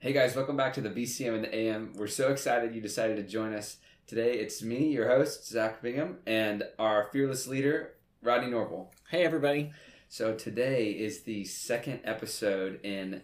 Hey 0.00 0.12
guys, 0.12 0.36
welcome 0.36 0.56
back 0.56 0.74
to 0.74 0.80
the 0.80 0.90
BCM 0.90 1.34
and 1.34 1.42
the 1.42 1.52
AM. 1.52 1.92
We're 1.96 2.06
so 2.06 2.30
excited 2.30 2.72
you 2.72 2.80
decided 2.80 3.16
to 3.16 3.24
join 3.24 3.52
us 3.52 3.78
today. 4.06 4.34
It's 4.34 4.62
me, 4.62 4.92
your 4.92 5.08
host, 5.08 5.48
Zach 5.48 5.82
Bingham, 5.82 6.18
and 6.24 6.62
our 6.78 7.08
fearless 7.10 7.48
leader, 7.48 7.94
Rodney 8.22 8.48
Norval. 8.48 8.92
Hey, 9.10 9.24
everybody. 9.24 9.72
So 10.08 10.36
today 10.36 10.90
is 10.90 11.22
the 11.22 11.44
second 11.46 12.02
episode 12.04 12.78
in 12.84 13.22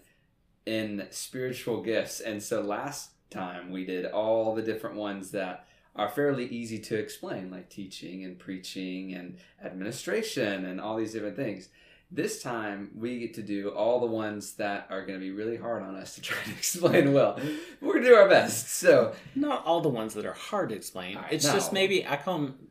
in 0.67 1.07
spiritual 1.11 1.81
gifts, 1.81 2.19
and 2.19 2.43
so 2.43 2.61
last 2.61 3.11
time 3.31 3.71
we 3.71 3.85
did 3.85 4.07
all 4.07 4.53
the 4.53 4.61
different 4.63 4.97
ones 4.97 5.31
that 5.31 5.69
are 5.95 6.09
fairly 6.09 6.47
easy 6.47 6.81
to 6.81 6.99
explain, 6.99 7.53
like 7.53 7.71
teaching 7.71 8.25
and 8.25 8.37
preaching 8.37 9.15
and 9.15 9.37
administration 9.65 10.65
and 10.65 10.81
all 10.81 10.97
these 10.97 11.13
different 11.13 11.37
things. 11.37 11.69
This 12.15 12.41
time 12.41 12.91
we 12.95 13.19
get 13.19 13.35
to 13.35 13.43
do 13.43 13.71
all 13.71 13.99
the 13.99 14.07
ones 14.07 14.55
that 14.55 14.87
are 14.89 15.05
going 15.05 15.19
to 15.19 15.25
be 15.25 15.33
really 15.33 15.57
hard 15.57 15.83
on 15.83 15.97
us 15.97 16.15
to 16.15 16.21
try 16.21 16.41
to 16.45 16.51
explain 16.57 17.13
well. 17.13 17.41
We're 17.81 17.95
going 17.95 18.05
to 18.05 18.09
do 18.11 18.15
our 18.15 18.29
best. 18.29 18.69
So, 18.69 19.15
Not 19.35 19.65
all 19.67 19.81
the 19.81 19.89
ones 19.89 20.15
that 20.15 20.25
are 20.25 20.33
hard 20.33 20.69
to 20.69 20.77
explain. 20.77 21.17
I 21.17 21.31
It's 21.31 21.45
just 21.45 21.73
maybe 21.73 22.07
I 22.07 22.17
call 22.17 22.39
them. 22.39 22.69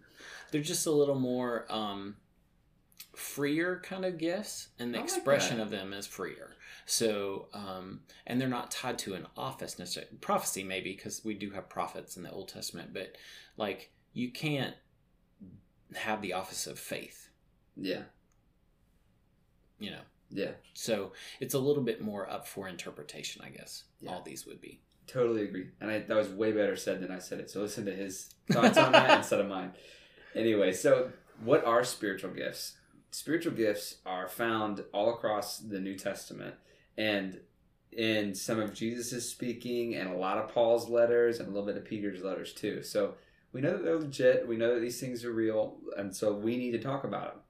They're 0.51 0.61
just 0.61 0.85
a 0.85 0.91
little 0.91 1.19
more 1.19 1.65
um, 1.69 2.15
freer 3.15 3.81
kind 3.83 4.05
of 4.05 4.17
gifts, 4.17 4.69
and 4.79 4.93
the 4.93 4.99
like 4.99 5.05
expression 5.05 5.57
that. 5.57 5.63
of 5.63 5.69
them 5.71 5.91
is 5.91 6.07
freer. 6.07 6.51
So, 6.85 7.47
um, 7.53 8.01
and 8.27 8.39
they're 8.39 8.47
not 8.47 8.71
tied 8.71 8.97
to 8.99 9.13
an 9.13 9.27
office 9.35 9.79
necessarily. 9.79 10.15
Prophecy 10.21 10.63
maybe 10.63 10.93
because 10.93 11.23
we 11.23 11.33
do 11.33 11.51
have 11.51 11.69
prophets 11.69 12.17
in 12.17 12.23
the 12.23 12.31
Old 12.31 12.49
Testament, 12.49 12.93
but 12.93 13.15
like 13.57 13.91
you 14.13 14.31
can't 14.31 14.75
have 15.95 16.21
the 16.21 16.33
office 16.33 16.67
of 16.67 16.79
faith. 16.79 17.29
yeah, 17.75 18.03
You 19.83 19.91
know. 19.91 20.01
yeah, 20.31 20.51
So 20.73 21.11
it's 21.39 21.53
a 21.53 21.59
little 21.59 21.83
bit 21.83 22.01
more 22.01 22.29
up 22.29 22.47
for 22.47 22.67
interpretation, 22.67 23.41
I 23.45 23.49
guess. 23.49 23.83
Yeah. 23.99 24.11
All 24.11 24.21
these 24.21 24.45
would 24.45 24.61
be. 24.61 24.79
totally 25.07 25.43
agree. 25.43 25.67
And 25.81 25.91
I, 25.91 25.99
that 25.99 26.15
was 26.15 26.29
way 26.29 26.51
better 26.51 26.75
said 26.75 27.01
than 27.01 27.11
I 27.11 27.19
said 27.19 27.39
it. 27.39 27.49
So 27.49 27.61
listen 27.61 27.85
to 27.85 27.93
his 27.93 28.33
thoughts 28.51 28.77
on 28.77 28.91
that 28.93 29.17
instead 29.17 29.39
of 29.41 29.47
mine. 29.47 29.73
Anyway, 30.35 30.71
so 30.71 31.11
what 31.43 31.65
are 31.65 31.83
spiritual 31.83 32.31
gifts? 32.31 32.77
Spiritual 33.11 33.53
gifts 33.53 33.97
are 34.05 34.27
found 34.27 34.83
all 34.93 35.09
across 35.13 35.57
the 35.59 35.79
New 35.79 35.95
Testament 35.97 36.55
and 36.97 37.39
in 37.91 38.33
some 38.33 38.59
of 38.59 38.73
Jesus' 38.73 39.29
speaking 39.29 39.95
and 39.95 40.09
a 40.09 40.17
lot 40.17 40.37
of 40.39 40.51
Paul's 40.53 40.89
letters 40.89 41.39
and 41.39 41.47
a 41.47 41.51
little 41.51 41.67
bit 41.67 41.77
of 41.77 41.85
Peter's 41.85 42.23
letters 42.23 42.53
too. 42.53 42.81
So 42.81 43.13
we 43.51 43.61
know 43.61 43.73
that 43.73 43.83
they're 43.83 43.99
legit. 43.99 44.47
We 44.47 44.57
know 44.57 44.73
that 44.73 44.79
these 44.79 44.99
things 44.99 45.23
are 45.23 45.31
real. 45.31 45.77
And 45.97 46.15
so 46.15 46.33
we 46.33 46.57
need 46.57 46.71
to 46.71 46.79
talk 46.79 47.03
about 47.03 47.33
them. 47.33 47.42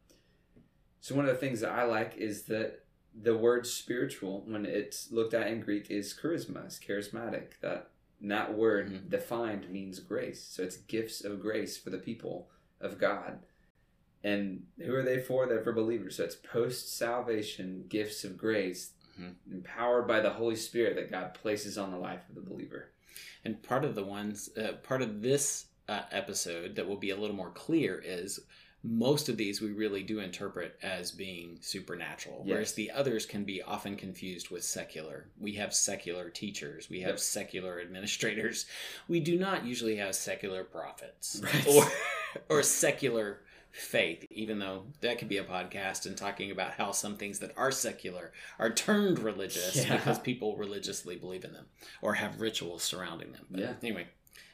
So 1.03 1.15
one 1.15 1.25
of 1.25 1.31
the 1.31 1.37
things 1.37 1.59
that 1.59 1.71
I 1.73 1.83
like 1.83 2.15
is 2.15 2.43
that 2.43 2.85
the 3.13 3.35
word 3.35 3.67
spiritual, 3.67 4.41
when 4.47 4.65
it's 4.65 5.11
looked 5.11 5.33
at 5.33 5.47
in 5.47 5.59
Greek, 5.59 5.91
is 5.91 6.17
charisma, 6.17 6.63
it's 6.63 6.79
charismatic. 6.79 7.59
That 7.59 7.89
that 8.21 8.53
word 8.57 8.89
Mhm. 8.89 9.09
defined 9.09 9.69
means 9.69 9.99
grace. 9.99 10.41
So 10.41 10.63
it's 10.63 10.77
gifts 10.77 11.25
of 11.25 11.41
grace 11.41 11.77
for 11.77 11.89
the 11.89 11.97
people 11.97 12.49
of 12.79 12.97
God. 12.97 13.39
And 14.23 14.65
who 14.77 14.95
are 14.95 15.03
they 15.03 15.19
for? 15.19 15.45
They're 15.45 15.61
for 15.61 15.73
believers. 15.73 16.15
So 16.15 16.23
it's 16.23 16.37
post 16.37 16.95
salvation 16.95 17.83
gifts 17.89 18.23
of 18.23 18.37
grace 18.37 18.93
Mhm. 19.19 19.35
empowered 19.51 20.07
by 20.07 20.21
the 20.21 20.29
Holy 20.29 20.55
Spirit 20.55 20.95
that 20.95 21.11
God 21.11 21.33
places 21.33 21.77
on 21.77 21.91
the 21.91 21.97
life 21.97 22.29
of 22.29 22.35
the 22.35 22.41
believer. 22.49 22.93
And 23.43 23.61
part 23.61 23.83
of 23.83 23.93
the 23.93 24.05
ones, 24.05 24.55
uh, 24.55 24.77
part 24.83 25.01
of 25.01 25.21
this 25.21 25.65
uh, 25.89 26.03
episode 26.11 26.75
that 26.77 26.87
will 26.87 26.95
be 26.95 27.09
a 27.09 27.17
little 27.17 27.35
more 27.35 27.51
clear 27.51 27.99
is 27.99 28.39
most 28.83 29.29
of 29.29 29.37
these 29.37 29.61
we 29.61 29.71
really 29.71 30.03
do 30.03 30.19
interpret 30.19 30.77
as 30.83 31.11
being 31.11 31.57
supernatural, 31.61 32.41
whereas 32.45 32.73
the 32.73 32.91
others 32.91 33.25
can 33.25 33.45
be 33.45 33.61
often 33.61 33.95
confused 33.95 34.49
with 34.49 34.63
secular. 34.63 35.27
We 35.39 35.53
have 35.53 35.73
secular 35.73 36.29
teachers, 36.29 36.89
we 36.89 36.99
have 37.01 37.11
Yep. 37.11 37.19
secular 37.19 37.79
administrators. 37.79 38.65
We 39.07 39.19
do 39.21 39.37
not 39.39 39.65
usually 39.65 39.95
have 39.97 40.15
secular 40.15 40.63
prophets 40.65 41.41
Right. 41.43 41.67
or 41.67 41.85
or 42.49 42.63
secular 42.63 43.41
faith, 43.71 44.25
even 44.29 44.59
though 44.59 44.85
that 45.01 45.17
could 45.17 45.29
be 45.29 45.37
a 45.37 45.43
podcast 45.43 46.05
and 46.05 46.15
talking 46.17 46.51
about 46.51 46.73
how 46.73 46.91
some 46.91 47.15
things 47.15 47.39
that 47.39 47.53
are 47.57 47.71
secular 47.71 48.31
are 48.59 48.69
turned 48.71 49.17
religious 49.19 49.75
Yeah. 49.77 49.95
because 49.97 50.19
people 50.19 50.57
religiously 50.57 51.15
believe 51.15 51.43
in 51.45 51.53
them 51.53 51.67
or 52.01 52.15
have 52.15 52.41
rituals 52.41 52.83
surrounding 52.83 53.31
them. 53.31 53.45
But 53.49 53.59
Yeah. 53.61 53.73
anyway, 53.81 54.07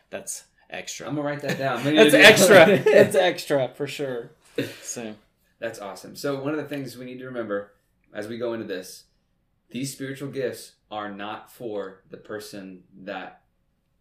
that's 0.09 0.43
extra. 0.69 1.07
I'm 1.07 1.15
gonna 1.15 1.27
write 1.27 1.41
that 1.41 1.57
down. 1.57 1.83
That's 1.95 2.13
extra. 2.13 2.55
that. 2.65 2.85
that's 2.85 3.15
extra 3.15 3.69
for 3.75 3.87
sure. 3.87 4.31
So 4.81 5.15
That's 5.59 5.79
awesome. 5.79 6.15
So 6.15 6.41
one 6.41 6.53
of 6.53 6.57
the 6.57 6.67
things 6.67 6.97
we 6.97 7.05
need 7.05 7.19
to 7.19 7.25
remember 7.25 7.73
as 8.13 8.27
we 8.27 8.37
go 8.37 8.53
into 8.53 8.65
this, 8.65 9.05
these 9.69 9.91
spiritual 9.91 10.29
gifts 10.29 10.73
are 10.89 11.11
not 11.11 11.51
for 11.51 12.03
the 12.09 12.17
person 12.17 12.83
that 13.03 13.41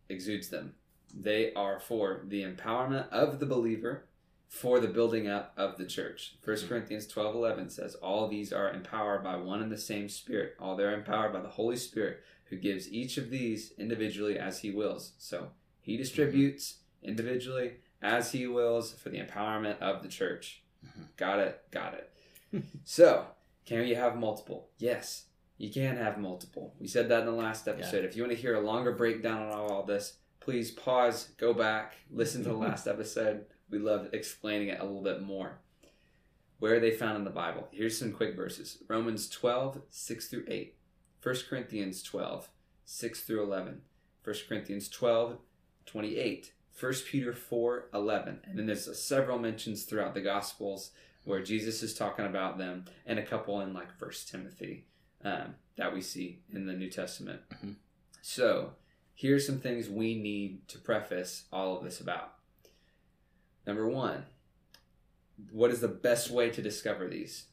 exudes 0.09 0.49
them. 0.49 0.75
They 1.15 1.53
are 1.55 1.78
for 1.81 2.23
the 2.27 2.43
empowerment 2.43 3.09
of 3.11 3.39
the 3.41 3.47
believer 3.47 4.05
for 4.49 4.81
the 4.81 4.89
building 4.89 5.28
up 5.28 5.53
of 5.59 5.77
the 5.77 5.84
church. 5.84 6.37
1 6.43 6.57
Mhm. 6.57 6.69
Corinthians 6.69 7.07
12 7.07 7.34
11 7.34 7.69
says, 7.71 7.95
All 7.97 8.28
these 8.28 8.53
are 8.53 8.73
empowered 8.73 9.23
by 9.23 9.37
one 9.37 9.61
and 9.62 9.71
the 9.71 9.77
same 9.78 10.09
Spirit. 10.09 10.55
All 10.59 10.75
they're 10.75 10.95
empowered 10.95 11.33
by 11.34 11.41
the 11.43 11.49
Holy 11.51 11.77
Spirit, 11.77 12.23
who 12.47 12.57
gives 12.57 12.91
each 12.91 13.19
of 13.19 13.28
these 13.28 13.73
individually 13.78 14.39
as 14.39 14.61
he 14.61 14.71
wills. 14.71 15.12
So 15.19 15.51
he 15.88 15.97
distributes 15.97 16.81
individually 17.03 17.76
as 18.03 18.32
he 18.32 18.47
wills 18.47 18.93
for 18.93 19.09
the 19.09 19.19
empowerment 19.19 19.78
of 19.81 20.03
the 20.03 20.09
church. 20.09 20.62
Mhm. 20.87 21.06
Got 21.16 21.38
it, 21.41 21.62
got 21.71 21.94
it. 21.94 22.12
so, 22.84 23.26
can 23.65 23.87
you 23.87 23.97
have 23.97 24.15
multiple? 24.16 24.69
Yes, 24.78 25.25
you 25.56 25.71
can 25.72 25.97
have 25.97 26.19
multiple. 26.19 26.75
We 26.78 26.87
said 26.88 27.09
that 27.09 27.21
in 27.21 27.27
the 27.27 27.32
last 27.32 27.66
episode. 27.66 28.04
If 28.04 28.15
you 28.16 28.22
want 28.22 28.34
to 28.37 28.41
hear 28.41 28.54
a 28.54 28.60
longer 28.60 28.93
breakdown 28.93 29.43
on 29.47 29.53
all, 29.53 29.72
all 29.72 29.82
this, 29.82 30.19
please 30.41 30.71
pause, 30.71 31.31
go 31.38 31.54
back, 31.54 31.97
listen 32.10 32.43
to 32.43 32.50
the 32.50 32.54
last 32.56 32.87
episode. 32.94 33.47
We 33.71 33.78
love 33.78 34.10
explaining 34.12 34.69
it 34.69 34.81
a 34.81 34.84
little 34.84 35.03
bit 35.03 35.22
more. 35.22 35.59
Where 36.59 36.75
are 36.75 36.81
they 36.81 36.91
found 36.91 37.16
in 37.16 37.25
the 37.25 37.31
Bible? 37.31 37.69
Here's 37.72 37.98
some 37.98 38.12
quick 38.12 38.37
verses 38.37 38.82
Romans 38.88 39.27
12, 39.28 39.81
6 39.88 40.28
through 40.28 40.44
8. 40.48 40.75
1 41.22 41.34
Corinthians 41.48 42.03
12, 42.03 42.50
6 42.84 43.21
through 43.22 43.43
11. 43.43 43.81
1 44.25 44.37
Corinthians 44.48 44.88
12, 44.88 45.38
28. 45.88 46.53
1 46.78 46.93
Peter 47.10 47.32
4, 47.32 47.88
11. 47.93 48.41
And 48.44 48.59
then 48.59 48.66
there's 48.66 48.99
several 48.99 49.38
mentions 49.38 49.82
throughout 49.82 50.15
the 50.15 50.21
Gospels 50.21 50.93
where 51.25 51.43
Jesus 51.43 51.82
is 51.82 51.94
talking 51.94 52.25
about 52.25 52.56
them, 52.56 52.87
and 53.04 53.19
a 53.19 53.26
couple 53.26 53.60
in 53.60 53.75
like 53.75 53.93
First 53.98 54.28
Timothy 54.31 54.87
um, 55.25 55.56
that 55.77 55.93
we 55.93 56.00
see 56.00 56.41
in 56.53 56.66
the 56.66 56.72
New 56.72 56.88
Testament. 56.88 57.43
Mhm. 57.50 57.75
So 58.22 58.77
here's 59.15 59.44
some 59.47 59.60
things 59.60 59.91
we 59.91 60.15
need 60.15 60.66
to 60.69 60.78
preface 60.78 61.44
all 61.53 61.77
of 61.77 61.84
this 61.84 62.00
about. 62.00 62.34
Number 63.66 63.87
one, 63.87 64.25
what 65.50 65.71
is 65.71 65.81
the 65.81 65.88
best 65.88 66.31
way 66.31 66.48
to 66.50 66.62
discover 66.62 67.09
these? 67.09 67.47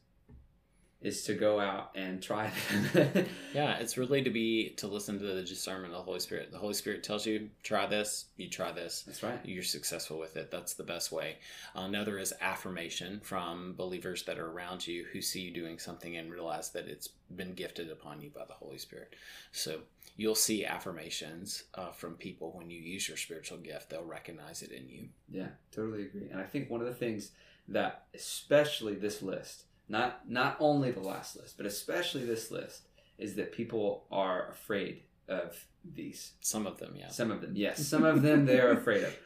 Is 1.02 1.24
to 1.24 1.34
go 1.34 1.60
out 1.60 1.90
and 1.94 2.22
try 2.22 2.50
them. 2.94 3.26
yeah, 3.54 3.76
it's 3.76 3.98
really 3.98 4.22
to 4.22 4.30
be 4.30 4.70
to 4.78 4.86
listen 4.86 5.18
to 5.18 5.24
the 5.24 5.42
discernment 5.42 5.92
of 5.92 5.98
the 5.98 6.02
Holy 6.04 6.20
Spirit. 6.20 6.50
The 6.50 6.58
Holy 6.58 6.72
Spirit 6.74 7.04
tells 7.04 7.26
you 7.26 7.50
try 7.62 7.86
this, 7.86 8.24
you 8.38 8.48
try 8.48 8.72
this. 8.72 9.02
That's 9.06 9.22
right. 9.22 9.38
You're 9.44 9.62
successful 9.62 10.18
with 10.18 10.36
it. 10.36 10.50
That's 10.50 10.72
the 10.74 10.82
best 10.84 11.12
way. 11.12 11.36
Another 11.74 12.18
is 12.18 12.32
affirmation 12.40 13.20
from 13.22 13.74
believers 13.76 14.24
that 14.24 14.38
are 14.38 14.50
around 14.50 14.86
you 14.86 15.04
who 15.12 15.20
see 15.20 15.42
you 15.42 15.52
doing 15.52 15.78
something 15.78 16.16
and 16.16 16.32
realize 16.32 16.70
that 16.70 16.88
it's 16.88 17.10
been 17.36 17.52
gifted 17.52 17.90
upon 17.90 18.22
you 18.22 18.30
by 18.30 18.46
the 18.46 18.54
Holy 18.54 18.78
Spirit. 18.78 19.14
So 19.52 19.80
you'll 20.16 20.34
see 20.34 20.64
affirmations 20.64 21.64
uh, 21.74 21.90
from 21.92 22.14
people 22.14 22.52
when 22.56 22.70
you 22.70 22.80
use 22.80 23.06
your 23.06 23.18
spiritual 23.18 23.58
gift. 23.58 23.90
They'll 23.90 24.02
recognize 24.02 24.62
it 24.62 24.72
in 24.72 24.88
you. 24.88 25.08
Yeah, 25.30 25.48
totally 25.70 26.04
agree. 26.06 26.28
And 26.32 26.40
I 26.40 26.44
think 26.44 26.70
one 26.70 26.80
of 26.80 26.86
the 26.86 26.94
things 26.94 27.32
that 27.68 28.04
especially 28.14 28.94
this 28.94 29.20
list, 29.22 29.64
not 29.88 30.28
not 30.28 30.56
only 30.60 30.90
the 30.90 31.00
last 31.00 31.36
list, 31.36 31.56
but 31.56 31.66
especially 31.66 32.24
this 32.24 32.50
list, 32.50 32.82
is 33.18 33.34
that 33.36 33.52
people 33.52 34.04
are 34.10 34.48
afraid 34.50 35.02
of 35.28 35.66
these. 35.84 36.32
Some 36.40 36.66
of 36.66 36.78
them, 36.78 36.94
yeah. 36.96 37.08
Some 37.08 37.30
of 37.30 37.40
them, 37.40 37.52
yes. 37.54 37.86
Some 37.94 38.04
of 38.04 38.22
them 38.22 38.46
they 38.46 38.60
are 38.60 38.72
afraid 38.72 39.04
of. 39.04 39.16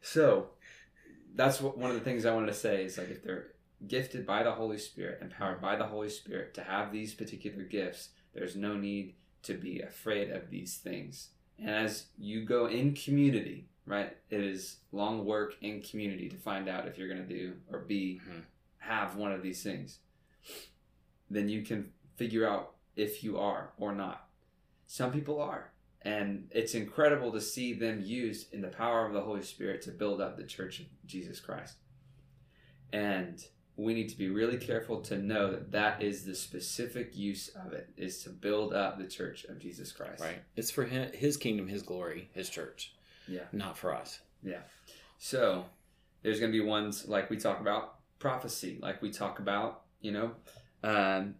So 0.00 0.48
that's 1.34 1.60
what 1.60 1.78
one 1.78 1.90
of 1.90 1.96
the 1.96 2.02
things 2.04 2.26
I 2.26 2.34
wanted 2.34 2.48
to 2.48 2.54
say 2.54 2.84
is 2.84 2.98
like 2.98 3.10
if 3.10 3.22
they're 3.22 3.52
gifted 3.86 4.26
by 4.26 4.42
the 4.42 4.52
Holy 4.52 4.78
Spirit, 4.78 5.18
empowered 5.22 5.60
by 5.60 5.76
the 5.76 5.86
Holy 5.86 6.08
Spirit 6.08 6.54
to 6.54 6.62
have 6.62 6.92
these 6.92 7.14
particular 7.14 7.64
gifts, 7.64 8.10
there's 8.34 8.54
no 8.56 8.76
need 8.76 9.14
to 9.44 9.54
be 9.54 9.80
afraid 9.80 10.30
of 10.30 10.50
these 10.50 10.76
things. 10.76 11.30
And 11.58 11.70
as 11.70 12.06
you 12.18 12.44
go 12.44 12.66
in 12.66 12.94
community, 12.94 13.66
right, 13.86 14.16
it 14.30 14.40
is 14.40 14.76
long 14.92 15.24
work 15.24 15.54
in 15.60 15.80
community 15.82 16.28
to 16.28 16.36
find 16.36 16.68
out 16.68 16.86
if 16.86 16.96
you're 16.96 17.08
going 17.08 17.26
to 17.26 17.34
do 17.34 17.54
or 17.72 17.80
be 17.80 18.20
Mhm. 18.28 18.42
Have 18.82 19.16
one 19.16 19.32
of 19.32 19.42
these 19.42 19.62
things. 19.62 19.98
Then 21.30 21.48
you 21.48 21.62
can 21.62 21.90
figure 22.16 22.46
out 22.46 22.74
if 22.96 23.24
you 23.24 23.38
are 23.38 23.70
or 23.78 23.92
not. 23.92 24.28
Some 24.86 25.12
people 25.12 25.40
are. 25.40 25.70
And 26.02 26.48
it's 26.50 26.74
incredible 26.74 27.30
to 27.32 27.40
see 27.40 27.72
them 27.72 28.02
used 28.04 28.52
in 28.52 28.60
the 28.60 28.68
power 28.68 29.06
of 29.06 29.12
the 29.12 29.20
Holy 29.20 29.42
Spirit 29.42 29.82
to 29.82 29.92
build 29.92 30.20
up 30.20 30.36
the 30.36 30.44
church 30.44 30.80
of 30.80 30.86
Jesus 31.06 31.38
Christ. 31.38 31.76
And 32.92 33.42
we 33.76 33.94
need 33.94 34.08
to 34.08 34.18
be 34.18 34.28
really 34.28 34.58
careful 34.58 35.00
to 35.02 35.16
know 35.16 35.50
that 35.52 35.70
that 35.70 36.02
is 36.02 36.24
the 36.24 36.34
specific 36.34 37.16
use 37.16 37.48
of 37.50 37.72
it 37.72 37.88
is 37.96 38.22
to 38.24 38.30
build 38.30 38.74
up 38.74 38.98
the 38.98 39.06
church 39.06 39.44
of 39.44 39.58
Jesus 39.58 39.92
Christ. 39.92 40.20
Right. 40.20 40.42
It's 40.56 40.70
for 40.70 40.84
his, 40.84 41.14
his 41.14 41.36
kingdom, 41.36 41.68
his 41.68 41.82
glory, 41.82 42.28
his 42.34 42.50
church. 42.50 42.94
Yeah. 43.28 43.44
Not 43.52 43.78
for 43.78 43.94
us. 43.94 44.20
Yeah. 44.42 44.60
So 45.18 45.64
there's 46.22 46.40
going 46.40 46.52
to 46.52 46.58
be 46.58 46.64
ones 46.64 47.06
like 47.06 47.30
we 47.30 47.36
talk 47.36 47.60
about 47.60 47.94
prophecy, 48.22 48.78
like 48.80 49.02
we 49.02 49.10
talk 49.10 49.40
about, 49.40 49.82
you 50.00 50.12
know, 50.12 50.30
um, 50.84 51.34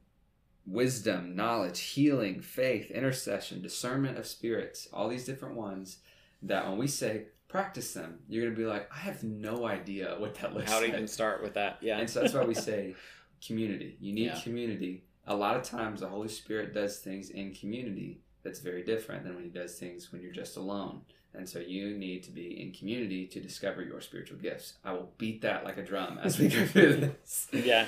wisdom, 0.66 1.34
knowledge, 1.36 1.80
healing, 1.80 2.40
faith, 2.40 2.90
intercession, 2.90 3.62
discernment 3.62 4.18
of 4.18 4.26
spirits, 4.26 4.88
all 4.92 5.08
these 5.08 5.24
different 5.24 5.54
ones 5.56 5.98
that 6.42 6.68
when 6.68 6.76
we 6.78 6.86
say 6.88 7.26
practice 7.48 7.94
them, 7.94 8.18
you're 8.28 8.42
going 8.44 8.54
to 8.54 8.60
be 8.60 8.66
like, 8.66 8.88
I 8.92 8.98
have 8.98 9.22
no 9.22 9.66
idea 9.66 10.16
what 10.18 10.34
that 10.36 10.54
looks 10.54 10.70
How 10.70 10.80
to 10.80 10.86
like. 10.86 10.94
even 10.94 11.06
start 11.06 11.42
with 11.42 11.54
that? 11.54 11.78
Yeah. 11.80 11.98
And 11.98 12.10
so 12.10 12.20
that's 12.20 12.34
why 12.34 12.44
we 12.44 12.54
say 12.54 12.94
community. 13.46 13.96
You 14.00 14.12
need 14.12 14.26
Yeah. 14.26 14.40
community. 14.40 15.04
A 15.26 15.36
lot 15.36 15.56
of 15.56 15.62
times 15.62 16.00
the 16.00 16.08
Holy 16.08 16.28
Spirit 16.28 16.74
does 16.74 16.98
things 16.98 17.30
in 17.30 17.54
community 17.54 18.20
that's 18.42 18.58
very 18.58 18.82
different 18.82 19.22
than 19.22 19.36
when 19.36 19.44
he 19.44 19.50
does 19.50 19.78
things 19.78 20.10
when 20.10 20.20
you're 20.20 20.32
just 20.32 20.56
alone. 20.56 21.02
And 21.34 21.48
so 21.48 21.58
you 21.60 21.96
need 21.96 22.22
to 22.24 22.30
be 22.30 22.60
in 22.60 22.72
community 22.72 23.26
to 23.28 23.40
discover 23.40 23.82
your 23.82 24.00
spiritual 24.02 24.36
gifts. 24.38 24.74
I 24.84 24.92
will 24.92 25.10
beat 25.16 25.40
that 25.42 25.64
like 25.64 25.78
a 25.78 25.82
drum 25.82 26.18
as 26.22 26.38
we 26.38 26.48
go 26.48 26.66
through 26.66 26.96
this. 27.24 27.48
Yeah. 27.52 27.86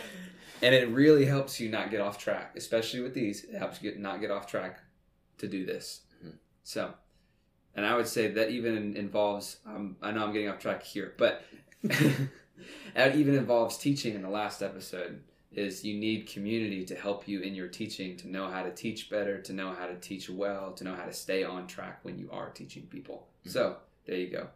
And 0.63 0.75
it 0.75 0.89
really 0.89 1.27
helps 1.27 1.61
you 1.61 1.69
not 1.69 1.91
get 1.91 2.01
off 2.01 2.17
track, 2.17 2.53
especially 2.57 3.01
with 3.01 3.13
these. 3.13 3.45
It 3.45 3.57
helps 3.59 3.83
you 3.83 3.91
get, 3.91 4.01
not 4.01 4.21
get 4.21 4.31
off 4.31 4.47
track 4.47 4.81
to 5.39 5.47
do 5.47 5.67
this. 5.67 6.03
Mhm. 6.25 6.35
So, 6.63 6.95
and 7.75 7.85
I 7.85 7.95
would 7.97 8.07
say 8.07 8.29
that 8.29 8.51
even 8.51 8.97
involves, 8.97 9.59
um, 9.67 9.97
I 10.01 10.11
know 10.13 10.25
I'm 10.25 10.33
getting 10.33 10.49
off 10.49 10.59
track 10.61 10.83
here, 10.83 11.13
but 11.19 11.45
that 12.95 13.17
even 13.17 13.35
involves 13.35 13.77
teaching 13.77 14.15
in 14.15 14.23
the 14.23 14.31
last 14.31 14.63
episode 14.63 15.21
is 15.57 15.85
you 15.85 15.95
need 15.99 16.27
community 16.29 16.85
to 16.85 16.95
help 16.95 17.27
you 17.29 17.41
in 17.41 17.55
your 17.55 17.69
teaching 17.69 18.17
to 18.19 18.29
know 18.29 18.49
how 18.49 18.63
to 18.63 18.71
teach 18.73 19.11
better 19.11 19.41
to 19.41 19.53
know 19.53 19.73
how 19.73 19.87
to 19.87 19.97
teach 19.97 20.29
well 20.29 20.73
to 20.73 20.85
know 20.85 20.95
how 20.95 21.05
to 21.05 21.13
stay 21.13 21.45
on 21.45 21.67
track 21.67 22.01
when 22.03 22.19
you 22.19 22.29
are 22.33 22.51
teaching 22.51 22.87
people 22.87 23.29
Mhm. 23.47 23.51
so 23.51 23.77
there 24.07 24.17
you 24.19 24.29
go 24.29 24.49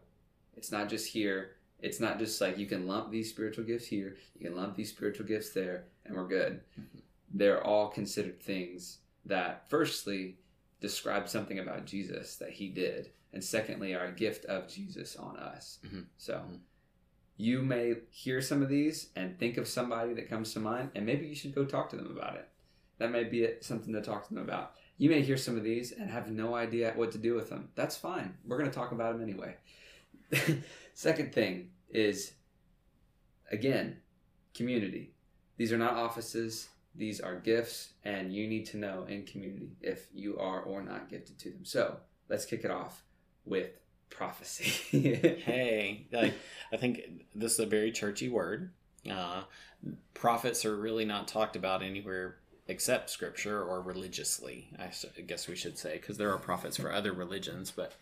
it's 0.57 0.73
not 0.73 0.89
just 0.89 1.07
here 1.09 1.57
it's 1.81 2.01
not 2.01 2.19
just 2.19 2.41
like 2.41 2.59
you 2.59 2.67
can 2.67 2.87
lump 2.87 3.11
these 3.11 3.31
spiritual 3.31 3.65
gifts 3.65 3.87
here 3.87 4.17
you 4.39 4.47
can 4.47 4.57
lump 4.57 4.75
these 4.77 4.91
spiritual 4.91 5.27
gifts 5.27 5.51
there 5.51 5.85
and 6.05 6.15
we're 6.17 6.27
good 6.27 6.61
Mhm. 6.79 7.01
they're 7.33 7.63
all 7.63 7.89
considered 7.89 8.41
things 8.41 8.99
that 9.25 9.69
firstly 9.69 10.39
describe 10.81 11.29
something 11.29 11.59
about 11.59 11.85
jesus 11.87 12.37
that 12.37 12.51
he 12.51 12.69
did 12.69 13.11
and 13.33 13.45
secondly 13.45 13.95
are 13.95 14.07
a 14.07 14.13
gift 14.13 14.45
of 14.47 14.69
jesus 14.69 15.17
on 15.17 15.37
us 15.37 15.79
Mhm. 15.85 16.07
so 16.17 16.35
Mhm. 16.39 16.61
You 17.39 17.63
may 17.63 17.95
hear 18.11 18.43
some 18.43 18.63
of 18.63 18.69
these 18.69 19.11
and 19.15 19.39
think 19.39 19.57
of 19.57 19.69
somebody 19.69 20.13
that 20.15 20.29
comes 20.29 20.53
to 20.53 20.61
mind, 20.61 20.91
and 20.95 21.07
maybe 21.07 21.27
you 21.27 21.37
should 21.37 21.55
go 21.55 21.65
talk 21.65 21.89
to 21.91 21.97
them 21.97 22.11
about 22.11 22.35
it. 22.35 22.49
That 22.99 23.13
may 23.13 23.25
be 23.25 23.49
something 23.61 23.95
to 23.95 24.03
talk 24.03 24.27
to 24.27 24.35
them 24.35 24.43
about. 24.43 24.73
You 24.99 25.09
may 25.09 25.23
hear 25.23 25.37
some 25.37 25.57
of 25.57 25.63
these 25.63 25.93
and 25.93 26.11
have 26.11 26.29
no 26.33 26.57
idea 26.57 26.93
what 26.97 27.13
to 27.13 27.19
do 27.19 27.35
with 27.35 27.49
them. 27.49 27.69
That's 27.77 27.97
fine. 27.97 28.35
We're 28.45 28.59
going 28.59 28.69
to 28.69 28.75
talk 28.75 28.91
about 28.91 29.13
them 29.13 29.23
anyway. 29.23 29.55
Second 30.95 31.33
thing 31.33 31.71
is, 31.89 32.33
again, 33.53 33.99
community. 34.53 35.15
These 35.57 35.73
are 35.73 35.79
not 35.79 35.95
offices, 35.95 36.69
these 36.97 37.21
are 37.21 37.37
gifts, 37.37 37.91
and 38.05 38.35
you 38.35 38.49
need 38.49 38.67
to 38.67 38.79
know 38.79 39.05
in 39.09 39.25
community 39.25 39.77
if 39.81 40.09
you 40.13 40.37
are 40.39 40.61
or 40.63 40.83
not 40.83 41.09
gifted 41.09 41.39
to 41.39 41.51
them. 41.51 41.65
So 41.65 41.99
let's 42.29 42.45
kick 42.45 42.65
it 42.65 42.73
off 42.73 43.05
with 43.45 43.71
prophecy. 44.11 45.15
hey, 45.45 46.07
like 46.13 46.35
I 46.73 46.77
think 46.77 47.01
this 47.35 47.53
is 47.53 47.59
a 47.61 47.67
very 47.67 47.93
churchy 47.93 48.29
word. 48.29 48.71
Uh, 49.11 49.43
prophets 50.15 50.65
are 50.65 50.77
really 50.77 51.05
not 51.05 51.29
talked 51.29 51.57
about 51.57 51.83
anywhere 51.83 52.37
except 52.71 53.09
scripture 53.09 53.63
or 53.63 53.81
religiously. 53.81 54.69
I 54.79 54.91
guess 55.23 55.49
we 55.49 55.57
should 55.57 55.79
say 55.79 55.95
because 55.95 56.19
there 56.19 56.31
are 56.33 56.39
prophets 56.39 56.77
for 56.77 56.93
other 56.93 57.13
religions, 57.13 57.71
but 57.71 57.95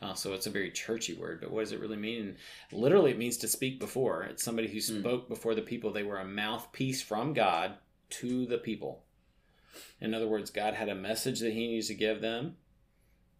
uh, 0.00 0.14
so 0.14 0.32
it's 0.34 0.46
a 0.46 0.50
very 0.50 0.70
churchy 0.70 1.14
word. 1.14 1.40
But 1.40 1.50
what 1.50 1.60
does 1.60 1.72
it 1.72 1.80
really 1.80 1.96
mean? 1.96 2.36
Literally, 2.70 3.10
it 3.10 3.18
means 3.18 3.36
to 3.38 3.48
speak 3.48 3.80
before. 3.80 4.22
It's 4.22 4.44
somebody 4.44 4.68
who 4.68 4.78
Mm. 4.78 5.00
spoke 5.00 5.28
before 5.28 5.54
the 5.56 5.62
people. 5.62 5.92
They 5.92 6.04
were 6.04 6.18
a 6.18 6.24
mouthpiece 6.24 7.02
from 7.02 7.32
God 7.32 7.72
to 8.10 8.46
the 8.46 8.58
people. 8.58 9.02
In 10.00 10.14
other 10.14 10.28
words, 10.28 10.50
God 10.50 10.74
had 10.74 10.88
a 10.88 10.94
message 10.94 11.40
that 11.40 11.52
He 11.54 11.66
needs 11.68 11.88
to 11.88 11.94
give 11.94 12.20
them 12.20 12.56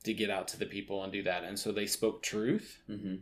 to 0.03 0.13
get 0.15 0.31
out 0.31 0.49
to 0.49 0.59
the 0.59 0.67
people 0.67 1.03
and 1.03 1.13
do 1.13 1.23
that. 1.23 1.45
And 1.45 1.59
so 1.59 1.73
they 1.73 1.87
spoke 1.87 2.23
truth 2.23 2.81
hmm 2.87 3.17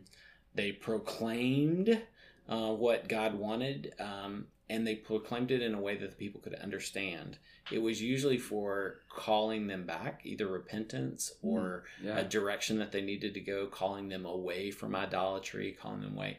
they 0.53 0.73
proclaimed 0.73 2.01
uh, 2.49 2.71
what 2.73 3.07
God 3.07 3.35
wanted, 3.35 3.93
um, 3.99 4.47
and 4.69 4.85
they 4.85 4.95
proclaimed 4.95 5.49
it 5.51 5.61
in 5.61 5.73
a 5.73 5.79
way 5.79 5.95
that 5.95 6.09
the 6.09 6.15
people 6.17 6.41
could 6.41 6.55
understand. 6.55 7.37
It 7.71 7.81
was 7.81 8.01
usually 8.01 8.37
for 8.37 8.99
calling 9.09 9.67
them 9.67 9.85
back, 9.85 10.21
either 10.25 10.47
repentance 10.47 11.31
or 11.41 11.85
Yeah. 12.03 12.17
a 12.19 12.23
direction 12.25 12.79
that 12.79 12.91
they 12.91 13.01
needed 13.01 13.33
to 13.35 13.39
go, 13.39 13.67
calling 13.67 14.09
them 14.09 14.25
away 14.25 14.71
from 14.71 14.93
idolatry, 14.93 15.71
calling 15.79 16.01
them 16.01 16.17
away. 16.17 16.37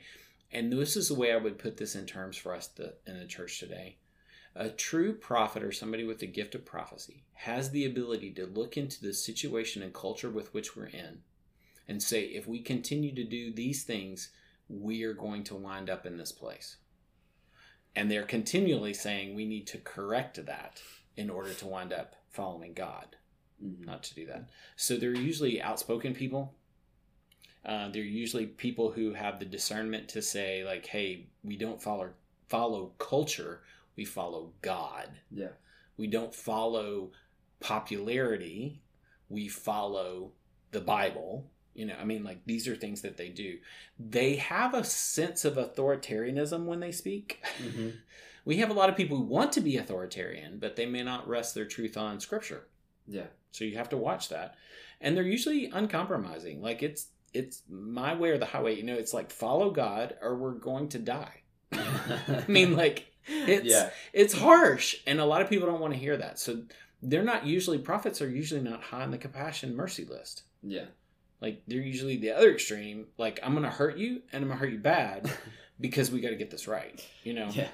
And 0.50 0.70
this 0.70 0.96
is 0.96 1.08
the 1.08 1.14
way 1.14 1.32
I 1.32 1.36
would 1.38 1.58
put 1.58 1.78
this 1.78 1.94
in 1.94 2.04
terms 2.04 2.36
for 2.36 2.54
us 2.54 2.68
to, 2.76 2.92
in 3.06 3.18
the 3.18 3.24
church 3.26 3.58
today. 3.58 3.96
A 4.54 4.69
true 4.69 5.14
prophet 5.14 5.62
or 5.62 5.72
somebody 5.72 6.04
with 6.04 6.19
the 6.19 6.26
gift 6.26 6.54
of 6.54 6.64
prophecy 6.64 7.25
has 7.34 7.70
the 7.70 7.87
ability 7.87 8.32
to 8.32 8.46
look 8.46 8.76
into 8.76 9.00
the 9.00 9.14
situation 9.14 9.82
and 9.82 9.94
culture 9.94 10.31
with 10.31 10.52
which 10.52 10.76
we're 10.76 10.87
in 10.87 11.22
and 11.88 12.02
say, 12.02 12.25
if 12.25 12.46
we 12.46 12.60
continue 12.60 13.14
to 13.14 13.25
do 13.25 13.52
these 13.52 13.82
things, 13.84 14.31
we 14.69 15.02
are 15.04 15.14
going 15.14 15.43
to 15.44 15.54
wind 15.54 15.88
up 15.88 16.06
in 16.06 16.19
this 16.19 16.32
place. 16.32 16.76
And 17.96 18.10
they're 18.10 18.25
continually 18.25 18.94
saying 18.94 19.34
we 19.34 19.44
need 19.46 19.66
to 19.69 19.78
correct 19.78 20.44
that 20.44 20.82
in 21.16 21.31
order 21.31 21.52
to 21.55 21.66
wind 21.66 21.93
up 21.93 22.16
following 22.28 22.72
God 22.72 23.16
Mhm. 23.62 23.84
not 23.84 24.02
to 24.05 24.14
do 24.14 24.26
that. 24.26 24.50
So 24.76 24.96
they're 24.96 25.14
usually 25.14 25.62
outspoken 25.62 26.14
people. 26.14 26.55
Uh, 27.64 27.88
they're 27.90 28.02
usually 28.02 28.46
people 28.46 28.90
who 28.93 29.12
have 29.12 29.38
the 29.38 29.44
discernment 29.44 30.08
to 30.08 30.20
say, 30.20 30.64
like, 30.64 30.87
"Hey, 30.87 31.28
we 31.44 31.56
don't 31.56 31.81
follow 31.81 32.14
follow 32.48 32.93
culture. 32.98 33.62
We 33.96 34.04
follow 34.04 34.52
God. 34.62 35.10
Yeah. 35.30 35.48
We 35.96 36.06
don't 36.06 36.34
follow 36.34 37.12
popularity. 37.60 38.82
We 39.28 39.48
follow 39.48 40.32
the 40.70 40.80
Bible." 40.80 41.50
You 41.74 41.86
know, 41.86 41.94
I 41.98 42.04
mean, 42.04 42.22
like 42.22 42.44
these 42.44 42.68
are 42.68 42.76
things 42.76 43.00
that 43.00 43.16
they 43.16 43.30
do. 43.30 43.58
They 43.98 44.36
have 44.36 44.74
a 44.74 44.84
sense 44.84 45.44
of 45.46 45.54
authoritarianism 45.54 46.66
when 46.66 46.80
they 46.80 46.92
speak. 46.92 47.42
Mhm. 47.58 47.94
We 48.44 48.56
have 48.56 48.70
a 48.70 48.74
lot 48.74 48.88
of 48.90 48.96
people 48.96 49.18
who 49.18 49.22
want 49.22 49.52
to 49.52 49.60
be 49.60 49.76
authoritarian, 49.76 50.58
but 50.58 50.74
they 50.74 50.84
may 50.84 51.04
not 51.04 51.28
rest 51.28 51.54
their 51.54 51.64
truth 51.64 51.96
on 51.96 52.18
Scripture. 52.18 52.66
Yeah. 53.06 53.28
So 53.52 53.64
you 53.64 53.76
have 53.76 53.88
to 53.90 53.96
watch 53.96 54.30
that. 54.30 54.56
And 55.00 55.16
they're 55.16 55.22
usually 55.22 55.66
uncompromising. 55.66 56.60
Like 56.60 56.82
it's 56.82 57.06
it's 57.32 57.62
my 57.70 58.14
way 58.17 58.31
or 58.31 58.38
the 58.38 58.46
highway. 58.46 58.74
You 58.74 58.82
know, 58.82 58.96
it's 58.96 59.14
like 59.14 59.31
follow 59.31 59.70
God 59.70 60.17
or 60.20 60.34
we're 60.36 60.55
going 60.55 60.88
to 60.88 60.98
die. 60.98 61.43
I 61.72 62.44
mean, 62.48 62.74
like 62.74 63.11
it's 63.26 63.67
yeah. 63.67 63.91
it's 64.12 64.34
harsh, 64.34 64.96
and 65.06 65.20
a 65.20 65.24
lot 65.24 65.43
of 65.43 65.48
people 65.48 65.69
don't 65.69 65.81
want 65.81 65.93
to 65.93 65.98
hear 65.98 66.17
that. 66.17 66.38
So 66.38 66.62
they're 67.02 67.24
not 67.24 67.46
usually 67.46 67.79
prophets 67.79 68.22
are 68.22 68.29
usually 68.29 68.60
not 68.60 68.82
high 68.82 69.02
on 69.02 69.10
the 69.10 69.19
compassion 69.19 69.74
mercy 69.74 70.05
list. 70.05 70.43
Yeah. 70.62 70.86
Like 71.41 71.62
they're 71.67 71.81
usually 71.81 72.17
the 72.17 72.31
other 72.31 72.52
extreme. 72.52 73.06
Like 73.19 73.41
I'm 73.43 73.55
gonna 73.55 73.70
hurt 73.70 73.96
you 73.96 74.22
and 74.32 74.43
I'm 74.43 74.48
gonna 74.48 74.60
hurt 74.60 74.72
you 74.72 74.79
bad 74.79 75.31
because 75.81 76.10
we 76.10 76.20
got 76.20 76.31
to 76.31 76.36
get 76.36 76.50
this 76.50 76.69
right. 76.69 77.05
You 77.24 77.34
know. 77.34 77.48
Yeah. 77.52 77.69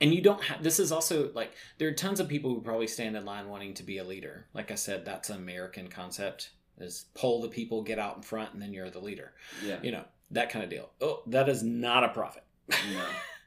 And 0.00 0.14
you 0.14 0.20
don't 0.20 0.42
have. 0.42 0.62
This 0.62 0.78
is 0.78 0.92
also 0.92 1.30
like 1.34 1.52
there 1.78 1.88
are 1.88 1.92
tons 1.92 2.20
of 2.20 2.28
people 2.28 2.54
who 2.54 2.60
probably 2.60 2.86
stand 2.86 3.16
in 3.16 3.24
line 3.24 3.48
wanting 3.48 3.74
to 3.74 3.82
be 3.82 3.98
a 3.98 4.04
leader. 4.04 4.46
Like 4.54 4.70
I 4.70 4.76
said, 4.76 5.04
that's 5.04 5.30
an 5.30 5.36
American 5.36 5.88
concept. 5.88 6.50
Is 6.80 7.06
pull 7.14 7.40
the 7.40 7.48
people, 7.48 7.82
get 7.82 7.98
out 7.98 8.16
in 8.16 8.22
front, 8.22 8.52
and 8.52 8.62
then 8.62 8.72
you're 8.72 8.90
the 8.90 9.00
leader. 9.00 9.32
Yeah. 9.64 9.78
You 9.82 9.92
know 9.92 10.04
that 10.30 10.50
kind 10.50 10.64
of 10.64 10.70
deal. 10.70 10.90
Oh, 11.00 11.22
that 11.26 11.48
is 11.48 11.62
not 11.62 12.04
a 12.04 12.08
prophet. 12.08 12.44
No. 12.68 12.76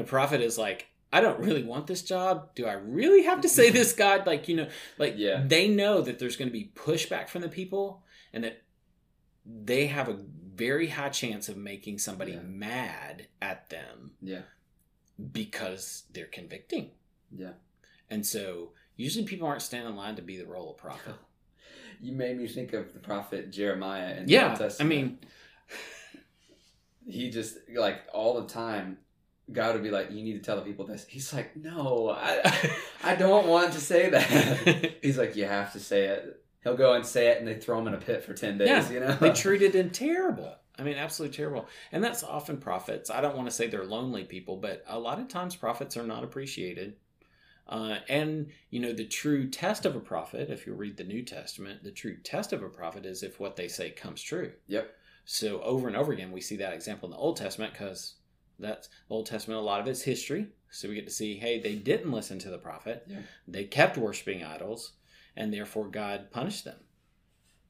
A 0.00 0.04
prophet 0.04 0.40
is 0.40 0.56
like, 0.58 0.86
I 1.12 1.20
don't 1.20 1.40
really 1.40 1.62
want 1.64 1.86
this 1.86 2.02
job. 2.02 2.54
Do 2.54 2.66
I 2.66 2.72
really 2.74 3.24
have 3.24 3.40
to 3.42 3.48
say 3.48 3.70
this, 3.78 3.92
God? 3.92 4.26
Like, 4.26 4.48
you 4.48 4.56
know, 4.56 4.68
like 4.98 5.14
Yeah. 5.16 5.42
they 5.46 5.68
know 5.68 6.00
that 6.02 6.18
there's 6.18 6.36
going 6.36 6.48
to 6.48 6.52
be 6.52 6.70
pushback 6.74 7.28
from 7.28 7.42
the 7.42 7.48
people 7.48 8.02
and 8.32 8.44
that 8.44 8.62
they 9.44 9.86
have 9.86 10.08
a 10.08 10.18
very 10.54 10.88
high 10.88 11.08
chance 11.08 11.48
of 11.48 11.56
making 11.56 11.98
somebody 11.98 12.32
Yeah. 12.32 12.42
mad 12.42 13.26
at 13.42 13.68
them 13.70 14.12
Yeah. 14.22 14.42
because 15.32 16.04
they're 16.12 16.26
convicting. 16.26 16.90
Yeah. 17.34 17.52
And 18.08 18.24
so 18.26 18.72
usually 18.96 19.24
people 19.24 19.46
aren't 19.48 19.62
standing 19.62 19.90
in 19.90 19.96
line 19.96 20.16
to 20.16 20.22
be 20.22 20.36
the 20.36 20.46
role 20.46 20.70
of 20.72 20.76
prophet. 20.78 21.14
You 22.02 22.12
made 22.12 22.38
me 22.38 22.48
think 22.48 22.72
of 22.72 22.94
the 22.94 22.98
prophet 22.98 23.50
Jeremiah 23.52 24.14
and 24.14 24.30
yeah. 24.30 24.56
I 24.80 24.84
mean, 24.84 25.18
he 27.06 27.28
just 27.30 27.56
like 27.74 28.00
all 28.12 28.40
the 28.40 28.48
time 28.48 28.96
God 29.52 29.74
would 29.74 29.82
be 29.82 29.90
like, 29.90 30.10
"You 30.10 30.22
need 30.22 30.34
to 30.34 30.40
tell 30.40 30.56
the 30.56 30.62
people 30.62 30.86
this." 30.86 31.06
He's 31.08 31.32
like, 31.32 31.56
"No, 31.56 32.10
I, 32.10 32.76
I 33.04 33.14
don't 33.14 33.46
want 33.46 33.72
to 33.72 33.80
say 33.80 34.10
that." 34.10 34.96
He's 35.02 35.18
like, 35.18 35.36
"You 35.36 35.46
have 35.46 35.72
to 35.72 35.80
say 35.80 36.06
it." 36.06 36.42
He'll 36.62 36.76
go 36.76 36.92
and 36.92 37.06
say 37.06 37.28
it, 37.28 37.38
and 37.38 37.48
they 37.48 37.54
throw 37.54 37.78
him 37.78 37.88
in 37.88 37.94
a 37.94 37.98
pit 37.98 38.22
for 38.22 38.34
ten 38.34 38.58
days. 38.58 38.68
Yeah, 38.68 38.90
you 38.90 39.00
know, 39.00 39.16
they 39.16 39.32
treated 39.34 39.74
him 39.74 39.90
terrible. 39.90 40.54
I 40.78 40.82
mean, 40.82 40.96
absolutely 40.96 41.36
terrible. 41.36 41.68
And 41.92 42.02
that's 42.02 42.22
often 42.22 42.56
prophets. 42.56 43.10
I 43.10 43.20
don't 43.20 43.36
want 43.36 43.48
to 43.48 43.54
say 43.54 43.66
they're 43.66 43.84
lonely 43.84 44.24
people, 44.24 44.56
but 44.56 44.82
a 44.88 44.98
lot 44.98 45.18
of 45.18 45.28
times 45.28 45.54
prophets 45.54 45.96
are 45.96 46.06
not 46.06 46.24
appreciated. 46.24 46.96
Uh, 47.68 47.98
and, 48.08 48.48
you 48.70 48.80
know, 48.80 48.92
the 48.92 49.04
true 49.04 49.48
test 49.48 49.84
of 49.84 49.94
a 49.94 50.00
prophet, 50.00 50.50
if 50.50 50.66
you 50.66 50.72
read 50.72 50.96
the 50.96 51.04
New 51.04 51.22
Testament, 51.22 51.84
the 51.84 51.90
true 51.90 52.16
test 52.16 52.52
of 52.52 52.62
a 52.62 52.68
prophet 52.68 53.04
is 53.04 53.22
if 53.22 53.38
what 53.38 53.56
they 53.56 53.68
say 53.68 53.90
comes 53.90 54.22
true. 54.22 54.52
Yep. 54.68 54.90
So 55.24 55.60
over 55.62 55.86
and 55.86 55.96
over 55.96 56.12
again, 56.12 56.32
we 56.32 56.40
see 56.40 56.56
that 56.56 56.72
example 56.72 57.08
in 57.08 57.12
the 57.12 57.18
Old 57.18 57.36
Testament 57.36 57.72
because 57.72 58.14
that's 58.60 58.88
the 58.88 59.14
Old 59.14 59.26
Testament. 59.26 59.60
A 59.60 59.64
lot 59.64 59.80
of 59.80 59.86
it's 59.86 60.02
history, 60.02 60.48
so 60.70 60.88
we 60.88 60.94
get 60.94 61.06
to 61.06 61.12
see, 61.12 61.36
hey, 61.36 61.60
they 61.60 61.76
didn't 61.76 62.12
listen 62.12 62.38
to 62.40 62.50
the 62.50 62.58
prophet. 62.58 63.04
Yeah. 63.06 63.18
They 63.48 63.64
kept 63.64 63.96
worshiping 63.96 64.44
idols, 64.44 64.92
and 65.36 65.52
therefore 65.52 65.88
God 65.88 66.30
punished 66.30 66.64
them, 66.64 66.78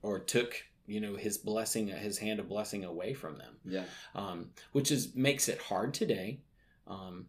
or 0.03 0.19
took 0.19 0.55
you 0.87 1.01
know 1.01 1.15
his 1.17 1.39
blessing, 1.39 1.89
his 1.89 2.19
hand 2.19 2.41
of 2.41 2.49
blessing 2.49 2.85
away 2.85 3.15
from 3.15 3.39
them. 3.39 3.57
Yeah. 3.65 3.85
Um, 4.15 4.51
which 4.73 4.91
is 4.91 5.15
makes 5.15 5.49
it 5.49 5.61
hard 5.61 5.95
today. 5.95 6.41
Um, 6.87 7.27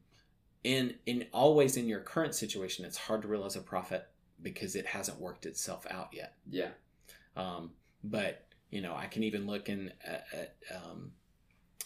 in 0.64 0.96
in 1.06 1.28
always 1.34 1.78
in 1.78 1.88
your 1.88 2.02
current 2.02 2.36
situation, 2.36 2.86
it's 2.86 2.98
hard 2.98 3.22
to 3.22 3.28
realize 3.28 3.56
a 3.56 3.62
prophet 3.62 4.08
because 4.42 4.76
it 4.76 4.86
hasn't 4.86 5.20
worked 5.20 5.46
itself 5.46 5.86
out 5.90 6.10
yet. 6.12 6.36
Yeah. 6.50 6.70
Um, 7.36 7.72
but 8.04 8.46
you 8.72 8.82
know, 8.82 8.96
I 8.96 9.08
can 9.08 9.24
even 9.24 9.46
look 9.46 9.70
in 9.70 9.92
at, 10.04 10.26
at 10.34 10.56
um, 10.76 11.12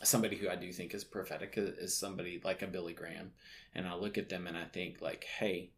somebody 0.03 0.35
who 0.35 0.49
I 0.49 0.55
do 0.55 0.71
think 0.71 0.93
is 0.93 1.03
prophetic 1.03 1.53
is 1.57 1.95
somebody 1.95 2.41
like 2.43 2.61
a 2.61 2.67
Billy 2.67 2.93
Graham, 2.93 3.31
and 3.73 3.87
I 3.87 3.95
look 3.95 4.17
at 4.17 4.29
them 4.29 4.47
and 4.47 4.57
I 4.57 4.65
think 4.65 5.01
like, 5.01 5.23
hey, 5.23 5.71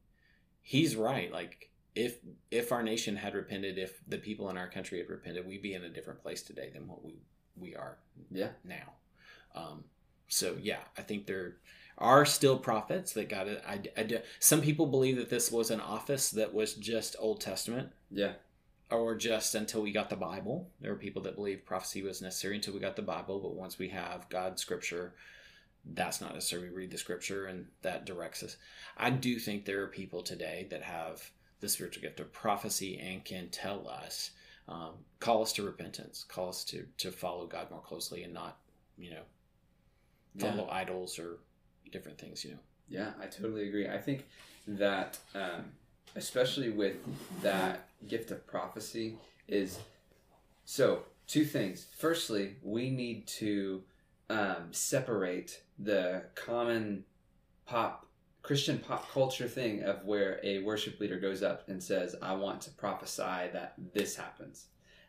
he's 0.61 0.95
right. 0.95 1.31
Like 1.31 1.69
if 1.95 2.17
if 2.51 2.71
our 2.71 2.83
nation 2.83 3.15
had 3.15 3.35
repented, 3.35 3.77
if 3.77 4.01
the 4.07 4.17
people 4.17 4.49
in 4.49 4.57
our 4.57 4.69
country 4.69 4.99
had 4.99 5.09
repented, 5.09 5.47
we'd 5.47 5.61
be 5.61 5.73
in 5.73 5.83
a 5.83 5.89
different 5.89 6.21
place 6.21 6.41
today 6.41 6.69
than 6.73 6.87
what 6.87 7.03
we 7.03 7.15
we 7.55 7.75
are. 7.75 7.97
Yeah. 8.31 8.49
Now, 8.63 8.93
um, 9.55 9.83
so 10.27 10.57
yeah, 10.59 10.81
I 10.97 11.01
think 11.01 11.25
there 11.25 11.57
are 11.97 12.25
still 12.25 12.59
prophets 12.59 13.13
that 13.13 13.27
got 13.27 13.47
it. 13.47 13.63
I, 13.67 13.81
I, 13.97 14.21
some 14.39 14.61
people 14.61 14.85
believe 14.85 15.17
that 15.17 15.31
this 15.31 15.51
was 15.51 15.71
an 15.71 15.81
office 15.81 16.29
that 16.31 16.53
was 16.53 16.75
just 16.75 17.15
Old 17.19 17.41
Testament. 17.41 17.89
Yeah 18.11 18.33
or 18.89 19.15
just 19.15 19.55
until 19.55 19.81
we 19.81 19.91
got 19.91 20.09
the 20.09 20.15
Bible. 20.15 20.69
There 20.79 20.91
are 20.91 20.97
people 20.97 21.21
that 21.23 21.35
believe 21.35 21.65
prophecy 21.65 22.01
was 22.01 22.21
necessary 22.21 22.55
until 22.55 22.73
we 22.73 22.79
got 22.79 22.95
the 22.95 23.01
Bible, 23.01 23.39
but 23.39 23.55
once 23.55 23.77
we 23.77 23.89
have 23.89 24.29
God's 24.29 24.61
scripture, 24.61 25.13
that's 25.93 26.21
not 26.21 26.33
necessary. 26.33 26.69
We 26.69 26.75
read 26.75 26.91
the 26.91 26.97
scripture 26.97 27.47
and 27.47 27.65
that 27.81 28.05
directs 28.05 28.43
us. 28.43 28.57
I 28.97 29.09
do 29.09 29.39
think 29.39 29.65
there 29.65 29.83
are 29.83 29.87
people 29.87 30.21
today 30.21 30.67
that 30.69 30.83
have 30.83 31.29
the 31.59 31.69
spiritual 31.69 32.03
gift 32.03 32.19
of 32.19 32.31
prophecy 32.31 32.99
and 32.99 33.23
can 33.25 33.49
tell 33.49 33.87
us, 33.89 34.31
um, 34.67 34.91
call 35.19 35.41
us 35.41 35.53
to 35.53 35.63
repentance, 35.63 36.25
call 36.27 36.49
us 36.49 36.63
to, 36.65 36.85
to 36.97 37.11
follow 37.11 37.45
God 37.45 37.69
more 37.71 37.81
closely 37.81 38.23
and 38.23 38.33
not, 38.33 38.57
you 38.97 39.11
know, 39.11 39.23
follow 40.37 40.67
yeah. 40.67 40.75
idols 40.75 41.19
or 41.19 41.39
different 41.91 42.17
things, 42.17 42.43
you 42.43 42.51
know. 42.51 42.59
Yeah, 42.89 43.11
I 43.21 43.25
totally 43.25 43.67
agree. 43.67 43.87
I 43.89 43.97
think 43.97 44.25
that, 44.67 45.17
um, 45.35 45.71
especially 46.15 46.69
with 46.69 46.95
that 47.41 47.86
gift 48.07 48.31
of 48.31 48.45
prophecy 48.45 49.17
is 49.47 49.79
so 50.65 51.03
two 51.27 51.45
things. 51.45 51.87
Firstly, 51.97 52.55
we 52.61 52.89
need 52.89 53.27
to 53.27 53.83
um, 54.29 54.67
separate 54.71 55.61
the 55.79 56.23
common 56.35 57.05
pop 57.65 58.05
Christian 58.41 58.79
pop 58.79 59.11
culture 59.11 59.47
thing 59.47 59.83
of 59.83 60.05
where 60.05 60.39
a 60.41 60.59
worship 60.59 60.99
leader 60.99 61.19
goes 61.19 61.43
up 61.43 61.67
and 61.67 61.81
says, 61.81 62.15
"I 62.21 62.33
want 62.33 62.61
to 62.61 62.71
prophesy 62.71 63.49
that 63.53 63.73
this 63.93 64.15
happens." 64.15 64.67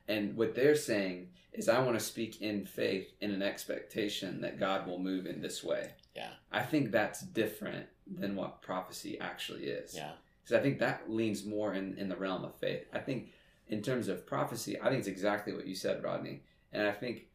And 0.09 0.37
what 0.37 0.55
they're 0.55 0.75
saying 0.75 1.29
is, 1.53 1.69
I 1.69 1.81
want 1.81 1.99
to 1.99 2.05
speak 2.05 2.41
in 2.41 2.65
faith 2.65 3.13
in 3.21 3.31
an 3.31 3.43
expectation 3.43 4.41
that 4.41 4.59
God 4.59 4.87
will 4.87 4.99
move 4.99 5.27
in 5.27 5.43
this 5.43 5.63
way. 5.63 5.91
Yeah. 6.17 6.31
I 6.51 6.63
think 6.63 6.91
that's 6.91 7.21
different 7.21 7.87
than 8.07 8.35
what 8.35 8.63
prophecy 8.63 9.21
actually 9.21 9.65
is. 9.65 9.95
Yeah 9.95 10.13
because 10.49 10.61
I 10.61 10.63
think 10.63 10.79
that 10.79 11.11
leans 11.11 11.45
more 11.45 11.75
in, 11.75 11.97
in 11.99 12.09
the 12.09 12.17
realm 12.17 12.45
of 12.45 12.55
faith. 12.55 12.87
I 12.93 13.01
think 13.01 13.33
in 13.69 13.83
terms 13.83 14.09
of 14.09 14.27
prophecy, 14.27 14.81
I 14.81 14.85
think 14.85 15.01
it's 15.01 15.09
exactly 15.09 15.53
what 15.53 15.67
you 15.67 15.75
said, 15.75 16.03
Rodney. 16.03 16.41
And 16.73 16.87
I 16.87 16.93
think 16.93 17.27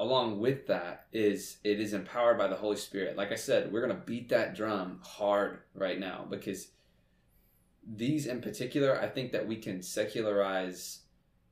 along 0.00 0.40
with 0.40 0.66
that 0.66 1.06
is 1.12 1.58
it 1.62 1.78
is 1.78 1.92
empowered 1.92 2.36
by 2.36 2.48
the 2.48 2.56
Holy 2.56 2.76
Spirit. 2.76 3.16
Like 3.16 3.30
I 3.30 3.36
said, 3.36 3.72
we're 3.72 3.86
to 3.86 4.06
beat 4.06 4.28
that 4.30 4.56
drum 4.56 5.00
hard 5.04 5.60
right 5.74 6.00
now 6.00 6.26
because 6.28 6.68
these 7.86 8.26
in 8.26 8.40
particular, 8.40 9.00
I 9.00 9.06
think 9.06 9.30
that 9.30 9.46
we 9.46 9.56
can 9.56 9.80
secularize 9.80 11.02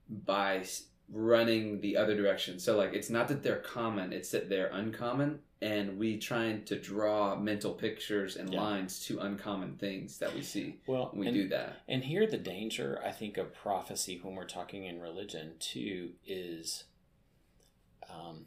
by 0.08 0.64
running 1.12 1.80
the 1.80 1.96
other 1.96 2.16
direction. 2.16 2.58
So 2.58 2.76
like 2.76 2.94
it's 2.94 3.10
not 3.10 3.28
that 3.28 3.42
they're 3.42 3.56
common, 3.56 4.12
it's 4.12 4.30
that 4.30 4.48
they're 4.48 4.70
uncommon 4.72 5.40
and 5.60 5.98
we 5.98 6.18
trying 6.18 6.64
to 6.64 6.80
draw 6.80 7.36
mental 7.36 7.72
pictures 7.74 8.36
and 8.36 8.52
yeah. 8.52 8.60
lines 8.60 9.04
to 9.06 9.20
uncommon 9.20 9.76
things 9.76 10.18
that 10.18 10.34
we 10.34 10.42
see. 10.42 10.80
Well, 10.86 11.10
we 11.14 11.28
and, 11.28 11.34
do 11.34 11.48
that. 11.48 11.82
And 11.86 12.02
here 12.02 12.26
the 12.26 12.38
danger 12.38 13.00
I 13.04 13.12
think 13.12 13.36
of 13.36 13.54
prophecy 13.54 14.18
when 14.22 14.34
we're 14.34 14.44
talking 14.44 14.86
in 14.86 15.00
religion 15.00 15.52
too 15.58 16.12
is 16.26 16.84
um 18.10 18.46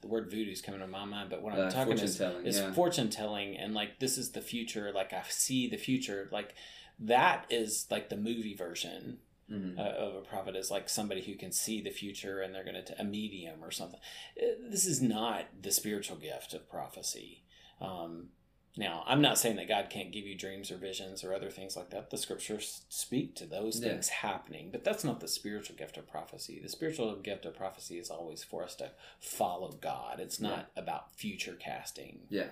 the 0.00 0.08
word 0.08 0.30
voodoo 0.30 0.50
is 0.50 0.62
coming 0.62 0.80
to 0.80 0.86
my 0.86 1.04
mind, 1.04 1.28
but 1.28 1.42
what 1.42 1.52
I'm 1.52 1.66
uh, 1.66 1.70
talking 1.70 1.98
is, 1.98 2.18
is 2.18 2.58
yeah. 2.58 2.72
fortune 2.72 3.10
telling 3.10 3.58
and 3.58 3.74
like 3.74 4.00
this 4.00 4.16
is 4.16 4.30
the 4.30 4.40
future, 4.40 4.90
like 4.94 5.12
I 5.12 5.22
see 5.28 5.68
the 5.68 5.76
future, 5.76 6.30
like 6.32 6.54
that 6.98 7.44
is 7.50 7.86
like 7.90 8.08
the 8.08 8.16
movie 8.16 8.54
version 8.54 9.18
mm-hmm. 9.50 9.78
uh, 9.78 9.82
of 9.82 10.14
a 10.16 10.20
prophet 10.20 10.56
is 10.56 10.70
like 10.70 10.88
somebody 10.88 11.22
who 11.22 11.34
can 11.34 11.52
see 11.52 11.80
the 11.80 11.90
future 11.90 12.40
and 12.40 12.54
they're 12.54 12.64
going 12.64 12.82
to 12.82 13.00
a 13.00 13.04
medium 13.04 13.62
or 13.62 13.70
something. 13.70 14.00
Uh, 14.40 14.46
this 14.68 14.86
is 14.86 15.02
not 15.02 15.46
the 15.60 15.72
spiritual 15.72 16.16
gift 16.16 16.54
of 16.54 16.68
prophecy. 16.70 17.42
Um, 17.80 18.28
now, 18.76 19.02
I'm 19.06 19.20
not 19.20 19.36
saying 19.36 19.56
that 19.56 19.68
God 19.68 19.90
can't 19.90 20.12
give 20.12 20.24
you 20.24 20.38
dreams 20.38 20.70
or 20.70 20.76
visions 20.76 21.24
or 21.24 21.34
other 21.34 21.50
things 21.50 21.76
like 21.76 21.90
that. 21.90 22.10
The 22.10 22.16
scriptures 22.16 22.84
speak 22.88 23.34
to 23.36 23.46
those 23.46 23.80
yeah. 23.80 23.88
things 23.88 24.08
happening, 24.08 24.68
but 24.70 24.84
that's 24.84 25.02
not 25.02 25.20
the 25.20 25.28
spiritual 25.28 25.76
gift 25.76 25.96
of 25.96 26.08
prophecy. 26.08 26.60
The 26.62 26.68
spiritual 26.68 27.16
gift 27.16 27.44
of 27.44 27.56
prophecy 27.56 27.98
is 27.98 28.10
always 28.10 28.44
for 28.44 28.62
us 28.62 28.76
to 28.76 28.92
follow 29.18 29.72
God. 29.72 30.20
It's 30.20 30.40
not 30.40 30.70
yeah. 30.76 30.82
about 30.82 31.12
future 31.16 31.58
casting. 31.58 32.20
Yeah, 32.28 32.50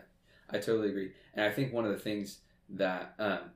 I 0.50 0.58
totally 0.58 0.88
agree. 0.88 1.12
And 1.34 1.44
I 1.44 1.52
think 1.52 1.72
one 1.72 1.84
of 1.84 1.92
the 1.92 1.98
things 1.98 2.38
that 2.70 3.14
um, 3.20 3.50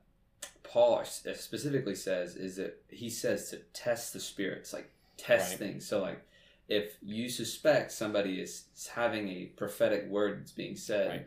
Paul 0.62 1.04
specifically 1.04 1.94
says 1.94 2.34
is 2.36 2.56
that 2.56 2.82
he 2.88 3.10
says 3.10 3.50
to 3.50 3.58
test 3.74 4.12
the 4.12 4.20
spirits, 4.20 4.72
like 4.72 4.90
test 5.16 5.52
right. 5.52 5.58
things. 5.58 5.86
So 5.86 6.00
like 6.00 6.26
if 6.68 6.96
you 7.02 7.28
suspect 7.28 7.92
somebody 7.92 8.40
is 8.40 8.64
having 8.94 9.28
a 9.28 9.46
prophetic 9.56 10.08
word 10.08 10.40
that's 10.40 10.52
being 10.52 10.76
said, 10.76 11.08
right. 11.08 11.26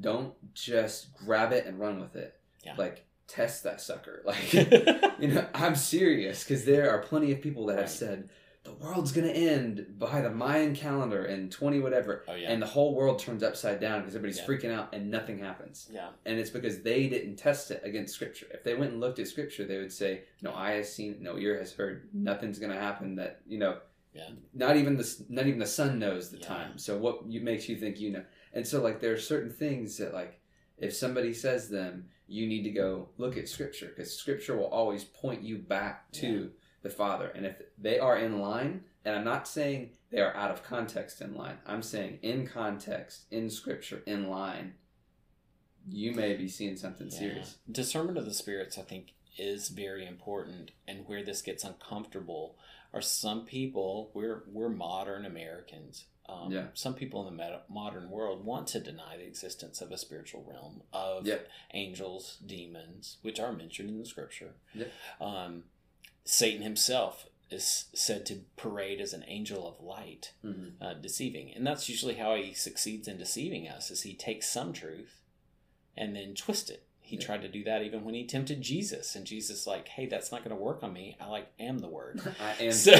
don't 0.00 0.34
just 0.54 1.14
grab 1.14 1.52
it 1.52 1.66
and 1.66 1.78
run 1.78 2.00
with 2.00 2.16
it. 2.16 2.38
Yeah. 2.64 2.74
Like 2.76 3.04
test 3.28 3.62
that 3.64 3.80
sucker. 3.80 4.22
Like 4.26 4.52
you 5.20 5.28
know, 5.28 5.46
I'm 5.54 5.76
serious 5.76 6.42
because 6.42 6.64
there 6.64 6.90
are 6.90 6.98
plenty 6.98 7.32
of 7.32 7.40
people 7.40 7.66
that 7.66 7.74
right. 7.74 7.80
have 7.82 7.90
said 7.90 8.28
the 8.62 8.72
world's 8.72 9.12
gonna 9.12 9.28
end 9.28 9.86
by 9.98 10.20
the 10.20 10.30
Mayan 10.30 10.74
calendar 10.74 11.24
in 11.24 11.48
twenty 11.48 11.80
whatever, 11.80 12.24
oh, 12.28 12.34
yeah. 12.34 12.50
and 12.50 12.60
the 12.60 12.66
whole 12.66 12.94
world 12.94 13.18
turns 13.18 13.42
upside 13.42 13.80
down 13.80 14.00
because 14.00 14.14
everybody's 14.14 14.38
yeah. 14.38 14.46
freaking 14.46 14.74
out 14.74 14.94
and 14.94 15.10
nothing 15.10 15.38
happens. 15.38 15.88
Yeah, 15.90 16.08
and 16.26 16.38
it's 16.38 16.50
because 16.50 16.82
they 16.82 17.08
didn't 17.08 17.36
test 17.36 17.70
it 17.70 17.80
against 17.84 18.14
Scripture. 18.14 18.46
If 18.52 18.62
they 18.62 18.74
went 18.74 18.92
and 18.92 19.00
looked 19.00 19.18
at 19.18 19.28
Scripture, 19.28 19.64
they 19.64 19.78
would 19.78 19.92
say, 19.92 20.24
"No 20.42 20.52
eye 20.52 20.72
has 20.72 20.94
seen, 20.94 21.16
no 21.20 21.38
ear 21.38 21.58
has 21.58 21.72
heard, 21.72 22.08
nothing's 22.12 22.58
gonna 22.58 22.78
happen." 22.78 23.16
That 23.16 23.40
you 23.46 23.58
know, 23.58 23.78
yeah. 24.12 24.28
not 24.52 24.76
even 24.76 24.96
the 24.98 25.24
not 25.30 25.46
even 25.46 25.58
the 25.58 25.66
Son 25.66 25.98
knows 25.98 26.30
the 26.30 26.38
yeah. 26.38 26.46
time. 26.46 26.78
So 26.78 26.98
what 26.98 27.26
you, 27.26 27.40
makes 27.40 27.66
you 27.66 27.76
think 27.76 27.98
you 27.98 28.12
know? 28.12 28.24
And 28.52 28.66
so 28.66 28.82
like 28.82 29.00
there 29.00 29.14
are 29.14 29.18
certain 29.18 29.50
things 29.50 29.96
that 29.96 30.12
like 30.12 30.38
if 30.76 30.94
somebody 30.94 31.32
says 31.32 31.70
them, 31.70 32.08
you 32.26 32.46
need 32.46 32.64
to 32.64 32.70
go 32.70 33.08
look 33.16 33.38
at 33.38 33.48
Scripture 33.48 33.86
because 33.88 34.12
Scripture 34.12 34.56
will 34.56 34.66
always 34.68 35.04
point 35.04 35.42
you 35.42 35.56
back 35.56 36.12
to 36.12 36.50
the 36.82 36.90
Father, 36.90 37.28
and 37.34 37.46
if 37.46 37.56
they 37.78 37.98
are 37.98 38.16
in 38.16 38.40
line 38.40 38.84
and 39.04 39.16
I'm 39.16 39.24
not 39.24 39.48
saying 39.48 39.90
they 40.10 40.20
are 40.20 40.34
out 40.34 40.50
of 40.50 40.62
context 40.62 41.20
in 41.20 41.34
line. 41.34 41.58
I'm 41.66 41.82
saying 41.82 42.18
in 42.22 42.46
context, 42.46 43.24
in 43.30 43.48
scripture, 43.50 44.02
in 44.06 44.28
line, 44.28 44.74
you 45.88 46.12
may 46.12 46.34
be 46.34 46.48
seeing 46.48 46.76
something 46.76 47.08
yeah. 47.10 47.18
serious. 47.18 47.58
Discernment 47.70 48.18
of 48.18 48.26
the 48.26 48.34
spirits, 48.34 48.76
I 48.76 48.82
think, 48.82 49.14
is 49.38 49.68
very 49.68 50.06
important. 50.06 50.72
And 50.86 51.06
where 51.06 51.24
this 51.24 51.40
gets 51.40 51.64
uncomfortable 51.64 52.56
are 52.92 53.00
some 53.00 53.46
people, 53.46 54.10
we're, 54.12 54.44
we're 54.48 54.68
modern 54.68 55.24
Americans. 55.24 56.06
Um, 56.28 56.52
yeah. 56.52 56.66
Some 56.74 56.94
people 56.94 57.26
in 57.26 57.36
the 57.36 57.60
modern 57.68 58.10
world 58.10 58.44
want 58.44 58.66
to 58.68 58.80
deny 58.80 59.16
the 59.16 59.26
existence 59.26 59.80
of 59.80 59.90
a 59.90 59.98
spiritual 59.98 60.44
realm, 60.46 60.82
of 60.92 61.26
yeah. 61.26 61.38
angels, 61.72 62.38
demons, 62.44 63.16
which 63.22 63.40
are 63.40 63.52
mentioned 63.52 63.88
in 63.88 63.98
the 63.98 64.04
scripture. 64.04 64.54
Yeah. 64.74 64.86
Um, 65.20 65.64
Satan 66.24 66.62
himself 66.62 67.26
is 67.50 67.86
said 67.92 68.24
to 68.26 68.42
parade 68.56 69.00
as 69.00 69.12
an 69.12 69.24
angel 69.26 69.66
of 69.66 69.84
light, 69.84 70.32
mm-hmm. 70.44 70.82
uh, 70.82 70.94
deceiving, 70.94 71.52
and 71.54 71.66
that's 71.66 71.88
usually 71.88 72.14
how 72.14 72.34
he 72.36 72.54
succeeds 72.54 73.08
in 73.08 73.18
deceiving 73.18 73.68
us. 73.68 73.90
Is 73.90 74.02
he 74.02 74.14
takes 74.14 74.48
some 74.48 74.72
truth 74.72 75.20
and 75.96 76.16
then 76.16 76.34
twist 76.34 76.70
it. 76.70 76.84
He 77.00 77.16
yeah. 77.16 77.22
tried 77.22 77.42
to 77.42 77.48
do 77.48 77.64
that 77.64 77.82
even 77.82 78.04
when 78.04 78.14
he 78.14 78.24
tempted 78.24 78.62
Jesus, 78.62 79.16
and 79.16 79.26
Jesus 79.26 79.66
like, 79.66 79.88
"Hey, 79.88 80.06
that's 80.06 80.30
not 80.30 80.44
going 80.44 80.56
to 80.56 80.62
work 80.62 80.84
on 80.84 80.92
me. 80.92 81.16
I 81.20 81.26
like 81.26 81.50
am 81.58 81.78
the 81.78 81.88
word." 81.88 82.20
I 82.40 82.62
am. 82.62 82.72
So, 82.72 82.92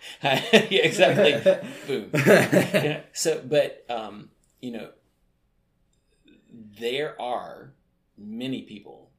yeah, 0.22 0.40
exactly. 0.70 1.60
Boom. 1.86 2.10
Yeah. 2.14 3.02
So, 3.12 3.42
but 3.46 3.84
um, 3.90 4.30
you 4.62 4.72
know, 4.72 4.88
there 6.80 7.20
are 7.20 7.74
many 8.16 8.62
people 8.62 9.10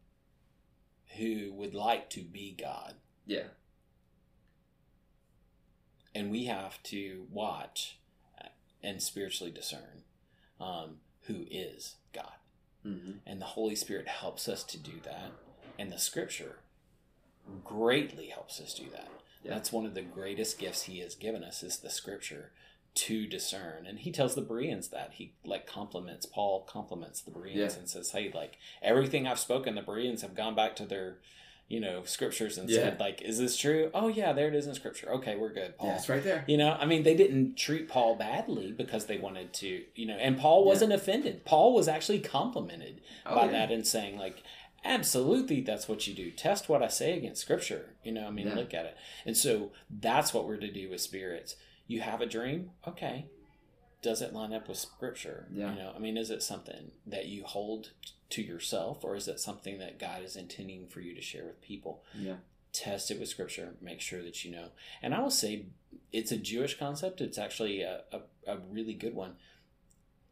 who 1.17 1.53
would 1.53 1.75
like 1.75 2.09
to 2.11 2.21
be 2.21 2.55
God. 2.59 2.95
Yeah. 3.25 3.47
And 6.13 6.29
we 6.29 6.45
have 6.45 6.81
to 6.83 7.25
watch 7.31 7.97
and 8.83 9.01
spiritually 9.01 9.51
discern 9.51 10.03
um, 10.59 10.97
who 11.23 11.45
is 11.49 11.95
God. 12.13 12.33
Mm-hmm. 12.85 13.11
And 13.25 13.41
the 13.41 13.45
Holy 13.45 13.75
Spirit 13.75 14.07
helps 14.07 14.47
us 14.49 14.63
to 14.65 14.77
do 14.77 14.93
that. 15.03 15.31
And 15.77 15.91
the 15.91 15.99
scripture 15.99 16.57
greatly 17.63 18.27
helps 18.27 18.59
us 18.59 18.73
do 18.73 18.85
that. 18.91 19.09
Yeah. 19.43 19.53
That's 19.53 19.71
one 19.71 19.85
of 19.85 19.93
the 19.93 20.01
greatest 20.01 20.59
gifts 20.59 20.83
he 20.83 20.99
has 20.99 21.15
given 21.15 21.43
us 21.43 21.63
is 21.63 21.77
the 21.77 21.89
scripture 21.89 22.51
to 22.93 23.25
discern. 23.25 23.85
And 23.87 23.99
he 23.99 24.11
tells 24.11 24.35
the 24.35 24.41
Bereans 24.41 24.89
that. 24.89 25.11
He 25.13 25.33
like 25.45 25.65
compliments 25.65 26.25
Paul 26.25 26.67
compliments 26.69 27.21
the 27.21 27.31
Bereans 27.31 27.73
yeah. 27.73 27.79
and 27.79 27.89
says, 27.89 28.11
Hey, 28.11 28.31
like 28.33 28.57
everything 28.81 29.27
I've 29.27 29.39
spoken, 29.39 29.75
the 29.75 29.81
Bereans 29.81 30.21
have 30.21 30.35
gone 30.35 30.55
back 30.55 30.75
to 30.77 30.85
their 30.85 31.17
you 31.71 31.79
know 31.79 32.03
scriptures 32.03 32.57
and 32.57 32.69
yeah. 32.69 32.77
said 32.77 32.99
like 32.99 33.21
is 33.21 33.37
this 33.37 33.55
true? 33.55 33.89
Oh 33.93 34.09
yeah 34.09 34.33
there 34.33 34.49
it 34.49 34.55
is 34.55 34.67
in 34.67 34.75
scripture. 34.75 35.09
Okay 35.09 35.37
we're 35.37 35.53
good. 35.53 35.77
Paul 35.77 35.87
yeah, 35.87 35.95
it's 35.95 36.09
right 36.09 36.23
there. 36.23 36.43
You 36.45 36.57
know 36.57 36.75
i 36.77 36.85
mean 36.85 37.03
they 37.03 37.15
didn't 37.15 37.55
treat 37.55 37.87
paul 37.87 38.15
badly 38.15 38.73
because 38.73 39.05
they 39.05 39.17
wanted 39.17 39.53
to 39.53 39.83
you 39.95 40.05
know 40.05 40.15
and 40.15 40.37
paul 40.37 40.65
wasn't 40.65 40.91
yeah. 40.91 40.97
offended. 40.97 41.45
Paul 41.45 41.73
was 41.73 41.87
actually 41.87 42.19
complimented 42.19 42.99
oh, 43.25 43.35
by 43.35 43.45
yeah. 43.45 43.51
that 43.51 43.71
and 43.71 43.87
saying 43.87 44.17
like 44.17 44.43
absolutely 44.83 45.61
that's 45.61 45.87
what 45.87 46.05
you 46.07 46.13
do. 46.13 46.29
Test 46.31 46.67
what 46.67 46.83
i 46.83 46.89
say 46.89 47.17
against 47.17 47.41
scripture. 47.41 47.95
You 48.03 48.11
know 48.11 48.27
i 48.27 48.31
mean 48.31 48.53
look 48.53 48.73
at 48.73 48.85
it. 48.85 48.97
And 49.25 49.37
so 49.37 49.71
that's 49.89 50.33
what 50.33 50.45
we're 50.45 50.57
to 50.57 50.71
do 50.71 50.89
with 50.89 50.99
spirits. 50.99 51.55
You 51.87 52.01
have 52.01 52.19
a 52.19 52.25
dream? 52.25 52.71
Okay. 52.85 53.27
Does 54.01 54.21
it 54.21 54.33
line 54.33 54.51
up 54.51 54.67
with 54.67 54.77
scripture? 54.77 55.47
Yeah. 55.53 55.71
you 55.71 55.79
know 55.79 55.93
i 55.95 55.99
mean 55.99 56.17
is 56.17 56.31
it 56.31 56.43
something 56.43 56.91
that 57.07 57.27
you 57.27 57.45
hold 57.45 57.91
to 58.31 58.41
yourself 58.41 59.03
or 59.03 59.15
is 59.15 59.25
that 59.25 59.39
something 59.39 59.79
that 59.79 59.99
god 59.99 60.23
is 60.23 60.35
intending 60.35 60.87
for 60.87 61.01
you 61.01 61.13
to 61.13 61.21
share 61.21 61.45
with 61.45 61.61
people? 61.61 62.03
Yeah. 62.13 62.35
Test 62.73 63.11
it 63.11 63.19
with 63.19 63.29
scripture 63.29 63.75
make 63.81 64.01
sure 64.01 64.23
that 64.23 64.43
you 64.43 64.51
know. 64.51 64.69
And 65.01 65.13
i 65.13 65.19
will 65.19 65.31
say 65.31 65.65
it's 66.11 66.31
a 66.31 66.37
jewish 66.37 66.77
concept. 66.77 67.21
It's 67.21 67.37
actually 67.37 67.81
a, 67.81 68.01
a, 68.11 68.21
a 68.47 68.57
really 68.69 68.93
good 68.93 69.15
one. 69.15 69.35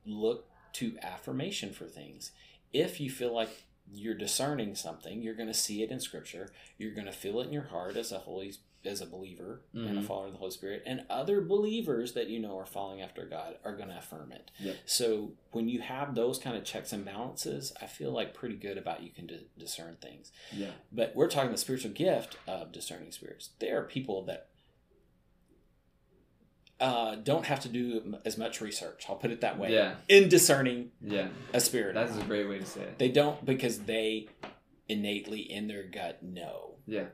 Look 0.05 0.45
to 0.73 0.97
affirmation 1.01 1.73
for 1.73 1.85
things. 1.85 2.31
If 2.71 2.99
you 2.99 3.09
feel 3.09 3.33
like 3.33 3.65
you're 3.91 4.15
discerning 4.15 4.75
something 4.75 5.21
you're 5.21 5.35
going 5.35 5.47
to 5.47 5.53
see 5.53 5.81
it 5.81 5.91
in 5.91 5.99
scripture. 5.99 6.51
You're 6.77 6.93
going 6.93 7.07
to 7.07 7.11
feel 7.11 7.39
it 7.39 7.47
in 7.47 7.53
your 7.53 7.63
heart 7.63 7.95
as 7.97 8.11
a 8.11 8.19
holy 8.19 8.53
as 8.85 9.01
a 9.01 9.05
believer 9.05 9.61
mm-hmm. 9.75 9.85
and 9.85 9.97
a 9.97 9.99
mm-hmm. 9.99 10.07
follower 10.07 10.27
of 10.27 10.31
the 10.31 10.37
Holy 10.37 10.51
Spirit, 10.51 10.83
and 10.85 11.03
other 11.09 11.41
believers 11.41 12.13
that 12.13 12.27
you 12.27 12.39
know 12.39 12.57
are 12.57 12.65
following 12.65 13.01
after 13.01 13.25
God 13.25 13.55
are 13.65 13.75
going 13.75 13.89
to 13.89 13.97
affirm 13.97 14.31
it. 14.31 14.51
Yep. 14.59 14.75
So 14.85 15.31
when 15.51 15.67
you 15.67 15.81
have 15.81 16.15
those 16.15 16.39
kind 16.39 16.55
of 16.55 16.63
checks 16.63 16.93
and 16.93 17.03
balances, 17.03 17.73
I 17.81 17.87
feel 17.87 18.11
like 18.11 18.33
pretty 18.33 18.55
good 18.55 18.77
about 18.77 19.03
you 19.03 19.11
can 19.11 19.27
d- 19.27 19.47
discern 19.57 19.97
things. 20.01 20.31
Yeah. 20.51 20.71
But 20.91 21.13
we're 21.15 21.27
talking 21.27 21.51
the 21.51 21.57
spiritual 21.57 21.91
gift 21.91 22.37
of 22.47 22.71
discerning 22.71 23.11
spirits. 23.11 23.49
There 23.59 23.79
are 23.79 23.83
people 23.83 24.23
that 24.25 24.47
uh, 26.79 27.15
don't 27.15 27.45
have 27.45 27.59
to 27.61 27.69
do 27.69 28.15
as 28.23 28.37
much 28.37 28.61
research. 28.61 29.05
I'll 29.09 29.17
put 29.17 29.31
it 29.31 29.41
that 29.41 29.59
way. 29.59 29.73
Yeah. 29.73 29.95
In 30.07 30.29
discerning. 30.29 30.91
Yeah. 31.01 31.27
A 31.53 31.59
spirit. 31.59 31.95
That's 31.95 32.17
a 32.17 32.23
great 32.23 32.47
way 32.47 32.59
to 32.59 32.65
say 32.65 32.81
it. 32.81 32.97
They 32.97 33.09
don't 33.09 33.43
because 33.43 33.79
they 33.79 34.29
innately 34.87 35.41
in 35.41 35.67
their 35.67 35.83
gut 35.83 36.23
know. 36.23 36.75
Yeah 36.87 37.05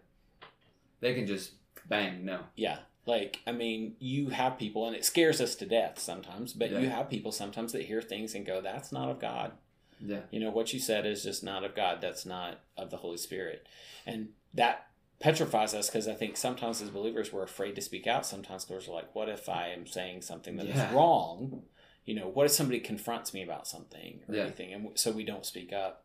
they 1.06 1.14
can 1.14 1.28
just 1.28 1.54
bang, 1.88 2.26
no. 2.26 2.40
Yeah. 2.56 2.80
Like, 3.06 3.40
I 3.46 3.52
mean, 3.52 3.96
you 4.00 4.30
have 4.30 4.58
people, 4.58 4.88
and 4.88 4.96
it 4.96 5.06
scares 5.06 5.40
us 5.40 5.54
to 5.56 5.66
death 5.68 6.00
sometimes, 6.00 6.52
but 6.52 6.72
yeah. 6.72 6.80
you 6.80 6.90
have 6.90 7.12
people 7.12 7.32
sometimes 7.32 7.74
that 7.74 7.84
hear 7.84 8.02
things 8.02 8.34
and 8.34 8.44
go, 8.44 8.60
that's 8.60 8.92
not 8.92 9.10
of 9.10 9.20
God. 9.20 9.52
Yeah. 10.00 10.22
You 10.32 10.40
know, 10.40 10.50
what 10.50 10.74
you 10.74 10.80
said 10.80 11.06
is 11.06 11.24
just 11.24 11.44
not 11.44 11.64
of 11.64 11.76
God. 11.76 12.00
That's 12.02 12.26
not 12.26 12.62
of 12.76 12.90
the 12.90 12.98
Holy 12.98 13.18
Spirit. 13.18 13.68
And 14.08 14.30
that 14.56 14.88
petrifies 15.20 15.76
us 15.76 15.92
because 15.92 16.08
I 16.08 16.16
think 16.16 16.38
sometimes 16.38 16.82
as 16.82 16.90
believers, 16.90 17.32
we're 17.32 17.44
afraid 17.44 17.76
to 17.76 17.82
speak 17.82 18.08
out. 18.08 18.26
Sometimes 18.26 18.66
because 18.66 18.88
we're 18.88 18.96
like, 18.96 19.14
what 19.14 19.30
if 19.30 19.48
I 19.48 19.68
am 19.68 19.86
saying 19.86 20.24
something 20.24 20.56
that 20.56 20.66
yeah. 20.66 20.88
is 20.88 20.94
wrong? 20.94 21.62
You 22.04 22.16
know, 22.16 22.28
what 22.28 22.48
if 22.48 22.52
somebody 22.52 22.80
confronts 22.80 23.32
me 23.32 23.44
about 23.44 23.68
something 23.68 24.22
or 24.28 24.34
yeah. 24.34 24.42
anything? 24.42 24.74
And 24.74 24.90
so 24.96 25.12
we 25.12 25.24
don't 25.24 25.46
speak 25.46 25.72
up 25.72 26.04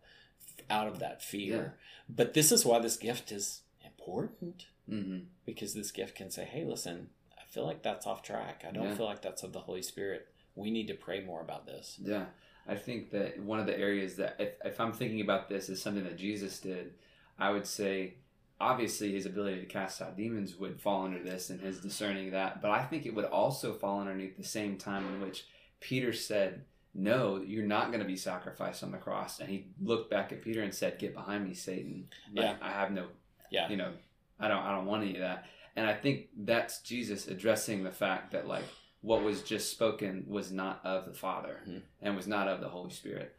out 0.68 0.88
of 0.88 0.98
that 0.98 1.22
fear. 1.22 1.79
But 2.07 2.35
this 2.35 2.53
is 2.53 2.66
why 2.66 2.81
this 2.81 2.98
gift 2.98 3.33
is 3.33 3.62
important 3.85 4.66
mm-hmm. 4.88 5.19
because 5.45 5.75
this 5.75 5.90
gift 5.90 6.16
can 6.16 6.31
say, 6.31 6.45
"Hey, 6.45 6.64
listen, 6.64 7.09
I 7.38 7.43
feel 7.51 7.66
like 7.66 7.83
that's 7.83 8.07
off 8.07 8.23
track. 8.23 8.64
I 8.66 8.73
don't 8.73 8.85
yeah. 8.85 8.95
feel 8.95 9.07
like 9.07 9.23
that's 9.23 9.43
of 9.43 9.53
the 9.53 9.61
Holy 9.61 9.83
Spirit. 9.83 10.29
We 10.55 10.71
need 10.71 10.88
to 10.88 10.95
pray 10.95 11.23
more 11.23 11.40
about 11.40 11.66
this." 11.66 11.99
Yeah, 12.01 12.27
I 12.66 12.77
think 12.77 13.11
that 13.11 13.40
one 13.40 13.61
of 13.61 13.66
the 13.66 13.79
areas 13.79 14.16
that 14.16 14.37
if, 14.38 14.51
if 14.64 14.81
I'm 14.81 14.93
thinking 14.93 15.21
about 15.21 15.49
this 15.49 15.69
as 15.69 15.83
something 15.83 16.05
that 16.05 16.19
Jesus 16.19 16.59
did, 16.59 16.95
I 17.38 17.51
would 17.51 17.66
say 17.66 18.14
obviously 18.61 19.12
his 19.12 19.27
ability 19.27 19.61
to 19.61 19.66
cast 19.66 20.03
out 20.03 20.16
demons 20.16 20.57
would 20.57 20.81
fall 20.81 21.05
under 21.05 21.23
this 21.23 21.51
and 21.51 21.61
his 21.61 21.81
discerning 21.81 22.31
that 22.31 22.61
but 22.61 22.71
i 22.71 22.83
think 22.85 23.07
it 23.07 23.14
would 23.14 23.25
also 23.25 23.73
fall 23.73 24.01
underneath 24.01 24.37
the 24.37 24.45
same 24.45 24.77
time 24.77 25.07
in 25.07 25.21
which 25.21 25.47
peter 25.81 26.12
said 26.12 26.64
no 26.95 27.40
you're 27.40 27.64
not 27.64 27.88
going 27.88 28.01
to 28.01 28.07
be 28.07 28.16
sacrificed 28.16 28.83
on 28.83 28.90
the 28.90 28.99
cross 28.99 29.40
and 29.40 29.49
he 29.49 29.69
looked 29.81 30.11
back 30.11 30.31
at 30.31 30.43
peter 30.43 30.62
and 30.62 30.75
said 30.75 30.99
get 30.99 31.14
behind 31.14 31.47
me 31.47 31.55
satan 31.55 32.07
like, 32.35 32.45
yeah 32.45 32.57
i 32.61 32.71
have 32.71 32.90
no 32.90 33.07
yeah 33.51 33.69
you 33.69 33.77
know 33.77 33.93
I 34.40 34.48
don't 34.48 34.62
I 34.62 34.72
don't 34.72 34.87
want 34.87 35.03
any 35.03 35.14
of 35.14 35.20
that. 35.20 35.46
And 35.76 35.87
I 35.87 35.94
think 35.94 36.29
that's 36.37 36.83
Jesus 36.83 37.29
addressing 37.29 37.85
the 37.85 37.92
fact 37.92 38.33
that 38.33 38.46
like 38.46 38.64
what 39.03 39.22
was 39.22 39.42
just 39.42 39.70
spoken 39.70 40.24
was 40.29 40.53
not 40.53 40.81
of 40.85 41.07
the 41.07 41.12
Father 41.12 41.61
mm-hmm. 41.66 41.79
and 42.03 42.16
was 42.16 42.26
not 42.26 42.48
of 42.48 42.61
the 42.61 42.68
Holy 42.68 42.90
Spirit. 42.90 43.35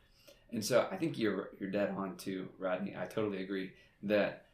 And 0.52 0.64
so 0.64 0.88
I 0.92 0.98
think 0.98 1.18
you're 1.18 1.50
you're 1.60 1.72
dead 1.72 1.94
on 1.96 2.18
too, 2.18 2.50
Rodney. 2.58 2.96
I 2.98 3.06
totally 3.06 3.42
agree 3.42 3.72
that 4.04 4.46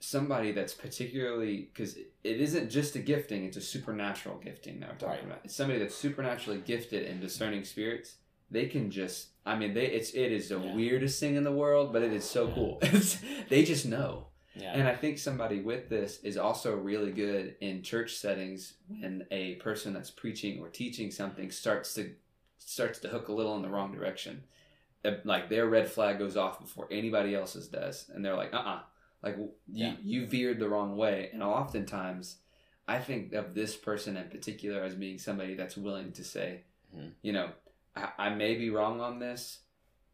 somebody 0.00 0.52
that's 0.52 0.74
particularly 0.74 1.70
because 1.72 1.96
it 1.96 2.40
isn't 2.40 2.70
just 2.70 2.96
a 2.96 2.98
gifting; 2.98 3.44
it's 3.44 3.56
a 3.56 3.62
supernatural 3.62 4.38
gifting 4.38 4.80
that 4.80 4.90
we're 4.90 4.96
talking 4.96 5.24
right. 5.24 5.24
about. 5.24 5.40
It's 5.44 5.56
somebody 5.56 5.78
that's 5.78 5.94
supernaturally 5.94 6.60
gifted 6.60 7.06
in 7.06 7.20
discerning 7.20 7.64
spirits. 7.64 8.16
They 8.50 8.66
can 8.66 8.90
just, 8.90 9.28
I 9.46 9.56
mean, 9.56 9.74
they 9.74 9.86
it's 9.86 10.10
it 10.10 10.32
is 10.32 10.48
the 10.48 10.58
yeah. 10.58 10.74
weirdest 10.74 11.20
thing 11.20 11.36
in 11.36 11.44
the 11.44 11.52
world, 11.52 11.92
but 11.92 12.02
it 12.02 12.12
is 12.12 12.28
so 12.28 12.48
yeah. 12.48 12.54
cool. 12.54 12.82
they 13.48 13.64
just 13.64 13.86
know. 13.86 14.26
Yeah. 14.60 14.72
And 14.74 14.88
I 14.88 14.94
think 14.94 15.18
somebody 15.18 15.60
with 15.60 15.88
this 15.88 16.20
is 16.22 16.36
also 16.36 16.76
really 16.76 17.12
good 17.12 17.56
in 17.60 17.82
church 17.82 18.16
settings 18.16 18.74
when 18.88 19.26
a 19.30 19.54
person 19.56 19.94
that's 19.94 20.10
preaching 20.10 20.60
or 20.60 20.68
teaching 20.68 21.10
something 21.10 21.50
starts 21.50 21.94
to 21.94 22.14
starts 22.58 22.98
to 23.00 23.08
hook 23.08 23.28
a 23.28 23.32
little 23.32 23.56
in 23.56 23.62
the 23.62 23.68
wrong 23.68 23.92
direction. 23.92 24.44
Like 25.24 25.48
their 25.48 25.66
red 25.66 25.90
flag 25.90 26.18
goes 26.18 26.36
off 26.36 26.60
before 26.60 26.86
anybody 26.90 27.34
else's 27.34 27.68
does, 27.68 28.10
and 28.14 28.24
they're 28.24 28.36
like, 28.36 28.52
"Uh, 28.52 28.58
uh-uh. 28.58 28.74
uh 28.74 28.80
like 29.22 29.36
you 29.36 29.50
yeah. 29.66 29.94
you 30.02 30.26
veered 30.26 30.58
the 30.58 30.68
wrong 30.68 30.96
way." 30.96 31.30
And 31.32 31.42
oftentimes, 31.42 32.36
I 32.86 32.98
think 32.98 33.32
of 33.32 33.54
this 33.54 33.76
person 33.76 34.16
in 34.16 34.28
particular 34.28 34.82
as 34.82 34.94
being 34.94 35.18
somebody 35.18 35.54
that's 35.54 35.76
willing 35.76 36.12
to 36.12 36.24
say, 36.24 36.64
mm-hmm. 36.94 37.10
you 37.22 37.32
know, 37.32 37.50
I, 37.96 38.08
I 38.18 38.28
may 38.30 38.56
be 38.56 38.68
wrong 38.68 39.00
on 39.00 39.20
this, 39.20 39.60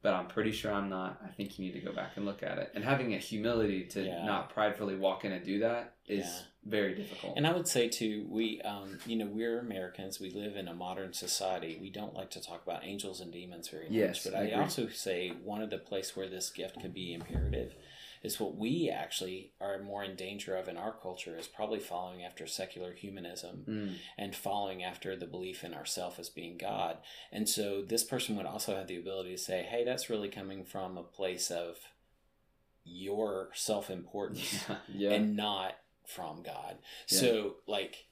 but 0.07 0.14
I'm 0.14 0.29
pretty 0.29 0.53
sure 0.53 0.73
I'm 0.73 0.88
not. 0.88 1.21
I 1.25 1.33
think 1.33 1.59
you 1.59 1.64
need 1.64 1.73
to 1.73 1.81
go 1.81 1.92
back 1.92 2.12
and 2.14 2.25
look 2.25 2.45
at 2.45 2.59
it. 2.59 2.71
And 2.77 2.85
having 2.85 3.14
a 3.14 3.19
humility 3.19 3.83
to 3.87 4.05
yeah. 4.05 4.25
not 4.25 4.51
pridefully 4.51 4.95
walk 4.95 5.25
in 5.25 5.33
and 5.33 5.45
do 5.45 5.59
that 5.59 5.95
is 6.07 6.25
yeah. 6.25 6.42
very 6.64 6.95
difficult. 6.95 7.37
And 7.37 7.45
I 7.45 7.53
would 7.53 7.66
say 7.66 7.88
too, 7.88 8.25
we, 8.31 8.61
um, 8.61 9.01
you 9.05 9.16
know, 9.16 9.27
we're 9.27 9.59
Americans. 9.59 10.21
We 10.21 10.31
live 10.31 10.55
in 10.55 10.69
a 10.69 10.75
modern 10.75 11.12
society. 11.12 11.77
We 11.81 11.90
don't 11.90 12.14
like 12.14 12.31
to 12.31 12.40
talk 12.40 12.62
about 12.64 12.85
angels 12.85 13.21
and 13.21 13.33
demons 13.33 13.66
very 13.66 13.87
much. 13.87 13.95
Yes, 13.95 14.23
but 14.23 14.37
I, 14.37 14.51
I 14.51 14.61
also 14.61 14.87
say 14.87 15.33
one 15.42 15.61
of 15.61 15.71
the 15.71 15.79
place 15.79 16.14
where 16.14 16.29
this 16.29 16.51
gift 16.51 16.81
could 16.81 16.95
be 16.95 17.12
imperative 17.12 17.75
is 18.27 18.41
what 18.41 18.57
we 18.57 18.91
actually 18.91 19.53
are 19.61 19.81
more 19.81 20.03
in 20.03 20.17
danger 20.17 20.57
of 20.57 20.69
in 20.69 20.77
our 20.77 20.93
culture 20.93 21.39
is 21.39 21.47
probably 21.47 21.79
following 21.79 22.25
after 22.25 22.47
secular 22.47 22.93
humanism 22.93 23.65
mm. 23.69 23.95
and 24.19 24.35
following 24.35 24.83
after 24.83 25.15
the 25.17 25.27
belief 25.27 25.62
in 25.62 25.73
ourself 25.73 26.19
as 26.19 26.29
being 26.29 26.59
God. 26.59 26.99
And 27.31 27.49
so 27.49 27.83
this 27.83 28.03
person 28.03 28.37
would 28.37 28.45
also 28.45 28.75
have 28.75 28.89
the 28.89 28.99
ability 28.99 29.31
to 29.31 29.39
say, 29.39 29.62
hey, 29.62 29.85
that's 29.85 30.11
really 30.11 30.29
coming 30.29 30.65
from 30.65 30.99
a 30.99 31.05
place 31.05 31.51
of 31.53 31.77
your 32.85 33.51
self 33.55 33.91
importance 33.91 34.65
yeah. 34.69 34.77
yeah. 34.95 35.11
and 35.12 35.37
not 35.37 35.77
from 36.05 36.43
God. 36.43 36.79
Yeah. 37.09 37.19
So, 37.19 37.55
like, 37.67 38.07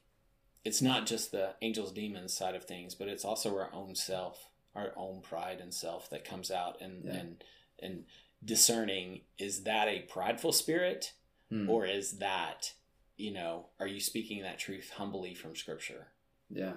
it's 0.64 0.80
not 0.80 1.06
just 1.06 1.32
the 1.32 1.54
angels 1.60 1.92
demons 1.92 2.32
side 2.32 2.54
of 2.54 2.64
things, 2.64 2.94
but 2.94 3.08
it's 3.08 3.24
also 3.24 3.50
our 3.56 3.72
own 3.72 3.94
self, 3.94 4.48
our 4.74 4.92
own 4.96 5.22
pride 5.22 5.58
and 5.60 5.74
self 5.74 6.08
that 6.10 6.24
comes 6.24 6.50
out 6.50 6.80
and 6.80 7.04
and 7.04 7.44
and 7.80 8.04
discerning 8.44 9.20
is 9.38 9.62
that 9.64 9.88
a 9.88 10.00
prideful 10.00 10.52
spirit 10.52 11.12
hmm. 11.50 11.68
or 11.68 11.86
is 11.86 12.18
that 12.18 12.72
you 13.16 13.32
know 13.32 13.66
are 13.80 13.86
you 13.86 14.00
speaking 14.00 14.42
that 14.42 14.58
truth 14.58 14.90
humbly 14.96 15.34
from 15.34 15.56
scripture 15.56 16.08
yeah 16.50 16.74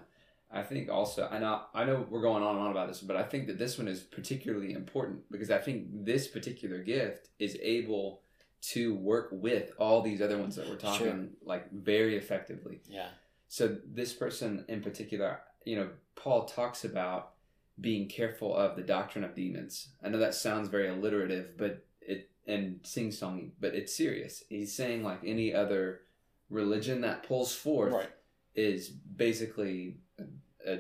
I 0.52 0.64
think 0.64 0.90
also, 0.90 1.28
I 1.30 1.40
know, 1.40 1.62
I 1.74 1.84
know 1.84 2.06
we're 2.10 2.22
going 2.22 2.42
on 2.42 2.56
and 2.56 2.66
on 2.66 2.72
about 2.72 2.88
this, 2.88 3.02
but 3.02 3.18
I 3.18 3.24
think 3.24 3.48
that 3.48 3.58
this 3.58 3.78
one 3.78 3.88
is 3.88 4.00
particularly 4.00 4.74
important 4.74 5.30
because 5.30 5.52
I 5.52 5.58
think 5.58 5.88
this 6.06 6.28
particular 6.28 6.80
gift 6.80 7.30
is 7.38 7.58
able 7.62 8.22
to 8.62 8.96
work 8.96 9.30
with 9.32 9.72
all 9.78 10.02
these 10.02 10.22
other 10.22 10.38
ones 10.38 10.56
that 10.56 10.70
we're 10.70 10.78
talking 10.78 11.08
Sure. 11.08 11.28
like 11.44 11.72
very 11.72 12.16
effectively. 12.16 12.82
Yeah. 12.88 13.10
So 13.50 13.78
this 13.86 14.14
person 14.14 14.66
in 14.70 14.82
particular, 14.82 15.42
you 15.66 15.76
know, 15.76 15.90
Paul 16.16 16.46
talks 16.46 16.86
about 16.86 17.34
being 17.80 18.08
careful 18.08 18.56
of 18.56 18.76
the 18.76 18.82
doctrine 18.82 19.24
of 19.24 19.36
demons. 19.36 19.90
I 20.04 20.10
know 20.10 20.18
that 20.20 20.34
sounds 20.34 20.70
very 20.70 20.90
alliterative, 20.90 21.58
but 21.58 21.86
it 22.02 22.30
and 22.48 22.80
sing 22.84 23.10
songy, 23.10 23.52
but 23.60 23.76
it's 23.76 23.96
serious. 23.96 24.44
He's 24.50 24.74
saying 24.74 25.04
like 25.04 25.20
any 25.26 25.54
other 25.54 26.02
religion 26.50 27.02
that 27.02 27.24
pulls 27.24 27.54
forth 27.54 27.94
Right. 27.94 28.10
is 28.56 28.90
basically 28.90 29.98
a, 30.66 30.74
a 30.74 30.80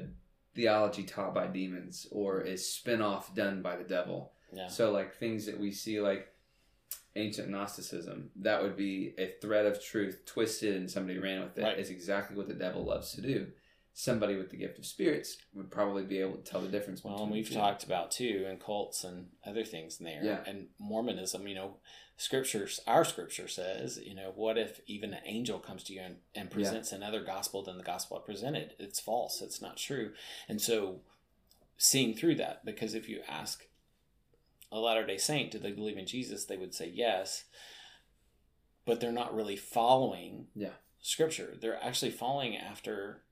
theology 0.55 1.03
taught 1.03 1.35
by 1.35 1.45
demons 1.47 2.07
or 2.11 2.41
is 2.41 2.67
spin-off 2.67 3.35
done 3.35 3.61
by 3.61 3.75
the 3.75 3.83
devil. 3.83 4.31
Yeah. 4.53 4.67
So 4.69 4.91
like 4.91 5.15
things 5.15 5.45
that 5.45 5.59
we 5.59 5.71
see 5.71 5.99
like 6.01 6.29
ancient 7.15 7.49
Gnosticism, 7.49 8.29
that 8.37 8.63
would 8.63 8.77
be 8.77 9.13
a 9.17 9.33
thread 9.41 9.65
of 9.65 9.83
truth 9.83 10.21
twisted 10.25 10.75
and 10.77 10.89
somebody 10.89 11.19
ran 11.19 11.41
with 11.41 11.57
it. 11.57 11.63
Right. 11.63 11.77
Is 11.77 11.89
exactly 11.89 12.35
what 12.37 12.47
the 12.47 12.53
devil 12.53 12.85
loves 12.85 13.11
to 13.13 13.21
do. 13.21 13.47
Somebody 13.99 14.35
with 14.35 14.51
the 14.51 14.57
gift 14.57 14.77
of 14.77 14.85
spirits 14.85 15.37
would 15.55 15.71
probably 15.71 16.03
be 16.03 16.19
able 16.19 16.35
to 16.35 16.43
tell 16.43 16.61
the 16.61 16.67
difference. 16.67 17.03
Well, 17.03 17.23
and 17.23 17.31
we've 17.31 17.49
talked 17.51 17.83
about 17.83 18.11
too, 18.11 18.45
and 18.47 18.59
cults 18.59 19.03
and 19.03 19.29
other 19.43 19.63
things 19.63 19.99
in 19.99 20.05
there. 20.05 20.21
Yeah. 20.23 20.37
And 20.45 20.67
Mormonism, 20.77 21.47
you 21.47 21.55
know, 21.55 21.77
scriptures, 22.15 22.79
our 22.85 23.03
scripture 23.03 23.47
says, 23.47 23.99
you 24.05 24.13
know, 24.13 24.33
what 24.35 24.55
if 24.55 24.81
even 24.85 25.15
an 25.15 25.23
angel 25.25 25.57
comes 25.57 25.83
to 25.85 25.93
you 25.93 26.01
and, 26.01 26.17
and 26.35 26.51
presents 26.51 26.91
another 26.91 27.23
gospel 27.23 27.63
than 27.63 27.79
the 27.79 27.83
gospel 27.83 28.21
I 28.21 28.23
presented? 28.23 28.75
It's 28.77 28.99
false. 28.99 29.41
It's 29.41 29.63
not 29.63 29.77
true. 29.77 30.11
And 30.47 30.61
so 30.61 30.99
seeing 31.77 32.13
through 32.13 32.35
that, 32.35 32.63
because 32.63 32.93
if 32.93 33.09
you 33.09 33.21
ask 33.27 33.65
a 34.71 34.77
Latter 34.77 35.07
day 35.07 35.17
Saint, 35.17 35.49
do 35.49 35.57
they 35.57 35.71
believe 35.71 35.97
in 35.97 36.05
Jesus? 36.05 36.45
They 36.45 36.57
would 36.57 36.75
say 36.75 36.87
yes, 36.87 37.45
but 38.85 38.99
they're 38.99 39.11
not 39.11 39.33
really 39.33 39.55
following 39.55 40.49
Yeah. 40.53 40.73
scripture. 41.01 41.57
They're 41.59 41.83
actually 41.83 42.11
following 42.11 42.55
after 42.55 43.23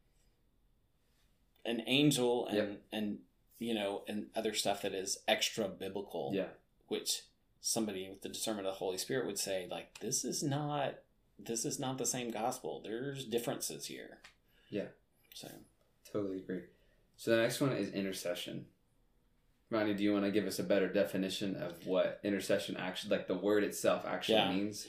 an 1.65 1.83
angel 1.87 2.47
and 2.47 2.57
Yep. 2.57 2.81
and 2.91 3.19
you 3.59 3.73
know 3.73 4.03
and 4.07 4.27
other 4.35 4.53
stuff 4.53 4.81
that 4.83 4.93
is 4.93 5.19
extra 5.27 5.67
biblical 5.67 6.31
Yeah. 6.33 6.49
which 6.87 7.23
somebody 7.61 8.09
with 8.09 8.21
the 8.21 8.29
discernment 8.29 8.67
of 8.67 8.73
the 8.73 8.77
holy 8.77 8.97
spirit 8.97 9.25
would 9.25 9.39
say 9.39 9.67
like 9.69 9.99
this 9.99 10.23
is 10.25 10.43
not 10.43 10.95
this 11.39 11.65
is 11.65 11.79
not 11.79 11.97
the 11.97 12.05
same 12.05 12.31
gospel 12.31 12.81
there's 12.83 13.25
differences 13.25 13.85
here 13.87 14.19
Yeah. 14.69 14.87
so 15.33 15.49
Totally 16.11 16.37
agree. 16.37 16.61
So 17.17 17.31
the 17.31 17.41
next 17.41 17.59
one 17.59 17.73
is 17.73 17.89
intercession. 17.91 18.67
Ronnie, 19.69 19.93
do 19.95 20.03
you 20.03 20.13
want 20.13 20.23
to 20.23 20.31
give 20.31 20.45
us 20.45 20.59
a 20.59 20.63
better 20.63 20.87
definition 20.87 21.55
of 21.57 21.85
what 21.87 22.21
intercession 22.23 22.77
actually, 22.77 23.17
like 23.17 23.27
the 23.27 23.35
word 23.35 23.63
itself, 23.65 24.05
actually 24.05 24.35
Yeah. 24.35 24.53
means? 24.53 24.87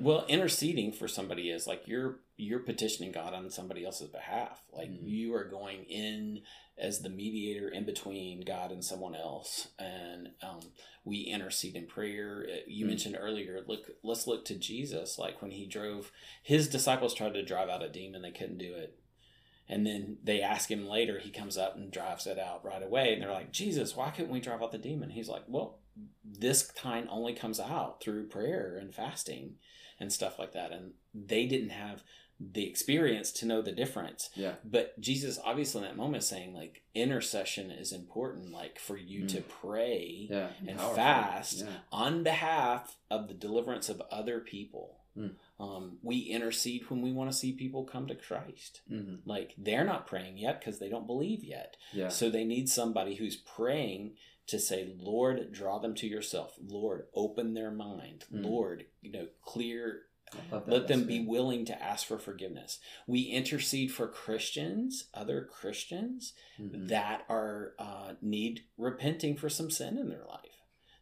Well 0.00 0.24
interceding 0.28 0.92
for 0.92 1.08
somebody 1.08 1.50
is 1.50 1.66
like 1.66 1.86
you're 1.86 2.20
you're 2.36 2.60
petitioning 2.60 3.12
god 3.12 3.34
on 3.34 3.50
somebody 3.50 3.84
else's 3.84 4.08
behalf. 4.08 4.60
Like 4.72 4.88
Mhm. 4.90 5.00
you 5.08 5.34
are 5.34 5.44
going 5.44 5.84
in 5.84 6.42
as 6.78 7.02
the 7.02 7.10
mediator 7.10 7.68
in 7.68 7.84
between 7.84 8.40
god 8.40 8.72
and 8.72 8.84
someone 8.84 9.14
else. 9.14 9.68
And 9.78 10.30
um, 10.42 10.60
we 11.04 11.20
intercede 11.20 11.76
in 11.76 11.86
prayer. 11.86 12.46
Uh, 12.50 12.56
you 12.66 12.84
Mhm. 12.84 12.88
mentioned 12.88 13.16
earlier 13.18 13.62
look 13.66 13.90
let's 14.02 14.26
look 14.26 14.44
to 14.46 14.54
jesus. 14.54 15.18
Like 15.18 15.40
when 15.42 15.50
he 15.52 15.66
drove 15.66 16.10
his 16.42 16.68
disciples 16.68 17.14
tried 17.14 17.34
to 17.34 17.42
drive 17.44 17.68
out 17.68 17.82
a 17.82 17.88
demon 17.88 18.22
they 18.22 18.32
couldn't 18.32 18.58
do 18.58 18.74
it. 18.74 18.98
And 19.68 19.86
then 19.86 20.18
they 20.22 20.40
ask 20.42 20.70
him 20.70 20.86
later 20.88 21.18
he 21.18 21.30
comes 21.30 21.56
up 21.56 21.76
and 21.76 21.90
drives 21.92 22.26
it 22.26 22.38
out 22.38 22.64
right 22.64 22.82
away. 22.82 23.12
And 23.12 23.22
they're 23.22 23.30
like 23.30 23.52
jesus 23.52 23.94
why 23.96 24.10
couldn't 24.10 24.32
we 24.32 24.40
drive 24.40 24.62
out 24.62 24.72
the 24.72 24.78
demon? 24.78 25.10
He's 25.10 25.28
like 25.28 25.44
well 25.46 25.78
this 26.24 26.70
kind 26.70 27.08
only 27.10 27.34
comes 27.34 27.60
out 27.60 28.00
through 28.02 28.28
prayer 28.28 28.76
and 28.80 28.94
fasting 28.94 29.54
and 30.00 30.12
stuff 30.12 30.38
like 30.38 30.52
that. 30.52 30.72
And 30.72 30.92
they 31.14 31.46
didn't 31.46 31.70
have 31.70 32.02
the 32.40 32.66
experience 32.68 33.30
to 33.30 33.46
know 33.46 33.62
the 33.62 33.70
difference. 33.70 34.30
Yeah. 34.34 34.54
But 34.64 34.98
Jesus, 35.00 35.38
obviously, 35.44 35.82
in 35.82 35.88
that 35.88 35.96
moment, 35.96 36.24
saying 36.24 36.54
like 36.54 36.82
intercession 36.94 37.70
is 37.70 37.92
important, 37.92 38.50
like 38.50 38.78
for 38.80 38.96
you 38.96 39.26
to 39.28 39.42
pray 39.42 40.26
Yeah. 40.28 40.48
And 40.66 40.76
powerful. 40.78 40.96
fast. 40.96 41.58
Yeah. 41.60 41.66
on 41.92 42.22
behalf 42.24 42.96
of 43.10 43.28
the 43.28 43.34
deliverance 43.34 43.88
of 43.88 44.02
other 44.10 44.40
people. 44.40 44.98
Mm. 45.16 45.34
Um, 45.60 45.98
we 46.02 46.20
intercede 46.20 46.88
when 46.88 47.02
we 47.02 47.12
want 47.12 47.30
to 47.30 47.36
see 47.36 47.52
people 47.52 47.84
come 47.84 48.06
to 48.08 48.14
Christ. 48.14 48.80
hmm 48.88 49.16
Like 49.26 49.54
they're 49.58 49.84
not 49.84 50.06
praying 50.06 50.38
yet 50.38 50.58
because 50.58 50.78
they 50.80 50.88
don't 50.88 51.06
believe 51.06 51.44
yet. 51.44 51.76
Yeah. 51.92 52.08
So 52.08 52.28
they 52.30 52.44
need 52.44 52.68
somebody 52.70 53.14
who's 53.16 53.36
praying 53.36 54.14
to 54.48 54.58
say, 54.58 54.94
Lord, 54.98 55.52
draw 55.52 55.78
them 55.78 55.94
to 55.96 56.06
yourself. 56.06 56.54
Lord, 56.62 57.06
open 57.14 57.54
their 57.54 57.70
mind. 57.70 58.24
Mm. 58.32 58.44
Lord, 58.44 58.86
you 59.00 59.12
know, 59.12 59.26
clear, 59.42 60.02
I 60.32 60.54
love 60.54 60.66
that. 60.66 60.72
let 60.72 60.88
them 60.88 61.04
be 61.06 61.18
good. 61.18 61.28
willing 61.28 61.64
to 61.66 61.82
ask 61.82 62.06
for 62.06 62.18
forgiveness. 62.18 62.78
We 63.06 63.22
intercede 63.22 63.92
for 63.92 64.08
Christians, 64.08 65.08
other 65.14 65.44
Christians 65.44 66.32
Mhm. 66.58 66.88
that 66.88 67.24
are 67.28 67.74
uh, 67.78 68.14
need 68.20 68.64
repenting 68.76 69.36
for 69.36 69.48
some 69.48 69.70
sin 69.70 69.96
in 69.98 70.08
their 70.08 70.24
life. 70.26 70.40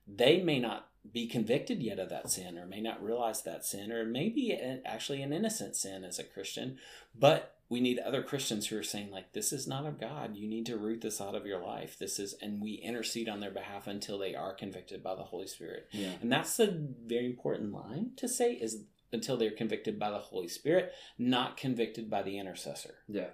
They 0.06 0.42
may 0.42 0.58
not 0.58 0.88
be 1.12 1.26
convicted 1.28 1.82
yet 1.82 1.98
of 1.98 2.08
that 2.10 2.30
sin, 2.30 2.58
or 2.58 2.66
may 2.66 2.80
not 2.80 3.02
realize 3.02 3.42
that 3.42 3.64
sin, 3.64 3.90
or 3.92 4.04
maybe 4.04 4.52
actually 4.84 5.22
an 5.22 5.32
innocent 5.32 5.76
sin 5.76 6.04
as 6.04 6.18
a 6.18 6.24
Christian. 6.24 6.78
But 7.14 7.56
we 7.70 7.80
need 7.80 7.98
other 8.00 8.22
Christians 8.22 8.66
who 8.66 8.76
are 8.76 8.82
saying 8.82 9.10
like, 9.10 9.32
"This 9.32 9.52
is 9.52 9.66
not 9.66 9.86
of 9.86 9.98
God. 9.98 10.36
You 10.36 10.46
need 10.48 10.66
to 10.66 10.76
root 10.76 11.00
this 11.00 11.20
out 11.20 11.34
of 11.34 11.46
your 11.46 11.64
life. 11.64 11.96
This 11.98 12.18
is," 12.18 12.34
and 12.34 12.60
we 12.60 12.74
intercede 12.74 13.28
on 13.28 13.40
their 13.40 13.50
behalf 13.50 13.86
until 13.86 14.18
they 14.18 14.34
are 14.34 14.52
convicted 14.52 15.02
by 15.02 15.14
the 15.14 15.22
Holy 15.22 15.46
Spirit. 15.46 15.88
Yeah. 15.92 16.14
And 16.20 16.30
that's 16.30 16.58
a 16.60 16.66
very 16.66 17.24
important 17.26 17.72
line 17.72 18.10
to 18.16 18.28
say 18.28 18.52
is 18.54 18.84
until 19.12 19.36
they're 19.36 19.50
convicted 19.50 19.98
by 19.98 20.10
the 20.10 20.18
Holy 20.18 20.48
Spirit, 20.48 20.92
not 21.16 21.56
convicted 21.56 22.10
by 22.10 22.22
the 22.22 22.38
intercessor 22.38 22.96
Yeah. 23.08 23.30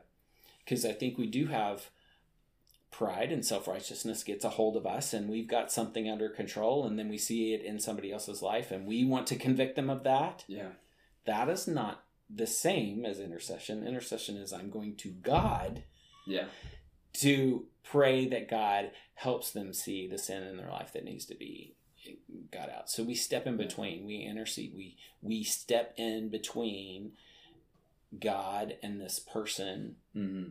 because 0.61 0.85
I 0.87 0.93
think 0.93 1.19
we 1.19 1.27
do 1.27 1.47
have 1.47 1.91
pride 2.91 3.31
and 3.31 3.45
self 3.45 3.69
righteousness 3.69 4.25
gets 4.25 4.45
a 4.45 4.51
hold 4.51 4.77
of 4.77 4.87
us, 4.87 5.13
and 5.13 5.29
we've 5.29 5.49
got 5.49 5.71
something 5.73 6.09
under 6.09 6.29
control, 6.31 6.87
and 6.87 6.99
then 6.99 7.09
we 7.09 7.19
see 7.19 7.53
it 7.53 7.63
in 7.63 7.79
somebody 7.79 8.11
else's 8.11 8.41
life, 8.41 8.71
and 8.71 8.87
we 8.87 9.05
want 9.05 9.27
to 9.27 9.37
convict 9.37 9.77
them 9.77 9.91
of 9.91 10.03
that. 10.05 10.45
Yeah. 10.47 10.73
That 11.25 11.49
is 11.51 11.67
not 11.67 12.06
the 12.29 12.47
same 12.47 13.05
as 13.05 13.21
intercession. 13.21 13.87
Intercession 13.87 14.37
is 14.37 14.53
I'm 14.53 14.71
going 14.71 14.97
to 14.97 15.11
God 15.11 15.85
Yeah. 16.27 16.47
to 17.15 17.67
pray 17.83 18.27
that 18.29 18.49
God 18.51 18.91
helps 19.15 19.51
them 19.53 19.73
see 19.73 20.07
the 20.09 20.19
sin 20.19 20.43
in 20.43 20.57
their 20.57 20.71
life 20.71 20.93
that 20.93 21.05
needs 21.05 21.25
to 21.27 21.35
be 21.35 21.75
got 22.53 22.71
out. 22.71 22.91
So 22.91 23.03
we 23.03 23.15
step 23.15 23.47
in 23.47 23.57
between. 23.57 24.05
We 24.07 24.19
intercede. 24.23 24.75
We 24.77 24.97
we 25.23 25.43
step 25.45 25.95
in 25.97 26.29
between 26.29 27.13
God 28.19 28.77
and 28.83 29.01
this 29.01 29.19
person 29.19 29.97
hmm 30.13 30.45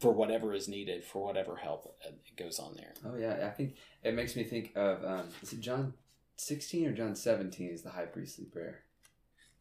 for 0.00 0.12
whatever 0.12 0.52
is 0.52 0.68
needed 0.68 1.02
for 1.04 1.24
whatever 1.24 1.56
help 1.56 1.96
uh, 2.06 2.10
goes 2.36 2.58
on 2.58 2.74
there. 2.74 2.92
Oh 3.06 3.16
yeah. 3.16 3.46
I 3.46 3.50
think 3.50 3.76
it 4.02 4.14
makes 4.14 4.36
me 4.36 4.44
think 4.44 4.72
of 4.74 5.02
um, 5.04 5.28
is 5.42 5.52
it 5.52 5.60
John 5.60 5.94
sixteen 6.36 6.86
or 6.88 6.92
John 6.92 7.14
seventeen 7.14 7.70
is 7.70 7.82
the 7.82 7.90
high 7.90 8.06
priestly 8.06 8.44
prayer. 8.44 8.80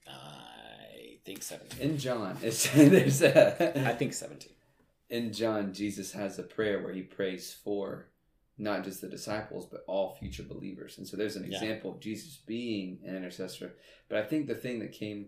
I 0.07 0.52
think 1.25 1.43
seventeen. 1.43 1.91
In 1.91 1.97
John, 1.97 2.37
it's 2.41 2.69
there's 2.73 3.21
a 3.21 3.87
I 3.87 3.93
think 3.93 4.13
seventeen. 4.13 4.53
in 5.09 5.31
John, 5.33 5.73
Jesus 5.73 6.11
has 6.13 6.39
a 6.39 6.43
prayer 6.43 6.81
where 6.83 6.93
he 6.93 7.01
prays 7.01 7.53
for 7.63 8.07
not 8.57 8.83
just 8.83 9.01
the 9.01 9.07
disciples, 9.07 9.65
but 9.65 9.83
all 9.87 10.15
future 10.19 10.43
believers. 10.43 10.97
And 10.97 11.07
so 11.07 11.17
there's 11.17 11.35
an 11.35 11.43
Yeah. 11.43 11.57
example 11.57 11.91
of 11.91 11.99
Jesus 11.99 12.37
being 12.45 12.99
an 13.05 13.15
intercessor. 13.15 13.73
But 14.09 14.19
I 14.19 14.23
think 14.23 14.45
the 14.47 14.53
thing 14.55 14.79
that 14.79 14.91
came 14.91 15.27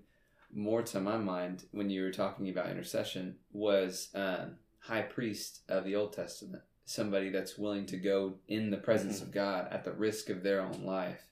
more 0.54 0.84
to 0.84 1.00
my 1.00 1.18
mind 1.18 1.64
when 1.72 1.90
you 1.90 2.04
were 2.04 2.12
talking 2.12 2.50
about 2.50 2.70
intercession 2.70 3.36
was 3.52 4.10
um, 4.14 4.58
high 4.80 5.02
priest 5.02 5.62
of 5.68 5.84
the 5.86 5.96
Old 5.96 6.14
Testament, 6.14 6.62
somebody 6.86 7.30
that's 7.30 7.58
willing 7.58 7.88
to 7.88 7.98
go 7.98 8.36
in 8.48 8.70
the 8.70 8.78
presence 8.78 9.22
of 9.22 9.32
God 9.32 9.68
at 9.72 9.84
the 9.84 9.92
risk 9.92 10.30
of 10.30 10.44
their 10.44 10.62
own 10.62 10.84
life 10.86 11.24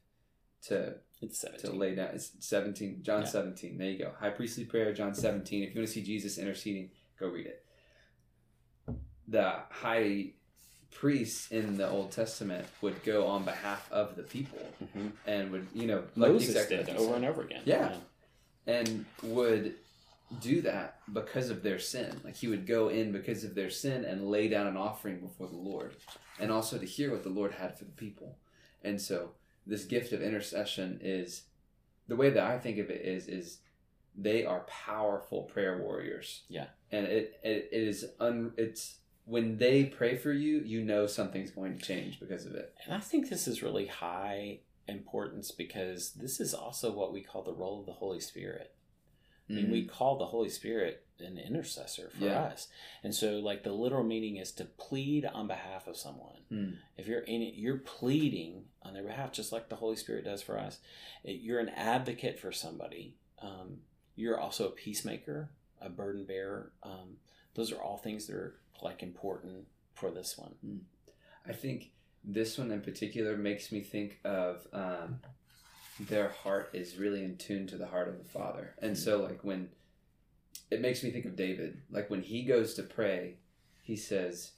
to 0.64 0.96
It's 1.24 1.46
to 1.62 1.72
lay 1.72 1.96
down. 1.96 2.10
It's 2.14 2.32
17, 2.40 3.02
John 3.04 3.22
Yeah. 3.22 3.28
17. 3.28 3.78
There 3.78 3.90
you 3.90 4.00
go. 4.00 4.12
High 4.20 4.30
priestly 4.32 4.66
prayer, 4.66 4.94
John 4.94 5.14
17. 5.16 5.64
If 5.64 5.74
you 5.74 5.82
want 5.82 5.88
to 5.88 5.94
see 5.94 6.04
Jesus 6.04 6.38
interceding, 6.38 6.92
go 7.20 7.28
read 7.28 7.48
it. 7.48 7.64
The 9.28 9.60
high 9.70 10.34
priests 10.92 11.50
in 11.52 11.78
the 11.78 11.90
Old 11.90 12.12
Testament 12.12 12.68
would 12.82 13.02
go 13.04 13.26
on 13.26 13.46
behalf 13.46 13.92
of 13.92 14.16
the 14.16 14.24
people 14.24 14.60
Mhm. 14.84 15.14
and 15.26 15.52
would, 15.52 15.68
you 15.74 15.88
know, 15.88 16.02
like 16.16 16.32
Moses 16.34 16.50
exactly 16.50 16.78
did 16.78 16.88
like 16.90 16.98
over 17.00 17.16
and 17.16 17.26
over 17.26 17.42
again. 17.42 17.64
Yeah. 17.66 17.98
and 18.66 19.06
would 19.24 19.76
do 20.40 20.62
that 20.62 21.00
because 21.12 21.50
of 21.50 21.64
their 21.64 21.80
sin. 21.80 22.22
Like 22.24 22.36
he 22.36 22.48
would 22.48 22.66
go 22.66 22.88
in 22.90 23.12
because 23.12 23.44
of 23.44 23.56
their 23.56 23.70
sin 23.70 24.06
and 24.06 24.30
lay 24.30 24.48
down 24.48 24.68
an 24.68 24.78
offering 24.78 25.20
before 25.20 25.48
the 25.48 25.58
Lord, 25.58 25.96
and 26.40 26.50
also 26.52 26.78
to 26.78 26.86
hear 26.86 27.12
what 27.12 27.24
the 27.24 27.30
Lord 27.30 27.52
had 27.54 27.78
for 27.78 27.84
the 27.86 27.92
people. 27.92 28.38
And 28.84 29.02
so 29.02 29.34
this 29.66 29.86
gift 29.86 30.12
of 30.12 30.22
intercession 30.22 31.00
is 31.02 31.44
the 32.08 32.16
way 32.16 32.30
that 32.30 32.44
I 32.44 32.60
think 32.60 32.78
of 32.78 32.90
it 32.90 33.02
is 33.02 33.28
is 33.28 33.60
they 34.16 34.46
are 34.46 34.62
powerful 34.62 35.44
prayer 35.44 35.78
warriors. 35.78 36.44
Yeah. 36.48 36.68
And 36.92 37.08
it, 37.08 37.40
it, 37.44 37.70
it 37.72 37.84
is 37.84 38.06
un 38.20 38.54
it's 38.58 38.98
when 39.26 39.58
they 39.58 39.86
pray 39.86 40.18
for 40.18 40.34
you, 40.34 40.60
you 40.60 40.84
know 40.84 41.08
something's 41.08 41.52
going 41.52 41.78
to 41.78 41.84
change 41.84 42.20
because 42.20 42.46
of 42.46 42.56
it. 42.56 42.74
And 42.86 42.94
I 42.94 43.00
think 43.00 43.30
this 43.30 43.48
is 43.48 43.64
really 43.64 43.88
high 43.88 44.60
importance 44.88 45.52
because 45.52 46.12
this 46.12 46.42
is 46.42 46.54
also 46.54 46.92
what 46.92 47.14
we 47.14 47.22
call 47.22 47.42
the 47.42 47.54
role 47.54 47.80
of 47.80 47.86
the 47.86 47.94
Holy 47.94 48.20
Spirit. 48.20 48.76
I 49.50 49.54
mean, 49.54 49.72
we 49.72 49.82
mm-hmm. 49.82 49.96
call 49.96 50.18
the 50.18 50.26
Holy 50.26 50.50
Spirit 50.50 51.03
an 51.20 51.38
intercessor 51.38 52.10
for 52.10 52.26
Yeah. 52.26 52.42
us, 52.44 52.68
and 53.04 53.14
so 53.14 53.40
like 53.40 53.64
the 53.64 53.72
literal 53.74 54.04
meaning 54.04 54.38
is 54.38 54.52
to 54.54 54.66
plead 54.66 55.26
on 55.26 55.48
behalf 55.48 55.88
of 55.88 55.96
someone. 55.96 56.42
Mm. 56.52 56.78
If 56.98 57.08
you're 57.08 57.22
in 57.22 57.42
it, 57.42 57.54
you're 57.56 57.78
pleading 57.78 58.66
on 58.82 58.94
their 58.94 59.04
behalf, 59.04 59.32
just 59.32 59.52
like 59.52 59.70
the 59.70 59.76
Holy 59.76 59.96
Spirit 59.96 60.26
does 60.26 60.42
for 60.42 60.60
us. 60.60 60.80
You're 61.24 61.60
an 61.60 61.70
advocate 61.70 62.40
for 62.40 62.52
somebody. 62.52 63.16
Um, 63.42 63.82
you're 64.16 64.40
also 64.40 64.68
a 64.68 64.72
peacemaker, 64.72 65.50
a 65.82 65.90
burden 65.90 66.26
bearer. 66.26 66.72
Um, 66.84 67.18
those 67.56 67.72
are 67.72 67.82
all 67.82 67.98
things 67.98 68.28
that 68.28 68.36
are 68.36 68.56
like 68.82 69.02
important 69.04 69.68
for 69.94 70.12
this 70.12 70.38
one. 70.38 70.82
I 71.48 71.54
think 71.54 71.92
this 72.24 72.58
one 72.58 72.72
in 72.72 72.82
particular 72.82 73.38
makes 73.38 73.72
me 73.72 73.82
think 73.82 74.20
of 74.24 74.68
um, 74.74 75.20
their 76.00 76.30
heart 76.30 76.70
is 76.74 76.98
really 76.98 77.24
in 77.24 77.38
tune 77.38 77.68
to 77.68 77.78
the 77.78 77.88
heart 77.88 78.08
of 78.08 78.18
the 78.18 78.24
Father. 78.24 78.76
And 78.82 78.98
so, 78.98 79.22
like, 79.22 79.44
when 79.44 79.70
it 80.72 80.82
makes 80.82 81.04
me 81.04 81.12
think 81.12 81.26
of 81.26 81.36
David, 81.36 81.82
like, 81.92 82.10
when 82.10 82.22
he 82.22 82.44
goes 82.44 82.74
to 82.76 82.84
pray, 82.84 83.38
he 83.82 83.96
says, 83.96 84.52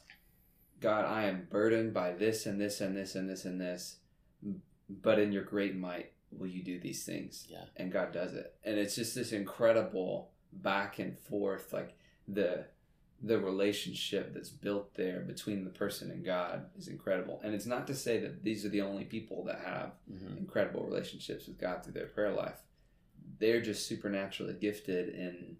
God, 0.79 1.05
I 1.05 1.23
am 1.23 1.47
burdened 1.49 1.93
by 1.93 2.11
this 2.11 2.45
and 2.45 2.59
this 2.59 2.81
and 2.81 2.95
this 2.95 3.15
and 3.15 3.29
this 3.29 3.45
and 3.45 3.59
this, 3.59 3.97
but 4.89 5.19
in 5.19 5.31
your 5.31 5.43
great 5.43 5.75
might 5.75 6.11
will 6.31 6.47
you 6.47 6.63
do 6.63 6.79
these 6.79 7.03
things. 7.05 7.47
Yeah. 7.49 7.63
And 7.77 7.91
God 7.91 8.11
does 8.11 8.33
it. 8.33 8.55
And 8.63 8.77
it's 8.77 8.95
just 8.95 9.15
this 9.15 9.31
incredible 9.31 10.31
back 10.51 10.99
and 10.99 11.17
forth, 11.17 11.73
like, 11.73 11.97
the 12.27 12.65
the 13.21 13.39
relationship 13.39 14.33
that's 14.33 14.49
built 14.49 14.93
there 14.95 15.21
between 15.21 15.63
the 15.63 15.69
person 15.69 16.11
and 16.11 16.23
God 16.23 16.65
is 16.77 16.87
incredible. 16.87 17.39
And 17.43 17.55
it's 17.55 17.65
not 17.65 17.87
to 17.87 17.95
say 17.95 18.19
that 18.19 18.43
these 18.43 18.65
are 18.65 18.69
the 18.69 18.81
only 18.81 19.05
people 19.05 19.43
that 19.45 19.61
have 19.65 19.91
hmm 20.07 20.37
incredible 20.37 20.83
relationships 20.83 21.47
with 21.47 21.59
God 21.59 21.83
through 21.83 21.93
their 21.93 22.05
prayer 22.05 22.31
life. 22.31 22.59
They're 23.39 23.61
just 23.61 23.87
supernaturally 23.87 24.53
gifted 24.53 25.09
in 25.09 25.57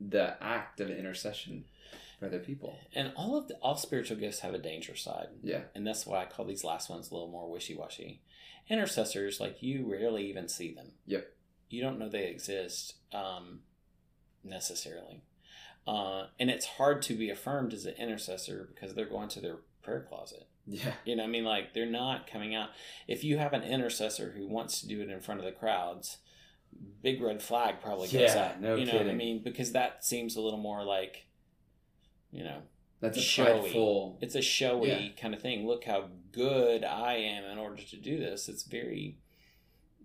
the 0.00 0.42
act 0.42 0.80
of 0.80 0.90
intercession 0.90 1.64
for 2.18 2.26
other 2.26 2.38
people. 2.38 2.78
And 2.94 3.12
all 3.16 3.36
of 3.36 3.48
the, 3.48 3.54
all 3.56 3.76
spiritual 3.76 4.16
gifts 4.16 4.40
have 4.40 4.54
a 4.54 4.58
danger 4.58 4.96
side. 4.96 5.28
Yeah. 5.42 5.62
and 5.74 5.86
that's 5.86 6.06
why 6.06 6.22
I 6.22 6.26
call 6.26 6.46
these 6.46 6.64
last 6.64 6.88
ones 6.88 7.10
a 7.10 7.14
little 7.14 7.28
more 7.28 7.50
wishy 7.50 7.76
washy. 7.76 8.20
Intercessors, 8.68 9.40
like 9.40 9.62
you 9.62 9.90
rarely 9.90 10.28
even 10.28 10.48
see 10.48 10.72
them. 10.72 10.92
Yep. 11.06 11.32
You 11.68 11.82
don't 11.82 11.98
know 11.98 12.08
they 12.08 12.26
exist 12.26 12.94
um, 13.12 13.60
necessarily. 14.42 15.22
Uh, 15.86 16.26
and 16.40 16.50
it's 16.50 16.66
hard 16.66 17.02
to 17.02 17.14
be 17.14 17.30
affirmed 17.30 17.72
as 17.72 17.86
an 17.86 17.94
intercessor 17.94 18.68
because 18.74 18.94
they're 18.94 19.06
going 19.06 19.28
to 19.28 19.40
their 19.40 19.58
prayer 19.82 20.04
closet. 20.08 20.48
Yeah. 20.66 20.94
You 21.04 21.14
know, 21.14 21.22
what 21.22 21.28
I 21.28 21.32
mean, 21.32 21.44
like 21.44 21.74
they're 21.74 21.86
not 21.86 22.26
coming 22.26 22.54
out. 22.54 22.70
If 23.06 23.22
you 23.22 23.38
have 23.38 23.52
an 23.52 23.62
intercessor 23.62 24.34
who 24.36 24.48
wants 24.48 24.80
to 24.80 24.88
do 24.88 25.00
it 25.00 25.10
in 25.10 25.20
front 25.20 25.38
of 25.38 25.46
the 25.46 25.52
crowds, 25.52 26.18
big 27.02 27.20
red 27.20 27.42
flag 27.42 27.80
probably 27.80 28.06
goes 28.08 28.34
Yeah, 28.34 28.52
up. 28.54 28.60
no 28.60 28.74
you 28.76 28.86
know 28.86 28.96
what 28.96 29.08
I 29.08 29.14
mean? 29.14 29.42
Because 29.42 29.72
that 29.72 30.04
seems 30.04 30.36
a 30.36 30.40
little 30.40 30.58
more 30.58 30.84
like, 30.84 31.26
you 32.32 32.42
know, 32.44 32.62
That's 33.00 33.18
a 33.18 33.20
Showy. 33.20 33.60
prideful. 33.60 34.18
it's 34.20 34.34
a 34.34 34.42
showy 34.42 34.88
Yeah. 34.88 35.08
kind 35.20 35.34
of 35.34 35.40
thing. 35.42 35.66
Look 35.66 35.84
how 35.84 36.08
good 36.32 36.84
I 36.84 37.14
am 37.16 37.44
in 37.44 37.58
order 37.58 37.82
to 37.82 37.96
do 37.96 38.18
this. 38.18 38.48
It's 38.48 38.62
very, 38.64 39.18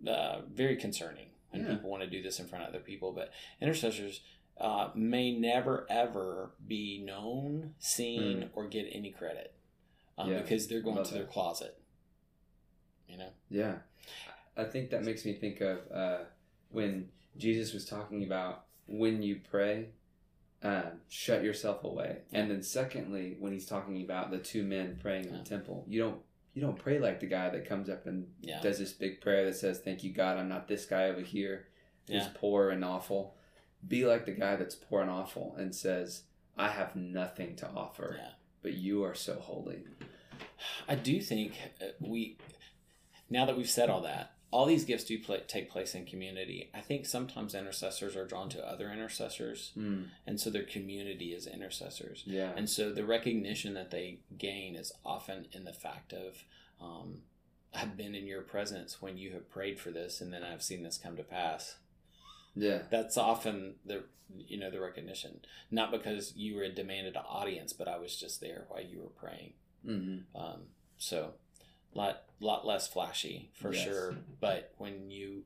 uh, 0.08 0.42
very 0.50 0.76
concerning 0.76 1.30
when 1.50 1.64
Yeah. 1.64 1.76
people 1.76 1.90
want 1.90 2.04
to 2.04 2.10
do 2.10 2.22
this 2.22 2.40
in 2.40 2.48
front 2.48 2.64
of 2.66 2.70
other 2.70 2.80
people. 2.84 3.12
But 3.14 3.32
intercessors 3.62 4.22
uh, 4.58 4.92
may 4.94 5.32
never 5.32 5.88
ever 5.90 6.52
be 6.68 7.00
known, 7.00 7.74
seen, 7.80 8.52
or 8.54 8.68
get 8.68 8.88
any 8.92 9.10
credit 9.10 9.56
um, 10.20 10.32
because 10.36 10.68
they're 10.68 10.82
going 10.82 10.98
Love 10.98 11.08
to 11.08 11.14
their 11.16 11.24
that. 11.24 11.32
closet. 11.32 11.82
You 13.08 13.18
know, 13.18 13.30
Yeah. 13.50 13.80
I 14.56 14.66
think 14.66 14.92
that 14.92 15.04
makes 15.04 15.26
me 15.26 15.34
think 15.34 15.62
of 15.62 15.80
uh, 15.92 16.26
when 16.72 17.10
Jesus 17.38 17.74
was 17.74 17.86
talking 17.86 18.24
about 18.24 18.66
when 18.88 19.22
you 19.22 19.40
pray, 19.50 19.90
um, 20.64 20.84
shut 21.10 21.44
yourself 21.44 21.84
away. 21.84 22.20
And 22.32 22.52
then 22.52 22.62
secondly, 22.62 23.36
when 23.40 23.52
he's 23.54 23.66
talking 23.66 24.02
about 24.02 24.32
the 24.32 24.38
two 24.38 24.64
men 24.64 24.98
praying 25.02 25.26
in 25.26 25.34
the 25.34 25.44
temple, 25.44 25.86
you 25.88 26.00
don't 26.00 26.20
you 26.54 26.62
don't 26.62 26.78
pray 26.78 27.00
like 27.00 27.22
the 27.22 27.28
guy 27.28 27.50
that 27.50 27.68
comes 27.68 27.90
up 27.90 28.06
and 28.06 28.28
yeah, 28.42 28.62
does 28.62 28.78
this 28.78 28.92
big 28.92 29.22
prayer 29.22 29.46
that 29.46 29.56
says, 29.56 29.80
"Thank 29.80 30.04
you, 30.04 30.12
God. 30.14 30.38
I'm 30.38 30.50
not 30.50 30.68
this 30.68 30.86
guy 30.86 31.06
over 31.06 31.22
here 31.22 31.68
who's 32.08 32.24
Yeah. 32.24 32.30
poor 32.36 32.70
and 32.70 32.84
awful." 32.84 33.36
Be 33.88 34.06
like 34.06 34.26
the 34.26 34.34
guy 34.34 34.58
that's 34.58 34.76
poor 34.76 35.02
and 35.02 35.10
awful 35.10 35.56
and 35.58 35.74
says, 35.74 36.24
"I 36.58 36.70
have 36.70 36.96
nothing 36.96 37.56
to 37.58 37.70
offer, 37.70 38.18
yeah. 38.20 38.32
but 38.62 38.74
you 38.74 39.04
are 39.04 39.16
so 39.16 39.40
holy." 39.40 39.86
I 40.88 40.96
do 40.96 41.20
think 41.22 41.54
uh, 41.82 41.86
we, 42.00 42.38
now 43.30 43.46
that 43.46 43.58
we've 43.58 43.70
said 43.70 43.90
all 43.90 44.02
that, 44.02 44.34
all 44.52 44.66
these 44.66 44.84
gifts 44.86 45.06
do 45.06 45.18
play, 45.18 45.42
take 45.48 45.70
place 45.70 45.96
in 45.96 46.06
community. 46.06 46.70
I 46.74 46.82
think 46.82 47.06
sometimes 47.06 47.56
intercessors 47.56 48.16
are 48.18 48.26
drawn 48.28 48.50
to 48.50 48.68
other 48.70 48.92
intercessors, 48.92 49.72
Mm, 49.78 50.10
and 50.28 50.40
so 50.40 50.50
their 50.50 50.64
community 50.64 51.34
is 51.34 51.48
intercessors. 51.48 52.24
yeah. 52.26 52.52
And 52.56 52.70
so 52.70 52.92
the 52.92 53.06
recognition 53.06 53.74
that 53.76 53.92
they 53.92 54.20
gain 54.38 54.76
is 54.76 54.92
often 55.06 55.48
in 55.54 55.64
the 55.64 55.74
fact 55.74 56.12
of, 56.14 56.44
um, 56.82 57.22
I've 57.74 57.96
been 57.96 58.14
in 58.16 58.28
your 58.28 58.42
presence 58.42 59.02
when 59.02 59.18
you 59.18 59.32
have 59.32 59.50
prayed 59.50 59.80
for 59.80 59.92
this, 59.92 60.20
and 60.20 60.34
then 60.34 60.44
I've 60.44 60.62
seen 60.64 60.84
this 60.84 60.98
come 60.98 61.16
to 61.16 61.24
pass. 61.24 61.78
yeah. 62.56 62.82
That's 62.90 63.18
often 63.18 63.76
the 63.86 64.04
you 64.48 64.58
know 64.58 64.70
the 64.70 64.80
recognition, 64.80 65.42
not 65.72 65.92
because 65.92 66.34
you 66.38 66.56
were 66.56 66.64
a 66.64 66.70
demanded 66.70 67.16
audience, 67.18 67.74
but 67.74 67.88
I 67.90 67.98
was 67.98 68.16
just 68.18 68.40
there 68.42 68.66
while 68.70 68.82
you 68.82 69.00
were 69.02 69.10
praying. 69.10 69.54
hmm 69.86 70.20
Um, 70.36 70.68
so, 70.98 71.34
lot 71.94 72.24
lot 72.40 72.66
less 72.66 72.88
flashy 72.88 73.52
for 73.54 73.74
Yes. 73.74 73.84
sure. 73.84 74.16
But 74.40 74.74
when 74.78 75.12
you 75.12 75.44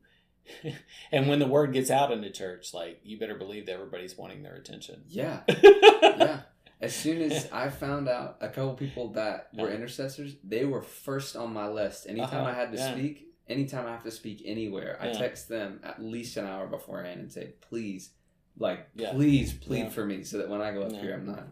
and 1.12 1.28
when 1.28 1.38
the 1.40 1.46
word 1.46 1.72
gets 1.72 1.90
out 1.90 2.12
in 2.12 2.20
the 2.20 2.30
church, 2.30 2.72
like 2.72 3.00
you 3.04 3.18
better 3.18 3.34
believe 3.34 3.66
that 3.66 3.72
everybody's 3.72 4.16
wanting 4.16 4.42
their 4.42 4.54
attention. 4.54 5.02
Yeah. 5.08 5.40
yeah. 5.48 6.40
As 6.80 6.94
soon 6.94 7.22
as 7.22 7.48
I 7.52 7.70
found 7.70 8.06
out 8.08 8.36
a 8.40 8.48
couple 8.48 8.74
people 8.74 9.08
that 9.14 9.48
were 9.54 9.70
intercessors, 9.70 10.36
they 10.44 10.64
were 10.66 10.82
first 10.82 11.34
on 11.34 11.52
my 11.52 11.68
list. 11.68 12.06
Anytime 12.06 12.42
Uh-huh, 12.42 12.50
I 12.50 12.54
had 12.54 12.70
to 12.72 12.78
yeah. 12.78 12.92
speak, 12.92 13.28
anytime 13.48 13.86
I 13.86 13.92
have 13.92 14.04
to 14.04 14.10
speak 14.10 14.42
anywhere, 14.44 14.98
I 15.00 15.10
text 15.10 15.48
them 15.48 15.80
at 15.82 16.02
least 16.02 16.36
an 16.36 16.44
hour 16.46 16.66
beforehand 16.66 17.18
and 17.20 17.32
say, 17.32 17.54
please, 17.62 18.10
like, 18.58 18.88
Yeah. 18.94 19.12
please 19.12 19.54
plead 19.54 19.84
Yeah. 19.84 19.88
for 19.88 20.04
me 20.04 20.22
so 20.22 20.36
that 20.38 20.48
when 20.50 20.60
I 20.60 20.72
go 20.72 20.82
up 20.82 20.92
Yeah. 20.92 21.00
here, 21.00 21.14
I'm 21.14 21.26
not 21.26 21.48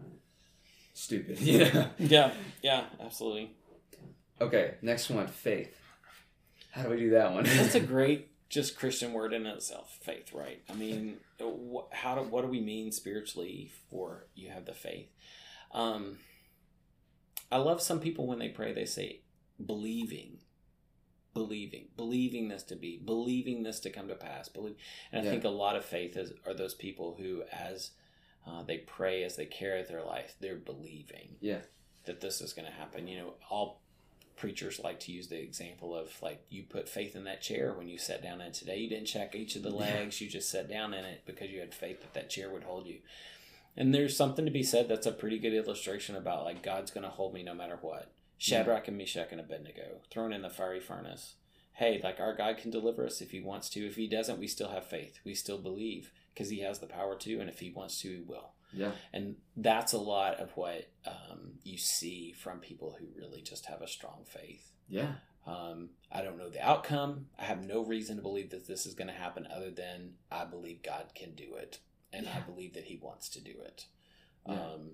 stupid. 0.93 1.39
Yeah. 1.41 1.89
yeah, 1.99 2.35
yeah, 2.63 2.85
absolutely. 3.01 3.57
Okay, 4.45 4.75
next 4.83 5.09
one 5.11 5.27
faith. 5.27 5.77
How 6.73 6.83
do 6.85 6.91
we 6.91 6.97
do 6.99 7.11
that 7.11 7.33
one? 7.33 7.45
That's 7.45 7.75
a 7.75 7.81
great 7.97 8.31
just 8.49 8.77
Christian 8.77 9.13
word 9.13 9.33
in 9.33 9.47
itself, 9.47 9.99
faith, 10.03 10.33
right? 10.33 10.63
I 10.69 10.75
mean, 10.75 11.17
wh- 11.41 11.91
how 11.93 12.15
do 12.17 12.23
what 12.23 12.43
do 12.43 12.49
we 12.49 12.61
mean 12.61 12.93
spiritually 12.93 13.71
for 13.91 14.27
you 14.35 14.51
have 14.51 14.67
the 14.67 14.75
faith? 14.75 15.09
Um, 15.73 16.19
I 17.51 17.57
love 17.59 17.81
some 17.81 18.01
people 18.01 18.27
when 18.27 18.39
they 18.39 18.49
pray, 18.49 18.73
they 18.73 18.85
say 18.85 19.21
believing, 19.65 20.39
believing, 21.33 21.87
believing 21.97 22.49
this 22.49 22.63
to 22.65 22.77
be, 22.77 23.01
believing 23.05 23.63
this 23.63 23.81
to 23.81 23.91
come 23.91 24.09
to 24.09 24.15
pass. 24.15 24.49
Believe, 24.49 24.77
and 25.11 25.23
I 25.23 25.25
Yeah. 25.25 25.31
think 25.31 25.45
a 25.45 25.49
lot 25.49 25.77
of 25.77 25.85
faith 25.85 26.17
is 26.17 26.33
are 26.47 26.55
those 26.55 26.75
people 26.75 27.15
who, 27.19 27.43
as 27.51 27.93
uh, 28.47 28.63
they 28.63 28.79
pray, 28.79 29.23
as 29.25 29.37
they 29.37 29.47
carry 29.47 29.83
their 29.85 30.03
life, 30.05 30.35
they're 30.41 30.57
believing 30.57 31.37
Yeah. 31.41 31.61
that 32.05 32.21
this 32.21 32.41
is 32.43 32.53
going 32.53 32.67
to 32.67 32.73
happen. 32.75 33.09
You 33.09 33.19
know, 33.19 33.35
all 33.49 33.81
preachers 34.37 34.81
like 34.83 35.01
to 35.01 35.13
use 35.13 35.29
the 35.29 35.41
example 35.41 35.97
of 35.97 36.11
like 36.23 36.45
you 36.51 36.63
put 36.63 36.89
faith 36.89 37.15
in 37.15 37.25
that 37.25 37.43
chair 37.43 37.73
when 37.73 37.89
you 37.89 37.99
sat 37.99 38.23
down 38.23 38.41
in 38.41 38.49
it 38.49 38.55
today. 38.55 38.79
You 38.79 38.89
didn't 38.89 39.07
check 39.07 39.35
each 39.35 39.57
of 39.57 39.63
the 39.63 39.71
legs, 39.71 40.21
you 40.21 40.29
just 40.29 40.51
sat 40.51 40.69
down 40.69 40.95
in 40.95 41.05
it 41.05 41.23
because 41.27 41.51
you 41.51 41.61
had 41.61 41.75
faith 41.75 42.01
that 42.01 42.15
that 42.15 42.31
chair 42.31 42.51
would 42.51 42.65
hold 42.65 42.87
you. 42.87 42.99
And 43.77 43.93
there's 43.93 44.17
something 44.17 44.45
to 44.45 44.51
be 44.51 44.63
said 44.63 44.89
that's 44.89 45.07
a 45.07 45.13
pretty 45.13 45.39
good 45.39 45.55
illustration 45.55 46.17
about 46.17 46.45
like 46.45 46.63
God's 46.63 46.91
going 46.91 47.05
to 47.05 47.11
hold 47.11 47.35
me 47.35 47.43
no 47.43 47.55
matter 47.55 47.79
what. 47.81 48.03
Mm-hmm. 48.03 48.39
Shadrach 48.39 48.89
and 48.89 48.97
Meshach 48.97 49.29
and 49.33 49.41
Abednego 49.41 50.01
thrown 50.11 50.33
in 50.33 50.43
the 50.43 50.51
fiery 50.51 50.81
furnace. 50.81 51.35
Hey, 51.75 52.01
like 52.03 52.21
our 52.21 52.35
God 52.35 52.59
can 52.59 52.71
deliver 52.71 53.05
us 53.05 53.21
if 53.21 53.33
he 53.33 53.41
wants 53.41 53.69
to. 53.71 53.85
If 53.85 53.97
he 53.97 54.07
doesn't, 54.07 54.39
we 54.39 54.47
still 54.47 54.69
have 54.69 54.87
faith. 54.87 55.19
We 55.25 55.35
still 55.35 55.59
believe 55.59 56.13
because 56.33 56.51
he 56.51 56.61
has 56.61 56.79
the 56.79 56.87
power 56.87 57.17
to. 57.17 57.41
And 57.41 57.49
if 57.49 57.59
he 57.59 57.71
wants 57.71 58.01
to, 58.03 58.09
he 58.09 58.21
will 58.21 58.53
Yeah. 58.75 58.93
and 59.13 59.37
that's 59.57 59.93
a 59.93 59.99
lot 59.99 60.41
of 60.41 60.51
what 60.57 60.89
um, 61.07 61.53
you 61.63 61.79
see 61.79 62.33
from 62.33 62.59
people 62.61 62.97
who 62.99 63.07
really 63.17 63.41
just 63.43 63.67
have 63.67 63.81
a 63.83 63.89
strong 63.89 64.25
faith 64.27 64.73
Yeah. 64.89 65.13
um, 65.47 65.91
i 66.13 66.23
don't 66.23 66.39
know 66.39 66.49
the 66.51 66.61
outcome 66.67 67.27
i 67.39 67.45
have 67.45 67.63
no 67.63 67.85
reason 67.85 68.17
to 68.17 68.23
believe 68.23 68.51
that 68.51 68.67
this 68.67 68.87
is 68.87 68.95
going 68.95 69.09
to 69.09 69.15
happen 69.15 69.47
other 69.55 69.71
than 69.71 70.15
i 70.31 70.45
believe 70.45 70.83
god 70.83 71.07
can 71.15 71.35
do 71.35 71.55
it 71.57 71.79
and 72.13 72.29
i 72.29 72.41
believe 72.41 72.75
that 72.75 72.85
he 72.85 72.97
wants 73.03 73.29
to 73.31 73.41
do 73.41 73.55
it 73.65 73.87
Yeah. 74.49 74.55
um, 74.55 74.91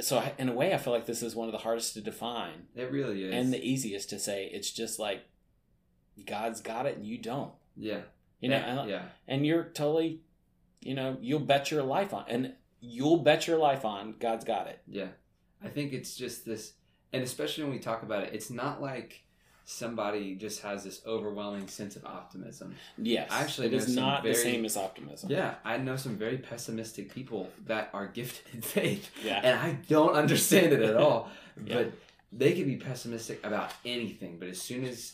so 0.00 0.18
I, 0.18 0.32
in 0.38 0.48
a 0.48 0.52
way 0.54 0.72
i 0.74 0.78
feel 0.78 0.92
like 0.92 1.06
this 1.06 1.22
is 1.22 1.34
one 1.34 1.48
of 1.48 1.52
the 1.52 1.58
hardest 1.58 1.94
to 1.94 2.00
define 2.00 2.66
It 2.74 2.90
really 2.90 3.24
is. 3.24 3.34
and 3.34 3.52
the 3.52 3.62
easiest 3.62 4.10
to 4.10 4.18
say 4.18 4.48
it's 4.52 4.70
just 4.70 4.98
like 4.98 5.24
god's 6.26 6.60
got 6.60 6.86
it 6.86 6.96
and 6.96 7.06
you 7.06 7.18
don't 7.18 7.52
yeah. 7.76 8.00
You 8.40 8.48
know, 8.50 8.56
and, 8.56 8.90
yeah, 8.90 9.02
and 9.28 9.46
you're 9.46 9.62
totally, 9.62 10.20
you 10.82 10.94
know, 10.94 11.16
you'll 11.20 11.40
bet 11.40 11.70
your 11.70 11.82
life 11.82 12.12
on, 12.12 12.24
and 12.28 12.52
you'll 12.80 13.18
bet 13.18 13.46
your 13.46 13.58
life 13.58 13.84
on 13.84 14.14
God's 14.18 14.44
got 14.44 14.66
it. 14.66 14.80
yeah. 14.88 15.08
I 15.64 15.68
think 15.68 15.92
it's 15.92 16.16
just 16.16 16.44
this, 16.44 16.72
and 17.12 17.22
especially 17.22 17.62
when 17.62 17.72
we 17.72 17.78
talk 17.78 18.02
about 18.02 18.24
it, 18.24 18.30
it's 18.34 18.50
not 18.50 18.82
like 18.82 19.22
somebody 19.64 20.34
just 20.34 20.60
has 20.62 20.82
this 20.82 21.00
overwhelming 21.06 21.68
sense 21.68 21.94
of 21.94 22.04
optimism. 22.04 22.74
Yes, 22.98 23.28
I 23.30 23.42
actually 23.42 23.68
it 23.68 23.74
is 23.74 23.86
know 23.86 23.88
is 23.90 23.94
some 23.94 24.04
not 24.04 24.22
the 24.24 24.34
same 24.34 24.64
as 24.64 24.76
optimism. 24.76 25.30
Yeah, 25.30 25.54
I 25.64 25.76
know 25.76 25.94
some 25.94 26.16
very 26.16 26.38
pessimistic 26.38 27.14
people 27.14 27.48
that 27.66 27.90
are 27.94 28.06
gifted 28.08 28.54
in 28.54 28.60
faith, 28.60 29.08
yeah, 29.24 29.40
and 29.44 29.58
I 29.58 29.78
don't 29.88 30.14
understand 30.14 30.72
it 30.72 30.82
at 30.82 30.96
all. 31.04 31.30
Yeah. 31.64 31.74
But 31.76 31.92
they 32.32 32.52
can 32.52 32.64
be 32.64 32.76
pessimistic 32.76 33.44
about 33.46 33.70
anything, 33.84 34.38
but 34.40 34.48
as 34.48 34.60
soon 34.60 34.84
as 34.84 35.12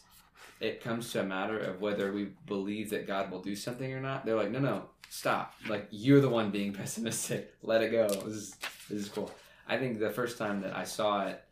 it 0.61 0.83
comes 0.83 1.12
to 1.12 1.20
a 1.20 1.24
matter 1.24 1.59
of 1.59 1.81
whether 1.81 2.12
we 2.12 2.31
believe 2.46 2.90
that 2.90 3.07
God 3.07 3.31
will 3.31 3.40
do 3.40 3.55
something 3.55 3.92
or 3.92 4.01
not, 4.01 4.27
they're 4.27 4.37
like, 4.37 4.51
no, 4.51 4.59
no, 4.59 4.85
stop. 5.09 5.55
Like 5.68 5.87
you're 5.90 6.20
the 6.20 6.29
one 6.29 6.51
being 6.51 6.72
pessimistic. 6.74 7.55
Let 7.62 7.83
it 7.83 7.92
go. 7.92 8.09
This 8.09 8.35
is 8.35 8.57
this 8.88 9.03
is 9.03 9.09
cool. 9.09 9.31
I 9.68 9.77
think 9.79 9.98
the 9.98 10.11
first 10.11 10.38
time 10.38 10.61
that 10.62 10.74
I 10.74 10.85
saw 10.85 11.27
it, 11.27 11.42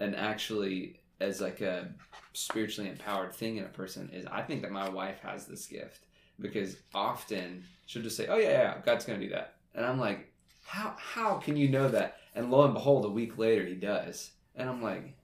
and 0.00 0.16
actually 0.16 1.00
as 1.20 1.40
like 1.40 1.60
a 1.60 1.88
spiritually 2.32 2.88
empowered 2.88 3.34
thing 3.34 3.56
in 3.56 3.64
a 3.64 3.68
person, 3.68 4.10
is 4.12 4.24
I 4.26 4.42
think 4.42 4.62
that 4.62 4.70
my 4.70 4.88
wife 4.88 5.18
has 5.20 5.46
this 5.46 5.66
gift 5.66 6.06
because 6.40 6.76
often 6.94 7.64
she'll 7.86 8.02
just 8.02 8.16
say, 8.16 8.26
"Oh 8.28 8.36
yeah, 8.36 8.50
yeah, 8.50 8.74
God's 8.84 9.04
gonna 9.04 9.20
do 9.20 9.30
that," 9.30 9.56
and 9.74 9.84
I'm 9.84 9.98
like, 9.98 10.32
"How 10.64 10.94
how 10.98 11.34
can 11.36 11.56
you 11.56 11.68
know 11.68 11.88
that?" 11.88 12.18
And 12.34 12.50
lo 12.50 12.64
and 12.64 12.74
behold, 12.74 13.04
a 13.04 13.10
week 13.10 13.36
later, 13.38 13.66
he 13.66 13.74
does, 13.74 14.30
and 14.54 14.68
I'm 14.68 14.82
like, 14.82 15.17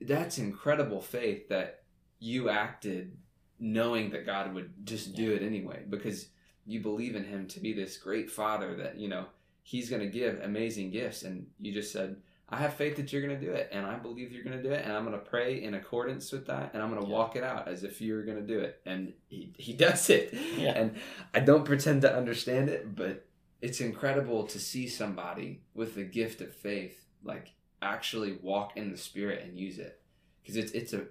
"That's 0.00 0.38
incredible 0.38 1.00
faith 1.00 1.48
that 1.48 1.82
you 2.18 2.48
acted 2.48 3.16
knowing 3.58 4.10
that 4.10 4.26
God 4.26 4.54
would 4.54 4.86
just 4.86 5.14
do 5.14 5.32
it 5.32 5.42
anyway 5.42 5.82
because 5.88 6.28
you 6.66 6.80
believe 6.80 7.14
in 7.16 7.24
Him 7.24 7.46
to 7.48 7.60
be 7.60 7.72
this 7.72 7.96
great 7.96 8.30
Father 8.30 8.74
that 8.76 8.98
you 8.98 9.08
know 9.08 9.26
He's 9.62 9.90
gonna 9.90 10.06
give 10.06 10.40
amazing 10.42 10.90
gifts, 10.90 11.22
and 11.22 11.46
you 11.60 11.72
just 11.72 11.92
said." 11.92 12.16
I 12.48 12.58
have 12.58 12.74
faith 12.74 12.94
that 12.94 13.12
you're 13.12 13.26
going 13.26 13.40
to 13.40 13.44
do 13.44 13.50
it, 13.50 13.70
and 13.72 13.84
I 13.84 13.96
believe 13.96 14.30
you're 14.30 14.44
going 14.44 14.56
to 14.56 14.62
do 14.62 14.70
it, 14.70 14.84
and 14.84 14.92
I'm 14.92 15.04
going 15.04 15.18
to 15.18 15.24
pray 15.24 15.60
in 15.64 15.74
accordance 15.74 16.30
with 16.30 16.46
that, 16.46 16.70
and 16.74 16.80
I'm 16.80 16.90
going 16.90 17.02
to 17.02 17.08
Yeah. 17.08 17.12
walk 17.16 17.34
it 17.34 17.42
out 17.42 17.66
as 17.66 17.82
if 17.82 18.00
you're 18.00 18.22
going 18.22 18.36
to 18.38 18.46
do 18.46 18.60
it. 18.60 18.80
And 18.86 19.14
he, 19.26 19.52
he 19.58 19.72
does 19.86 20.08
it. 20.10 20.32
Yeah. 20.56 20.78
And 20.78 20.94
I 21.34 21.40
don't 21.40 21.64
pretend 21.64 22.02
to 22.02 22.16
understand 22.16 22.68
it, 22.68 22.94
but 22.94 23.26
it's 23.60 23.80
incredible 23.80 24.44
to 24.46 24.60
see 24.60 24.86
somebody 24.86 25.62
with 25.74 25.96
the 25.96 26.04
gift 26.04 26.40
of 26.40 26.54
faith, 26.54 27.04
like 27.24 27.52
actually 27.82 28.38
walk 28.42 28.76
in 28.76 28.90
the 28.90 28.96
Spirit 28.96 29.44
and 29.44 29.58
use 29.58 29.78
it. 29.78 30.00
Because 30.42 30.56
it's, 30.56 30.72
it's 30.72 30.92
a, 30.92 31.04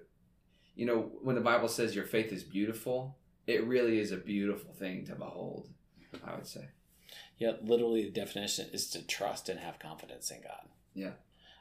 you 0.74 0.86
know, 0.86 1.10
when 1.22 1.34
the 1.36 1.40
Bible 1.42 1.68
says 1.68 1.94
your 1.94 2.04
faith 2.06 2.32
is 2.32 2.42
beautiful, 2.44 3.16
it 3.46 3.64
really 3.66 3.98
is 4.00 4.12
a 4.12 4.16
beautiful 4.16 4.72
thing 4.74 5.04
to 5.06 5.14
behold, 5.14 5.68
I 6.24 6.34
would 6.34 6.46
say. 6.46 6.68
yeah. 7.38 7.52
Literally, 7.62 8.04
the 8.04 8.10
definition 8.10 8.68
is 8.72 8.88
to 8.90 9.06
trust 9.06 9.48
and 9.48 9.60
have 9.60 9.78
confidence 9.78 10.30
in 10.30 10.40
God. 10.42 10.68
Yeah. 10.94 11.12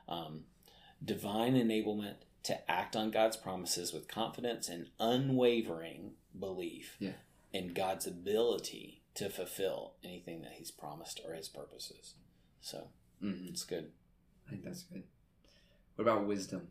Um, 0.08 0.46
divine 1.04 1.56
enablement 1.56 2.16
to 2.44 2.72
act 2.72 2.96
on 2.96 3.12
God's 3.12 3.38
promises 3.38 3.92
with 3.94 4.08
confidence 4.08 4.70
and 4.70 4.88
unwavering 5.00 6.12
belief 6.40 6.96
Yeah. 7.00 7.14
in 7.54 7.74
God's 7.74 8.08
ability 8.08 9.02
to 9.16 9.30
fulfill 9.30 9.94
anything 10.04 10.42
that 10.42 10.54
He's 10.54 10.72
promised 10.72 11.20
or 11.28 11.34
His 11.34 11.48
purposes. 11.50 12.16
So 12.62 12.88
hmm 13.20 13.46
it's 13.48 13.64
good. 13.64 13.92
I 14.46 14.50
think 14.52 14.64
that's 14.64 14.84
good. 14.84 15.04
What 15.96 16.04
about 16.08 16.26
wisdom? 16.28 16.68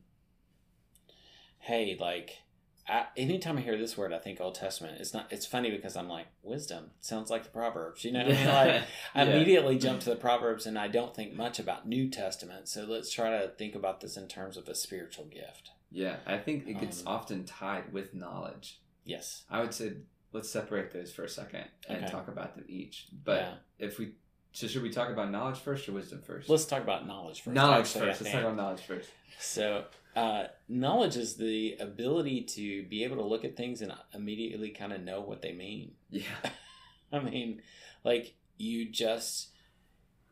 Hey, 1.58 1.96
like, 1.98 2.38
I, 2.86 3.06
anytime 3.16 3.56
I 3.56 3.62
hear 3.62 3.78
this 3.78 3.96
word, 3.96 4.12
I 4.12 4.18
think 4.18 4.40
Old 4.40 4.54
Testament. 4.54 4.98
It's 5.00 5.14
not. 5.14 5.32
It's 5.32 5.46
funny 5.46 5.70
because 5.70 5.96
I'm 5.96 6.08
like 6.08 6.26
wisdom 6.42 6.90
sounds 7.00 7.30
like 7.30 7.42
the 7.44 7.48
Proverbs. 7.50 8.04
You 8.04 8.12
know, 8.12 8.24
what 8.26 8.36
I 8.36 8.36
mean? 8.36 8.46
like 8.46 8.82
I 9.14 9.22
Yeah. 9.24 9.34
immediately 9.36 9.78
jump 9.78 10.00
to 10.02 10.10
the 10.10 10.16
Proverbs, 10.16 10.66
and 10.66 10.78
I 10.78 10.88
don't 10.88 11.14
think 11.16 11.32
much 11.34 11.58
about 11.58 11.88
New 11.88 12.10
Testament. 12.10 12.68
So 12.68 12.84
let's 12.84 13.10
try 13.10 13.30
to 13.30 13.48
think 13.56 13.74
about 13.74 14.00
this 14.00 14.16
in 14.16 14.28
terms 14.28 14.56
of 14.56 14.68
a 14.68 14.74
spiritual 14.74 15.24
gift. 15.24 15.70
Yeah, 15.90 16.16
I 16.26 16.38
think 16.38 16.66
it 16.68 16.80
gets 16.80 17.00
Um, 17.02 17.08
often 17.08 17.44
tied 17.44 17.92
with 17.92 18.14
knowledge. 18.14 18.80
Yes. 19.04 19.44
I 19.48 19.60
would 19.60 19.72
say 19.72 19.94
let's 20.32 20.50
separate 20.50 20.92
those 20.92 21.12
for 21.12 21.22
a 21.24 21.28
second 21.28 21.64
and 21.88 22.02
Okay. 22.02 22.10
talk 22.10 22.26
about 22.28 22.56
them 22.56 22.64
each. 22.68 23.06
But 23.24 23.40
Yeah. 23.40 23.54
if 23.78 23.98
we 23.98 24.12
so 24.54 24.68
should 24.68 24.82
we 24.82 24.90
talk 24.90 25.10
about 25.10 25.30
knowledge 25.32 25.58
first 25.58 25.88
or 25.88 25.92
wisdom 25.92 26.22
first? 26.22 26.48
Let's 26.48 26.64
talk 26.64 26.82
about 26.82 27.06
knowledge 27.06 27.42
first. 27.42 27.54
knowledge 27.54 27.86
actually, 27.86 28.06
first. 28.06 28.22
Let's 28.22 28.32
talk 28.32 28.42
about 28.42 28.56
knowledge 28.56 28.80
first. 28.82 29.10
So, 29.40 29.84
uh, 30.14 30.44
knowledge 30.68 31.16
is 31.16 31.34
the 31.34 31.76
ability 31.80 32.42
to 32.42 32.84
be 32.84 33.02
able 33.02 33.16
to 33.16 33.24
look 33.24 33.44
at 33.44 33.56
things 33.56 33.82
and 33.82 33.92
immediately 34.14 34.70
kind 34.70 34.92
of 34.92 35.00
know 35.02 35.20
what 35.20 35.42
they 35.42 35.52
mean. 35.52 35.92
Yeah. 36.08 36.22
I 37.12 37.18
mean, 37.18 37.62
like 38.04 38.34
you 38.56 38.88
just 38.88 39.48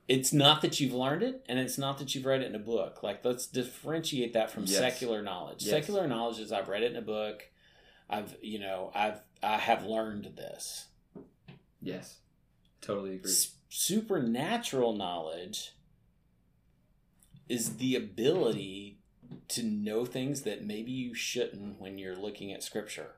it's 0.09 0.33
not 0.33 0.63
that 0.63 0.79
you've 0.79 0.93
learned 0.93 1.23
it 1.23 1.45
and 1.49 1.59
it's 1.59 1.79
not 1.79 1.99
that 1.99 2.15
you've 2.15 2.25
read 2.27 2.43
it 2.43 2.47
in 2.47 2.55
a 2.55 2.61
book. 2.61 3.03
Like 3.03 3.25
let's 3.25 3.47
differentiate 3.49 4.35
that 4.35 4.51
from 4.51 4.65
Yes. 4.67 4.79
secular 4.79 5.21
knowledge. 5.23 5.65
Yes. 5.65 5.71
Secular 5.71 6.07
knowledge 6.07 6.39
is 6.39 6.53
I've 6.53 6.69
read 6.69 6.85
it 6.85 6.93
in 6.93 6.97
a 6.97 7.03
book. 7.03 7.43
I've, 8.09 8.37
you 8.41 8.61
know, 8.61 8.93
I've 8.95 9.21
I 9.43 9.59
have 9.59 9.85
learned 9.85 10.33
this. 10.37 10.87
Yes. 11.81 12.19
Totally 12.81 13.15
agree. 13.15 13.31
S- 13.31 13.53
supernatural 13.75 14.93
knowledge 14.95 15.73
is 17.49 17.79
the 17.79 17.97
ability 17.97 18.99
to 19.49 19.63
know 19.63 20.05
things 20.05 20.43
that 20.43 20.63
maybe 20.63 20.91
you 20.93 21.15
shouldn't 21.15 21.81
when 21.81 21.97
you're 21.97 22.15
looking 22.15 22.53
at 22.53 22.63
scripture. 22.63 23.13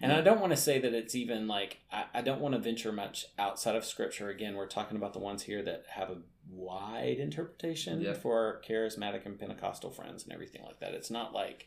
And 0.00 0.12
I 0.12 0.20
don't 0.20 0.40
want 0.40 0.52
to 0.52 0.56
say 0.56 0.78
that 0.78 0.94
it's 0.94 1.16
even 1.16 1.48
like, 1.48 1.78
I, 1.90 2.04
I 2.14 2.20
don't 2.22 2.40
want 2.40 2.54
to 2.54 2.60
venture 2.60 2.92
much 2.92 3.26
outside 3.36 3.74
of 3.74 3.84
scripture. 3.84 4.28
Again, 4.28 4.54
we're 4.54 4.66
talking 4.66 4.96
about 4.96 5.12
the 5.12 5.18
ones 5.18 5.42
here 5.42 5.62
that 5.64 5.84
have 5.90 6.08
a 6.10 6.18
wide 6.48 7.18
interpretation 7.18 8.00
Yeah. 8.00 8.12
for 8.14 8.60
charismatic 8.68 9.26
and 9.26 9.38
Pentecostal 9.38 9.90
friends 9.90 10.22
and 10.22 10.32
everything 10.32 10.62
like 10.64 10.78
that. 10.80 10.94
It's 10.94 11.10
not 11.10 11.32
like, 11.32 11.66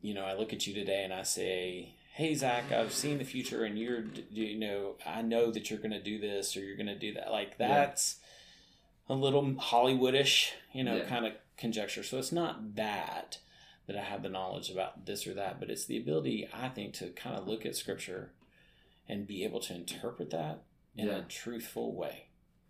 you 0.00 0.14
know, 0.14 0.24
I 0.24 0.34
look 0.36 0.52
at 0.52 0.66
you 0.66 0.74
today 0.74 1.02
and 1.02 1.12
I 1.12 1.22
say, 1.22 1.94
Hey, 2.20 2.34
Zach, 2.34 2.70
I've 2.70 2.92
seen 2.92 3.16
the 3.16 3.24
future 3.24 3.64
and 3.64 3.78
you're, 3.78 4.04
you 4.30 4.58
know, 4.58 4.96
I 5.06 5.22
know 5.22 5.50
that 5.50 5.70
you're 5.70 5.78
going 5.78 5.92
to 5.92 6.02
do 6.02 6.18
this 6.18 6.54
or 6.54 6.60
you're 6.60 6.76
going 6.76 6.86
to 6.86 6.98
do 6.98 7.14
that. 7.14 7.32
Like, 7.32 7.54
Yeah. 7.58 7.68
that's 7.68 8.20
a 9.08 9.14
little 9.14 9.42
Hollywoodish, 9.54 10.52
you 10.74 10.84
know, 10.84 10.96
Yeah. 10.98 11.08
kind 11.08 11.24
of 11.24 11.32
conjecture. 11.56 12.02
So 12.02 12.18
it's 12.18 12.30
not 12.30 12.74
that 12.74 13.38
that 13.86 13.96
I 13.96 14.02
have 14.02 14.22
the 14.22 14.28
knowledge 14.28 14.68
about 14.68 15.06
this 15.06 15.26
or 15.26 15.32
that, 15.32 15.58
but 15.58 15.70
it's 15.70 15.86
the 15.86 15.96
ability, 15.96 16.46
I 16.52 16.68
think, 16.68 16.92
to 16.96 17.08
kind 17.12 17.38
of 17.38 17.48
look 17.48 17.64
at 17.64 17.74
scripture 17.74 18.34
and 19.08 19.26
be 19.26 19.42
able 19.42 19.60
to 19.60 19.74
interpret 19.74 20.28
that 20.28 20.64
in 20.94 21.06
Yeah. 21.06 21.20
a 21.20 21.22
truthful 21.22 21.94
way. 21.94 22.26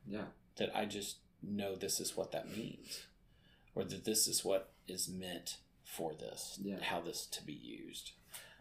Yeah. 0.07 0.29
That 0.59 0.77
I 0.77 0.85
just 0.85 1.17
know 1.43 1.75
this 1.75 1.99
is 1.99 2.17
what 2.17 2.31
that 2.31 2.57
means, 2.57 3.09
or 3.75 3.83
that 3.83 4.05
this 4.05 4.29
is 4.29 4.45
what 4.45 4.73
is 4.87 5.09
meant 5.09 5.57
for 5.83 6.15
this, 6.15 6.57
Yeah. 6.63 6.81
how 6.85 7.01
this 7.01 7.27
to 7.27 7.43
be 7.43 7.53
used, 7.53 8.13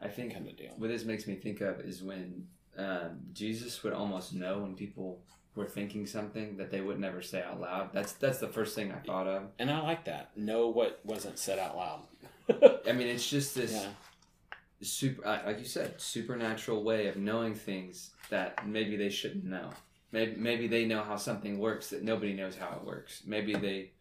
I 0.02 0.08
think 0.08 0.34
kind 0.34 0.48
of 0.48 0.56
deal. 0.58 0.72
what 0.78 0.88
this 0.90 1.04
makes 1.06 1.28
me 1.28 1.36
think 1.36 1.62
of 1.62 1.80
is 1.82 2.02
when 2.04 2.48
um, 2.78 3.20
Jesus 3.34 3.84
would 3.84 3.94
almost 3.94 4.34
know 4.34 4.60
when 4.60 4.76
people 4.76 5.22
were 5.56 5.66
thinking 5.68 6.06
something 6.06 6.56
that 6.58 6.70
they 6.72 6.80
would 6.80 7.00
never 7.00 7.22
say 7.22 7.44
out 7.44 7.60
loud. 7.60 7.90
That's 7.94 8.14
that's 8.14 8.38
the 8.40 8.48
first 8.48 8.76
thing 8.76 8.92
I 8.92 9.00
thought 9.00 9.28
of. 9.28 9.44
And 9.60 9.70
I 9.70 9.82
like 9.82 10.06
that. 10.06 10.36
Know 10.38 10.68
what 10.70 11.02
wasn't 11.04 11.38
said 11.38 11.60
out 11.60 11.76
loud. 11.76 12.02
I 12.88 12.94
mean, 12.94 13.08
it's 13.08 13.30
just 13.30 13.56
this 13.56 13.74
Yeah. 13.74 13.90
super, 14.82 15.22
like 15.46 15.60
you 15.60 15.66
said, 15.66 16.00
supernatural 16.00 16.84
way 16.84 17.08
of 17.08 17.18
knowing 17.18 17.56
things 17.56 18.12
that 18.30 18.66
maybe 18.66 18.96
they 18.96 19.10
shouldn't 19.10 19.44
know. 19.46 19.70
Maybe 20.12 20.36
maybe 20.38 20.68
they 20.68 20.86
know 20.86 21.04
how 21.04 21.18
something 21.18 21.60
works 21.60 21.90
that 21.90 22.04
nobody 22.04 22.34
knows 22.34 22.56
how 22.56 22.70
it 22.78 22.84
works. 22.86 23.24
Maybe 23.26 23.54
they 23.56 23.92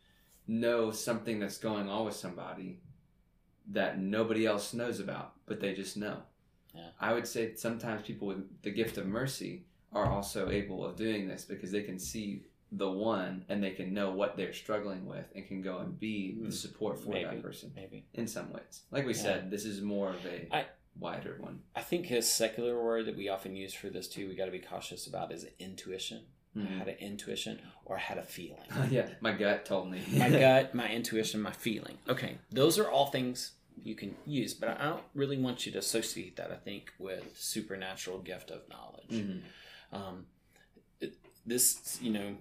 know 0.47 0.91
something 0.91 1.41
that's 1.41 1.59
going 1.59 1.89
on 1.89 2.05
with 2.07 2.15
somebody 2.15 2.79
that 3.69 3.99
nobody 3.99 4.47
else 4.47 4.73
knows 4.75 5.01
about, 5.01 5.33
but 5.47 5.61
they 5.61 5.75
just 5.75 5.97
know. 5.97 6.19
Yeah. 6.75 6.89
I 7.01 7.13
would 7.13 7.27
say 7.27 7.55
sometimes 7.55 8.07
people 8.07 8.29
with 8.29 8.63
the 8.63 8.71
gift 8.71 8.99
of 8.99 9.07
mercy 9.07 9.65
are 9.93 10.07
also 10.07 10.51
able 10.51 10.85
of 10.85 10.97
doing 10.97 11.29
this 11.29 11.45
because 11.45 11.71
they 11.73 11.83
can 11.83 11.99
see 11.99 12.43
the 12.73 12.89
one 12.91 13.45
and 13.49 13.63
they 13.65 13.71
can 13.71 13.95
know 13.95 14.11
what 14.11 14.37
they're 14.37 14.53
struggling 14.53 15.07
with 15.07 15.25
and 15.35 15.47
can 15.47 15.63
go 15.63 15.79
and 15.79 15.99
be 15.99 16.33
the 16.39 16.45
Hmm. 16.47 16.51
support 16.51 16.99
for 17.03 17.09
Maybe. 17.11 17.25
that 17.25 17.43
person 17.43 17.73
Maybe. 17.75 18.05
in 18.15 18.27
some 18.27 18.53
ways. 18.53 18.83
Like 18.91 19.07
we 19.07 19.15
Yeah. 19.15 19.23
said, 19.23 19.51
this 19.51 19.65
is 19.65 19.81
more 19.81 20.11
of 20.11 20.25
a 20.27 20.47
I- 20.55 20.67
wider 20.99 21.37
one. 21.41 21.63
I 21.75 21.81
think 21.81 22.11
a 22.11 22.21
secular 22.21 22.83
word 22.83 23.07
that 23.07 23.17
we 23.17 23.29
often 23.31 23.57
use 23.57 23.73
for 23.73 23.89
this 23.89 24.09
too, 24.09 24.29
we 24.29 24.35
got 24.35 24.45
to 24.47 24.51
be 24.51 24.59
cautious 24.59 25.07
about 25.07 25.33
is 25.33 25.47
intuition. 25.59 26.27
I 26.57 26.59
Mhm. 26.61 26.79
had 26.79 26.89
an 26.89 26.97
intuition 26.99 27.61
or 27.87 27.97
I 27.97 28.01
had 28.01 28.19
a 28.19 28.23
feeling. 28.23 28.61
yeah, 28.91 29.15
my 29.21 29.33
gut 29.33 29.65
told 29.65 29.91
me. 29.91 30.03
my 30.17 30.29
gut, 30.45 30.75
my 30.75 30.91
intuition, 30.93 31.41
my 31.41 31.53
feeling. 31.53 31.97
Okay, 32.09 32.37
those 32.51 32.79
are 32.79 32.91
all 32.91 33.07
things 33.07 33.53
you 33.85 33.95
can 33.95 34.15
use, 34.27 34.55
but 34.55 34.71
I 34.81 34.85
don't 34.85 35.03
really 35.15 35.39
want 35.39 35.67
you 35.67 35.73
to 35.73 35.79
associate 35.79 36.37
that. 36.37 36.51
I 36.51 36.57
think 36.57 36.93
with 36.99 37.25
supernatural 37.37 38.19
gift 38.21 38.51
of 38.51 38.69
knowledge. 38.69 39.11
Mhm. 39.11 39.41
Um, 39.93 40.27
it, 41.01 41.15
this, 41.47 41.99
you 42.03 42.11
know, 42.11 42.37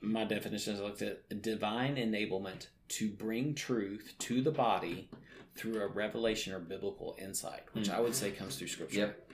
my 0.00 0.24
definition 0.24 0.74
is 0.74 0.80
looked 0.80 1.02
at 1.02 1.42
divine 1.42 1.96
enablement 1.96 2.66
to 2.88 3.08
bring 3.10 3.54
truth 3.54 4.14
to 4.20 4.40
the 4.42 4.50
body 4.52 5.08
through 5.56 5.80
a 5.80 5.86
revelation 5.86 6.52
or 6.52 6.58
biblical 6.60 7.16
insight, 7.18 7.62
which 7.72 7.88
Mm. 7.88 7.94
I 7.94 8.00
would 8.00 8.14
say 8.14 8.30
comes 8.30 8.56
through 8.56 8.68
Scripture. 8.68 8.98
Yep. 8.98 9.25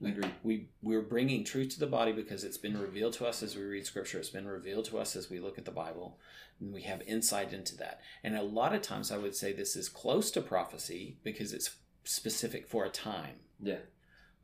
We, 0.00 0.10
Agreed. 0.10 0.32
we 0.42 0.68
we're 0.82 1.00
bringing 1.00 1.42
truth 1.42 1.70
to 1.70 1.80
the 1.80 1.86
body 1.86 2.12
because 2.12 2.44
it's 2.44 2.58
been 2.58 2.78
revealed 2.78 3.14
to 3.14 3.26
us 3.26 3.42
as 3.42 3.56
we 3.56 3.62
read 3.62 3.86
scripture 3.86 4.18
it's 4.18 4.28
been 4.28 4.46
revealed 4.46 4.84
to 4.86 4.98
us 4.98 5.16
as 5.16 5.30
we 5.30 5.40
look 5.40 5.56
at 5.56 5.64
the 5.64 5.70
bible 5.70 6.18
and 6.60 6.70
we 6.74 6.82
have 6.82 7.00
insight 7.06 7.54
into 7.54 7.74
that 7.78 8.00
and 8.22 8.36
a 8.36 8.42
lot 8.42 8.74
of 8.74 8.82
times 8.82 9.10
i 9.10 9.16
would 9.16 9.34
say 9.34 9.54
this 9.54 9.74
is 9.74 9.88
close 9.88 10.30
to 10.32 10.42
prophecy 10.42 11.16
because 11.24 11.54
it's 11.54 11.76
specific 12.04 12.68
for 12.68 12.84
a 12.84 12.90
time 12.90 13.36
Yeah. 13.58 13.78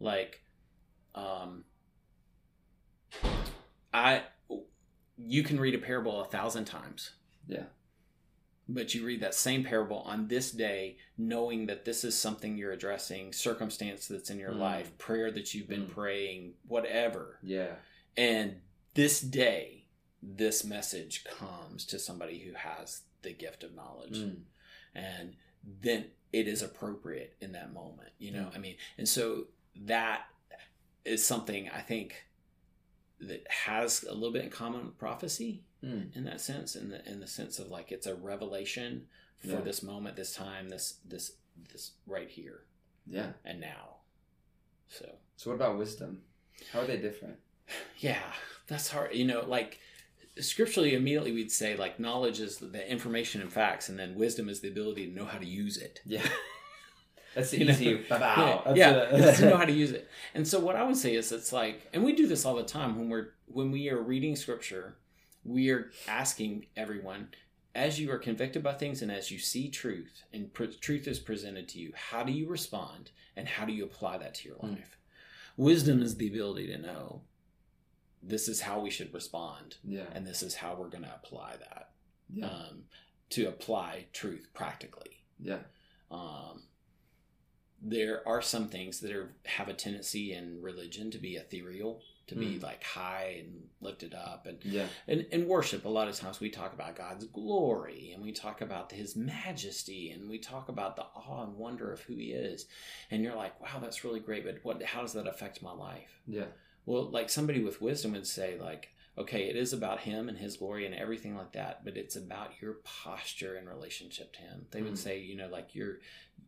like 0.00 0.40
um 1.14 1.64
i 3.92 4.22
you 5.18 5.42
can 5.42 5.60
read 5.60 5.74
a 5.74 5.78
parable 5.78 6.22
a 6.22 6.24
thousand 6.24 6.64
times 6.64 7.10
Yeah. 7.46 7.64
But 8.68 8.94
you 8.94 9.04
read 9.04 9.20
that 9.20 9.34
same 9.34 9.64
parable 9.64 9.98
on 10.00 10.28
this 10.28 10.50
day 10.52 10.96
knowing 11.18 11.66
that 11.66 11.84
this 11.84 12.04
is 12.04 12.16
something 12.16 12.56
you're 12.56 12.72
addressing 12.72 13.32
circumstance 13.32 14.06
that's 14.06 14.30
in 14.30 14.38
your 14.38 14.52
Mm. 14.52 14.58
life 14.60 14.96
prayer 14.98 15.30
that 15.32 15.52
you've 15.52 15.68
been 15.68 15.86
Mm. 15.86 15.90
praying 15.90 16.54
whatever 16.66 17.38
Yeah. 17.42 17.76
and 18.16 18.60
this 18.94 19.20
day 19.20 19.86
this 20.22 20.62
message 20.64 21.24
comes 21.24 21.84
to 21.86 21.98
somebody 21.98 22.38
who 22.38 22.52
has 22.52 23.02
the 23.22 23.32
gift 23.32 23.64
of 23.64 23.74
knowledge 23.74 24.18
Mm. 24.18 24.44
and 24.94 25.36
then 25.64 26.10
it 26.32 26.46
is 26.48 26.62
appropriate 26.62 27.36
in 27.40 27.52
that 27.52 27.72
moment 27.72 28.12
you 28.18 28.30
know 28.30 28.50
i 28.54 28.58
mean 28.58 28.76
and 28.98 29.08
so 29.08 29.48
that 29.74 30.26
is 31.04 31.24
something 31.24 31.68
i 31.70 31.80
think 31.80 32.26
that 33.20 33.44
has 33.50 34.02
a 34.04 34.12
little 34.14 34.32
bit 34.32 34.44
in 34.44 34.50
common 34.50 34.84
with 34.86 34.98
prophecy 34.98 35.64
Mm. 35.84 36.14
in 36.16 36.24
that 36.24 36.40
sense 36.40 36.76
in 36.76 36.90
the 36.90 37.04
in 37.10 37.18
the 37.20 37.26
sense 37.26 37.58
of 37.58 37.68
like 37.68 37.90
it's 37.90 38.06
a 38.06 38.14
revelation 38.14 39.06
for 39.40 39.48
Yeah. 39.48 39.60
this 39.62 39.82
moment 39.82 40.14
this 40.16 40.32
time 40.34 40.68
this 40.68 40.98
this 41.04 41.32
this 41.72 41.92
right 42.06 42.28
here 42.30 42.60
Yeah. 43.06 43.32
and 43.44 43.60
now 43.60 43.96
so 44.88 45.06
So 45.36 45.50
what 45.50 45.56
about 45.56 45.78
wisdom? 45.78 46.22
How 46.72 46.80
are 46.80 46.86
they 46.86 46.98
different? 46.98 47.36
yeah 47.98 48.22
that's 48.68 48.88
hard 48.90 49.14
you 49.14 49.24
know 49.24 49.44
like 49.46 49.80
scripturally 50.38 50.94
immediately 50.94 51.32
we'd 51.32 51.50
say 51.50 51.76
like 51.76 51.98
knowledge 51.98 52.38
is 52.40 52.58
the 52.58 52.90
information 52.90 53.40
and 53.40 53.52
facts 53.52 53.88
and 53.88 53.98
then 53.98 54.14
wisdom 54.14 54.48
is 54.48 54.60
the 54.60 54.68
ability 54.68 55.06
to 55.08 55.12
know 55.14 55.24
how 55.24 55.38
to 55.38 55.46
use 55.46 55.76
it 55.78 56.00
Yeah. 56.06 56.26
That's 57.34 57.50
the 57.50 57.58
You 57.60 57.64
know, 57.64 57.72
easy. 57.72 58.04
Wow. 58.10 58.62
yeah, 58.74 59.16
yeah 59.16 59.30
to 59.36 59.48
know 59.50 59.56
how 59.56 59.64
to 59.72 59.72
use 59.72 59.90
it 59.92 60.08
and 60.34 60.46
so 60.46 60.60
what 60.60 60.76
i 60.76 60.82
would 60.84 60.96
say 60.96 61.14
is 61.14 61.32
it's 61.32 61.52
like 61.52 61.88
and 61.92 62.04
we 62.04 62.12
do 62.14 62.26
this 62.26 62.44
all 62.46 62.54
the 62.54 62.62
time 62.78 62.96
when 62.98 63.08
we're 63.08 63.28
when 63.46 63.70
we 63.72 63.88
are 63.90 64.00
reading 64.00 64.36
scripture 64.36 64.96
we 65.44 65.70
are 65.70 65.90
asking 66.06 66.66
everyone 66.76 67.28
as 67.74 67.98
you 67.98 68.10
are 68.12 68.18
convicted 68.18 68.62
by 68.62 68.74
things 68.74 69.02
and 69.02 69.10
as 69.10 69.30
you 69.30 69.38
see 69.38 69.68
truth 69.68 70.22
and 70.32 70.52
pr- 70.52 70.64
truth 70.80 71.08
is 71.08 71.18
presented 71.18 71.68
to 71.68 71.78
you 71.78 71.92
how 71.94 72.22
do 72.22 72.32
you 72.32 72.46
respond 72.48 73.10
and 73.36 73.48
how 73.48 73.64
do 73.64 73.72
you 73.72 73.84
apply 73.84 74.18
that 74.18 74.34
to 74.34 74.48
your 74.48 74.58
Mm. 74.58 74.72
life 74.76 74.96
wisdom 75.56 76.02
is 76.02 76.16
the 76.16 76.28
ability 76.28 76.66
to 76.68 76.78
know 76.78 77.22
this 78.22 78.46
is 78.46 78.60
how 78.60 78.78
we 78.80 78.90
should 78.90 79.12
respond 79.12 79.76
Yeah. 79.82 80.06
and 80.14 80.26
this 80.26 80.42
is 80.42 80.54
how 80.54 80.74
we're 80.74 80.88
going 80.88 81.04
to 81.04 81.14
apply 81.14 81.56
that 81.56 81.90
Yeah. 82.32 82.46
um, 82.48 82.84
to 83.30 83.46
apply 83.46 84.06
truth 84.12 84.48
practically 84.54 85.24
Yeah. 85.40 85.62
um, 86.10 86.62
there 87.80 88.26
are 88.28 88.40
some 88.42 88.68
things 88.68 89.00
that 89.00 89.10
are 89.12 89.34
have 89.44 89.68
a 89.68 89.74
tendency 89.74 90.32
in 90.32 90.62
religion 90.62 91.10
to 91.10 91.18
be 91.18 91.34
ethereal 91.36 92.00
to 92.32 92.38
be 92.38 92.58
Mm. 92.58 92.62
like 92.62 92.82
high 92.82 93.36
and 93.40 93.68
lifted 93.80 94.14
up 94.14 94.46
and 94.46 94.58
Yeah. 94.64 94.86
in, 95.06 95.20
in 95.32 95.46
worship 95.48 95.84
a 95.84 95.88
lot 95.88 96.08
of 96.08 96.14
times 96.16 96.40
we 96.40 96.50
talk 96.50 96.72
about 96.72 96.96
god's 96.96 97.24
glory 97.26 98.12
and 98.12 98.22
we 98.22 98.32
talk 98.32 98.60
about 98.60 98.92
his 98.92 99.16
majesty 99.16 100.10
and 100.10 100.28
we 100.28 100.38
talk 100.38 100.68
about 100.68 100.96
the 100.96 101.02
awe 101.02 101.44
and 101.44 101.56
wonder 101.56 101.92
of 101.92 102.00
who 102.02 102.16
he 102.16 102.32
is 102.32 102.66
and 103.10 103.22
you're 103.22 103.34
like 103.36 103.60
wow 103.60 103.78
that's 103.80 104.04
really 104.04 104.20
great 104.20 104.44
but 104.44 104.58
what 104.62 104.82
how 104.82 105.00
does 105.02 105.12
that 105.12 105.26
affect 105.26 105.62
my 105.62 105.72
life 105.72 106.20
Yeah. 106.26 106.46
well 106.86 107.10
like 107.10 107.28
somebody 107.30 107.62
with 107.62 107.80
wisdom 107.82 108.12
would 108.12 108.26
say 108.26 108.58
like 108.58 108.90
okay 109.18 109.48
it 109.50 109.56
is 109.56 109.72
about 109.72 110.00
him 110.00 110.28
and 110.28 110.38
his 110.38 110.56
glory 110.56 110.86
and 110.86 110.94
everything 110.94 111.36
like 111.36 111.52
that 111.52 111.84
but 111.84 111.96
it's 111.96 112.16
about 112.16 112.50
your 112.62 112.74
posture 112.84 113.56
in 113.56 113.68
relationship 113.68 114.32
to 114.34 114.40
him 114.40 114.66
they 114.70 114.80
would 114.82 114.94
Mm. 114.94 114.98
say 114.98 115.18
you 115.20 115.36
know 115.36 115.48
like 115.48 115.74
you're 115.74 115.98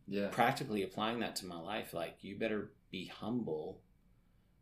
Yeah. 0.07 0.29
practically 0.29 0.83
applying 0.83 1.19
that 1.19 1.35
to 1.37 1.45
my 1.45 1.59
life 1.59 1.93
like 1.93 2.23
you 2.23 2.37
better 2.37 2.71
be 2.91 3.05
humble 3.07 3.81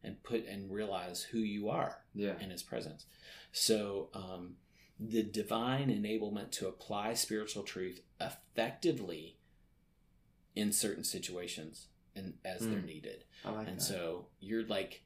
and 0.03 0.21
put 0.23 0.45
and 0.45 0.71
realize 0.71 1.23
who 1.23 1.39
you 1.39 1.69
are 1.69 1.99
Yeah. 2.13 2.33
in 2.39 2.49
his 2.49 2.63
presence 2.63 3.05
so 3.51 4.09
um, 4.13 4.55
the 4.99 5.23
divine 5.23 5.89
enablement 5.89 6.51
to 6.51 6.67
apply 6.67 7.13
spiritual 7.13 7.63
truth 7.63 8.01
effectively 8.19 9.37
in 10.55 10.71
certain 10.71 11.03
situations 11.03 11.87
and 12.15 12.33
as 12.45 12.61
they're 12.61 12.79
Mm. 12.79 12.85
needed 12.85 13.23
I 13.43 13.49
like 13.51 13.67
and 13.67 13.77
that. 13.79 13.83
so 13.83 14.27
you're 14.39 14.65
like 14.67 15.03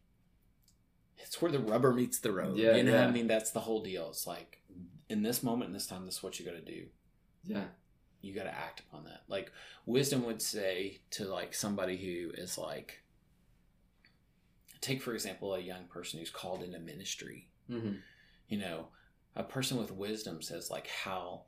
it's 1.17 1.41
where 1.41 1.51
the 1.51 1.59
rubber 1.59 1.93
meets 1.93 2.19
the 2.19 2.31
road 2.31 2.57
Yeah, 2.57 2.75
you 2.75 2.83
know 2.83 2.91
what 2.93 3.03
i 3.07 3.11
mean 3.11 3.27
that's 3.27 3.51
the 3.51 3.61
whole 3.61 3.81
deal 3.81 4.09
it's 4.09 4.27
like 4.27 4.61
in 5.09 5.23
this 5.23 5.41
moment 5.41 5.69
in 5.69 5.73
this 5.73 5.87
time 5.87 6.05
this 6.05 6.17
is 6.17 6.23
what 6.23 6.37
you 6.39 6.45
got 6.45 6.51
to 6.53 6.61
do 6.61 6.85
yeah. 7.45 7.63
you 8.21 8.33
got 8.35 8.43
to 8.43 8.53
act 8.53 8.81
upon 8.81 9.05
that 9.05 9.21
like 9.29 9.51
wisdom 9.85 10.25
would 10.25 10.41
say 10.41 10.99
to 11.11 11.23
like 11.25 11.53
somebody 11.53 11.95
who 11.97 12.31
is 12.39 12.57
like 12.57 13.01
take 14.87 15.01
for 15.01 15.13
example 15.13 15.53
a 15.53 15.59
young 15.59 15.85
person 15.85 16.19
who's 16.19 16.29
called 16.29 16.63
into 16.63 16.79
ministry. 16.79 17.47
Mm-hmm. 17.69 17.95
you 18.47 18.57
know 18.57 18.87
a 19.35 19.43
person 19.43 19.77
with 19.77 19.91
wisdom 19.91 20.41
says 20.41 20.71
like 20.71 20.87
how 20.87 21.43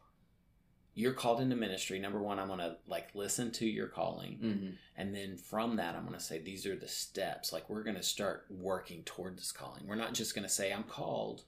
you're 0.96 1.14
called 1.14 1.40
into 1.40 1.56
ministry. 1.56 1.98
Number 1.98 2.22
one 2.22 2.40
i'm 2.40 2.48
going 2.48 2.60
to 2.60 2.76
like 2.88 3.10
listen 3.14 3.52
to 3.54 3.66
your 3.66 3.88
calling. 3.88 4.38
Mm-hmm. 4.44 4.70
and 4.98 5.16
then 5.16 5.38
from 5.38 5.78
that 5.78 5.96
i'm 5.96 6.06
going 6.06 6.18
to 6.18 6.24
say 6.24 6.40
these 6.40 6.66
are 6.66 6.76
the 6.76 6.88
steps. 6.88 7.54
Like 7.54 7.70
we're 7.70 7.84
going 7.84 7.96
to 7.96 8.04
start 8.04 8.46
working 8.50 9.04
toward 9.04 9.38
this 9.38 9.52
calling. 9.52 9.84
We're 9.88 9.96
not 9.96 10.14
just 10.14 10.36
going 10.36 10.48
to 10.48 10.54
say 10.54 10.74
i'm 10.74 10.84
called. 10.84 11.44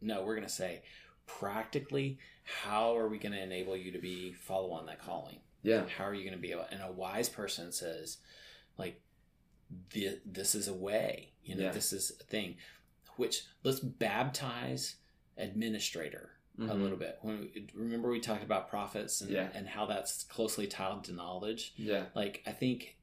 No 0.00 0.22
we're 0.22 0.36
going 0.36 0.46
to 0.46 0.52
say 0.52 0.82
practically 1.26 2.18
how 2.44 2.96
are 2.96 3.08
we 3.08 3.18
going 3.18 3.32
to 3.32 3.42
enable 3.42 3.76
you 3.76 3.90
to 3.90 3.98
be 3.98 4.32
follow 4.32 4.70
on 4.72 4.86
that 4.86 5.02
calling? 5.02 5.38
Yeah. 5.62 5.84
how 5.96 6.04
are 6.04 6.14
you 6.14 6.24
going 6.24 6.36
to 6.36 6.40
be 6.40 6.52
able 6.52 6.66
and 6.70 6.82
a 6.82 6.92
wise 6.92 7.30
person 7.30 7.72
says 7.72 8.18
like 8.76 9.00
the, 9.92 10.20
this 10.24 10.54
is 10.54 10.68
a 10.68 10.74
way 10.74 11.32
you 11.42 11.54
know 11.54 11.64
Yeah. 11.64 11.72
this 11.72 11.92
is 11.92 12.12
a 12.20 12.24
thing 12.24 12.56
which 13.16 13.42
let's 13.62 13.80
baptize 13.80 14.96
administrator 15.36 16.30
a 16.56 16.62
Mhm. 16.62 16.82
little 16.82 16.96
bit 16.96 17.18
when 17.22 17.40
we, 17.40 17.66
remember 17.74 18.08
we 18.08 18.20
talked 18.20 18.44
about 18.44 18.68
prophets 18.70 19.20
and, 19.20 19.30
Yeah. 19.30 19.50
and 19.54 19.66
how 19.66 19.86
that's 19.86 20.22
closely 20.24 20.66
tied 20.68 21.02
to 21.04 21.12
knowledge 21.12 21.72
Yeah. 21.76 22.06
like 22.14 22.42
i 22.46 22.52
think 22.52 22.96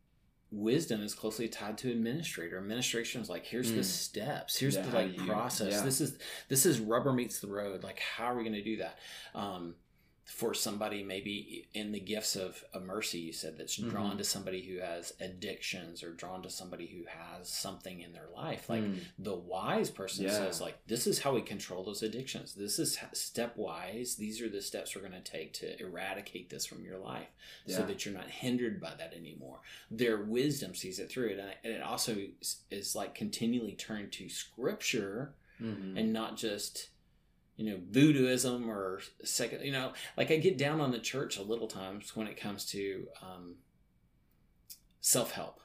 wisdom 0.54 1.02
is 1.02 1.14
closely 1.14 1.48
tied 1.50 1.78
to 1.80 1.92
administrator 1.92 2.58
administration 2.58 3.22
is 3.22 3.30
like 3.30 3.46
here's 3.46 3.72
the 3.72 3.80
Mm. 3.80 3.86
steps 3.86 4.58
here's 4.58 4.76
Yeah, 4.76 4.82
the 4.84 4.92
like 4.96 5.18
you- 5.18 5.26
process 5.26 5.82
this 5.82 6.00
is 6.02 6.18
this 6.48 6.66
is 6.66 6.80
rubber 6.80 7.12
meets 7.14 7.40
the 7.40 7.48
road 7.48 7.84
like 7.84 8.00
how 8.00 8.26
are 8.26 8.36
we 8.38 8.44
going 8.44 8.54
to 8.56 8.64
do 8.64 8.78
that 8.78 8.98
um 9.34 9.76
for 10.24 10.54
somebody 10.54 11.04
maybe 11.04 11.68
in 11.74 11.92
the 11.92 12.00
gifts 12.00 12.36
of, 12.36 12.64
of 12.74 12.84
mercy 12.84 13.20
you 13.20 13.34
said 13.34 13.58
that's 13.58 13.76
drawn 13.76 14.14
Mhm. 14.16 14.18
to 14.20 14.24
somebody 14.24 14.62
who 14.62 14.78
has 14.80 15.14
addictions 15.20 16.04
or 16.04 16.14
drawn 16.14 16.44
to 16.44 16.50
somebody 16.50 16.86
who 16.88 17.04
has 17.06 17.50
something 17.50 18.00
in 18.02 18.14
their 18.14 18.30
life 18.34 18.70
like 18.70 18.84
Mm. 18.84 19.00
the 19.20 19.36
wise 19.36 19.90
person 19.90 20.26
Yeah. 20.26 20.32
says 20.32 20.62
like 20.62 20.78
this 20.88 21.08
is 21.08 21.20
how 21.20 21.34
we 21.34 21.42
control 21.42 21.84
those 21.84 22.04
addictions 22.04 22.54
this 22.54 22.78
is 22.80 22.98
stepwise 23.14 24.16
these 24.18 24.42
are 24.42 24.50
the 24.50 24.62
steps 24.62 24.96
we're 24.96 25.02
going 25.08 25.22
to 25.22 25.32
take 25.32 25.54
to 25.54 25.80
eradicate 25.82 26.50
this 26.50 26.66
from 26.66 26.84
your 26.84 26.98
life 27.00 27.28
so 27.68 27.84
that 27.86 28.06
you're 28.06 28.14
not 28.14 28.30
hindered 28.30 28.80
by 28.80 28.94
that 28.96 29.14
anymore 29.14 29.60
their 29.90 30.18
wisdom 30.24 30.76
sees 30.76 31.00
it 31.00 31.10
through 31.10 31.30
it 31.30 31.40
and 31.40 31.52
and 31.64 31.74
it 31.74 31.82
also 31.82 32.16
is, 32.70 32.96
like 32.96 33.16
continually 33.16 33.74
turned 33.74 34.12
to 34.12 34.30
scripture 34.30 35.34
Mhm. 35.60 35.98
and 36.00 36.12
not 36.14 36.38
just 36.38 36.90
you 37.62 37.70
know 37.70 37.78
voodooism 37.92 38.68
or 38.68 39.02
second 39.24 39.64
you 39.64 39.72
know 39.72 39.94
like 40.18 40.32
i 40.32 40.38
get 40.38 40.58
down 40.58 40.82
on 40.82 40.92
the 40.92 40.98
church 41.00 41.38
a 41.38 41.44
little 41.44 41.68
times 41.68 42.16
when 42.16 42.26
it 42.28 42.36
comes 42.36 42.66
to 42.66 43.08
um, 43.22 43.56
self-help 45.00 45.60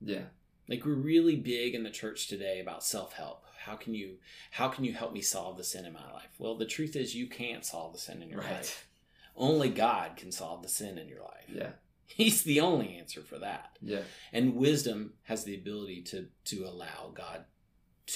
yeah. 0.00 0.22
like 0.68 0.84
we're 0.84 0.94
really 0.94 1.36
big 1.36 1.74
in 1.74 1.82
the 1.82 1.90
church 1.90 2.26
today 2.28 2.58
about 2.60 2.82
self-help 2.82 3.44
how 3.66 3.76
can 3.76 3.94
you 3.94 4.14
how 4.52 4.68
can 4.68 4.84
you 4.84 4.92
help 4.94 5.12
me 5.12 5.20
solve 5.20 5.56
the 5.58 5.64
sin 5.64 5.84
in 5.84 5.92
my 5.92 6.10
life 6.12 6.30
well 6.38 6.56
the 6.56 6.64
truth 6.66 6.96
is 6.96 7.14
you 7.14 7.26
can't 7.28 7.64
solve 7.64 7.92
the 7.92 7.98
sin 7.98 8.22
in 8.22 8.28
your 8.30 8.40
Right. 8.40 8.52
life 8.52 8.88
only 9.36 9.68
god 9.68 10.16
can 10.16 10.32
solve 10.32 10.62
the 10.62 10.68
sin 10.68 10.96
in 10.98 11.06
your 11.08 11.20
life 11.22 11.48
Yeah. 11.48 11.70
he's 12.06 12.42
the 12.42 12.60
only 12.60 12.96
answer 12.96 13.20
for 13.20 13.38
that 13.38 13.76
Yeah. 13.82 14.02
and 14.32 14.56
wisdom 14.56 15.14
has 15.24 15.44
the 15.44 15.54
ability 15.54 16.02
to 16.04 16.28
to 16.46 16.64
allow 16.64 17.12
god 17.14 17.44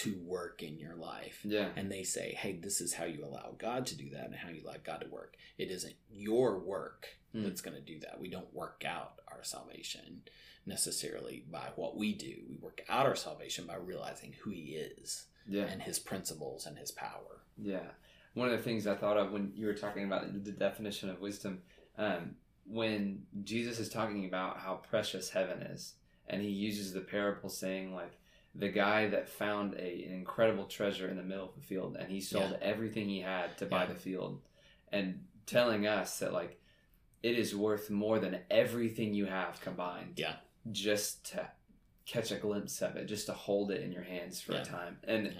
to 0.02 0.18
work 0.24 0.62
in 0.62 0.78
your 0.78 0.94
life 0.96 1.40
Yeah. 1.44 1.68
and 1.76 1.90
they 1.90 2.02
say 2.02 2.34
hey 2.38 2.52
this 2.62 2.80
is 2.80 2.92
how 2.94 3.04
you 3.04 3.24
allow 3.24 3.54
god 3.58 3.86
to 3.86 3.96
do 3.96 4.10
that 4.10 4.24
and 4.26 4.34
how 4.34 4.50
you 4.50 4.62
allow 4.64 4.76
god 4.84 5.00
to 5.02 5.08
work 5.08 5.36
it 5.58 5.70
isn't 5.70 5.94
your 6.10 6.58
work 6.58 7.06
Mm. 7.34 7.42
that's 7.44 7.60
going 7.60 7.76
to 7.76 7.82
do 7.82 7.98
that 8.00 8.18
we 8.20 8.30
don't 8.30 8.52
work 8.54 8.82
out 8.86 9.20
our 9.28 9.42
salvation 9.44 10.22
necessarily 10.64 11.44
by 11.50 11.68
what 11.76 11.96
we 11.96 12.12
do 12.14 12.34
we 12.48 12.56
work 12.56 12.82
out 12.88 13.06
our 13.06 13.16
salvation 13.16 13.66
by 13.66 13.76
realizing 13.76 14.34
who 14.42 14.50
he 14.50 14.74
is 14.76 15.26
Yeah. 15.48 15.64
and 15.64 15.82
his 15.82 15.98
principles 15.98 16.66
and 16.66 16.76
his 16.78 16.90
power 16.90 17.42
Yeah. 17.58 17.88
One 18.34 18.48
of 18.50 18.56
the 18.58 18.62
things 18.64 18.86
I 18.86 18.94
thought 18.96 19.16
of 19.16 19.32
when 19.32 19.52
you 19.54 19.64
were 19.66 19.72
talking 19.74 20.04
about 20.04 20.44
the 20.44 20.50
definition 20.52 21.08
of 21.08 21.20
wisdom, 21.20 21.62
um, 21.96 22.36
when 22.66 23.24
Jesus 23.44 23.78
is 23.78 23.88
talking 23.88 24.26
about 24.26 24.58
how 24.58 24.74
precious 24.90 25.30
heaven 25.30 25.62
is, 25.62 25.94
and 26.26 26.42
he 26.42 26.48
uses 26.50 26.92
the 26.92 27.00
parable 27.00 27.48
saying 27.48 27.94
like 27.94 28.18
the 28.58 28.68
guy 28.68 29.08
that 29.08 29.28
found 29.28 29.74
a, 29.74 30.04
an 30.04 30.12
incredible 30.14 30.64
treasure 30.64 31.08
in 31.08 31.16
the 31.16 31.22
middle 31.22 31.48
of 31.48 31.54
the 31.54 31.60
field 31.60 31.96
and 31.98 32.10
he 32.10 32.20
sold 32.20 32.50
Yeah. 32.52 32.58
everything 32.62 33.08
he 33.08 33.20
had 33.20 33.56
to 33.58 33.66
buy 33.66 33.82
Yeah. 33.84 33.92
the 33.92 33.98
field 33.98 34.40
and 34.92 35.24
telling 35.46 35.86
us 35.86 36.18
that 36.20 36.32
like 36.32 36.58
it 37.22 37.38
is 37.38 37.54
worth 37.54 37.90
more 37.90 38.18
than 38.18 38.40
everything 38.50 39.12
you 39.14 39.26
have 39.26 39.60
combined 39.60 40.14
Yeah. 40.16 40.36
just 40.72 41.26
to 41.32 41.48
catch 42.06 42.30
a 42.30 42.36
glimpse 42.36 42.80
of 42.82 42.96
it 42.96 43.06
just 43.06 43.26
to 43.26 43.32
hold 43.32 43.70
it 43.70 43.82
in 43.82 43.92
your 43.92 44.04
hands 44.04 44.40
for 44.40 44.52
Yeah. 44.54 44.62
a 44.62 44.64
time 44.64 44.98
and 45.04 45.36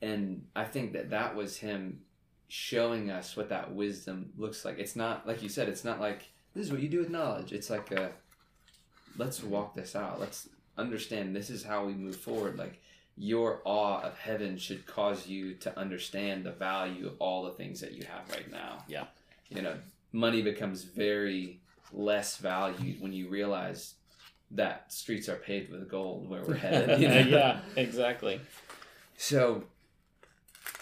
and 0.00 0.46
i 0.54 0.64
think 0.64 0.92
that 0.92 1.10
that 1.10 1.34
was 1.34 1.56
him 1.58 2.02
showing 2.48 3.10
us 3.10 3.36
what 3.36 3.48
that 3.48 3.74
wisdom 3.74 4.32
looks 4.36 4.64
like 4.64 4.78
it's 4.78 4.94
not 4.96 5.26
like 5.26 5.42
you 5.42 5.48
said 5.48 5.68
it's 5.68 5.84
not 5.84 6.00
like 6.00 6.30
this 6.54 6.64
is 6.66 6.72
what 6.72 6.80
you 6.80 6.88
do 6.88 7.00
with 7.00 7.10
knowledge 7.10 7.52
it's 7.52 7.70
like 7.70 7.90
a 7.92 8.12
let's 9.18 9.42
walk 9.42 9.74
this 9.74 9.96
out 9.96 10.20
let's 10.20 10.48
understand 10.78 11.34
this 11.34 11.50
is 11.50 11.62
how 11.64 11.84
we 11.84 11.92
move 11.94 12.16
forward 12.16 12.58
like 12.58 12.80
your 13.18 13.62
awe 13.64 14.00
of 14.02 14.16
heaven 14.18 14.58
should 14.58 14.84
cause 14.86 15.26
you 15.26 15.54
to 15.54 15.78
understand 15.78 16.44
the 16.44 16.52
value 16.52 17.06
of 17.06 17.14
all 17.18 17.44
the 17.44 17.52
things 17.52 17.80
that 17.80 17.92
you 17.92 18.04
have 18.04 18.28
right 18.30 18.50
now 18.50 18.84
Yeah. 18.88 19.04
you 19.48 19.62
know 19.62 19.76
money 20.12 20.42
becomes 20.42 20.84
very 20.84 21.60
less 21.92 22.36
valued 22.36 23.00
when 23.00 23.12
you 23.12 23.28
realize 23.28 23.94
that 24.50 24.92
streets 24.92 25.28
are 25.28 25.36
paved 25.36 25.70
with 25.72 25.88
gold 25.88 26.28
where 26.28 26.42
we're 26.42 26.54
headed 26.54 27.00
you 27.00 27.08
know? 27.08 27.18
yeah, 27.20 27.60
exactly. 27.76 28.40
so 29.16 29.64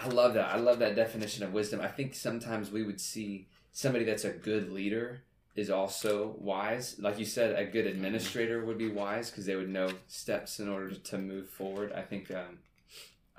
I 0.03 0.09
love 0.09 0.35
that. 0.35 0.49
I 0.53 0.57
love 0.59 0.79
that 0.81 0.97
definition 0.97 1.45
of 1.45 1.53
wisdom. 1.53 1.81
I 1.81 1.89
think 1.89 2.15
sometimes 2.15 2.71
we 2.71 2.83
would 2.83 3.01
see 3.01 3.47
somebody 3.73 4.05
that's 4.05 4.25
a 4.25 4.31
good 4.31 4.73
leader 4.73 5.21
is 5.55 5.71
also 5.71 6.35
wise. 6.39 6.97
Like 6.99 7.19
you 7.19 7.25
said, 7.25 7.59
a 7.59 7.65
good 7.65 7.87
administrator 7.87 8.65
would 8.65 8.79
be 8.79 8.89
wise 8.89 9.31
because 9.31 9.47
they 9.47 9.57
would 9.57 9.69
know 9.69 9.91
steps 10.09 10.59
in 10.59 10.69
order 10.69 10.95
to 10.95 11.19
move 11.19 11.49
forward. 11.49 11.93
I 11.93 12.03
think. 12.03 12.31
Um, 12.31 12.59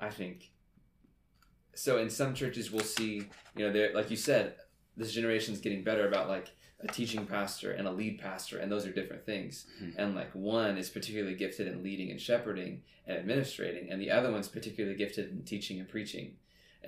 I 0.00 0.10
think. 0.10 0.50
So 1.74 1.98
in 1.98 2.08
some 2.10 2.34
churches, 2.34 2.70
we'll 2.70 2.80
see. 2.84 3.28
You 3.54 3.66
know, 3.66 3.72
there, 3.72 3.94
like 3.94 4.10
you 4.10 4.16
said, 4.16 4.54
this 4.96 5.12
generation 5.12 5.54
is 5.54 5.60
getting 5.60 5.84
better 5.84 6.08
about 6.08 6.28
like 6.28 6.50
a 6.80 6.86
teaching 6.88 7.26
pastor 7.26 7.72
and 7.72 7.86
a 7.86 7.90
lead 7.90 8.18
pastor, 8.18 8.58
and 8.58 8.70
those 8.70 8.86
are 8.86 8.92
different 8.92 9.24
things. 9.24 9.66
Mhm. 9.82 9.94
And 9.96 10.14
like 10.14 10.30
one 10.34 10.76
is 10.78 10.90
particularly 10.90 11.34
gifted 11.34 11.66
in 11.66 11.82
leading 11.82 12.10
and 12.10 12.20
shepherding 12.20 12.82
and 13.06 13.18
administrating, 13.18 13.90
and 13.90 14.00
the 14.00 14.10
other 14.10 14.30
one's 14.30 14.48
particularly 14.48 14.96
gifted 14.96 15.30
in 15.30 15.42
teaching 15.42 15.78
and 15.80 15.88
preaching. 15.88 16.36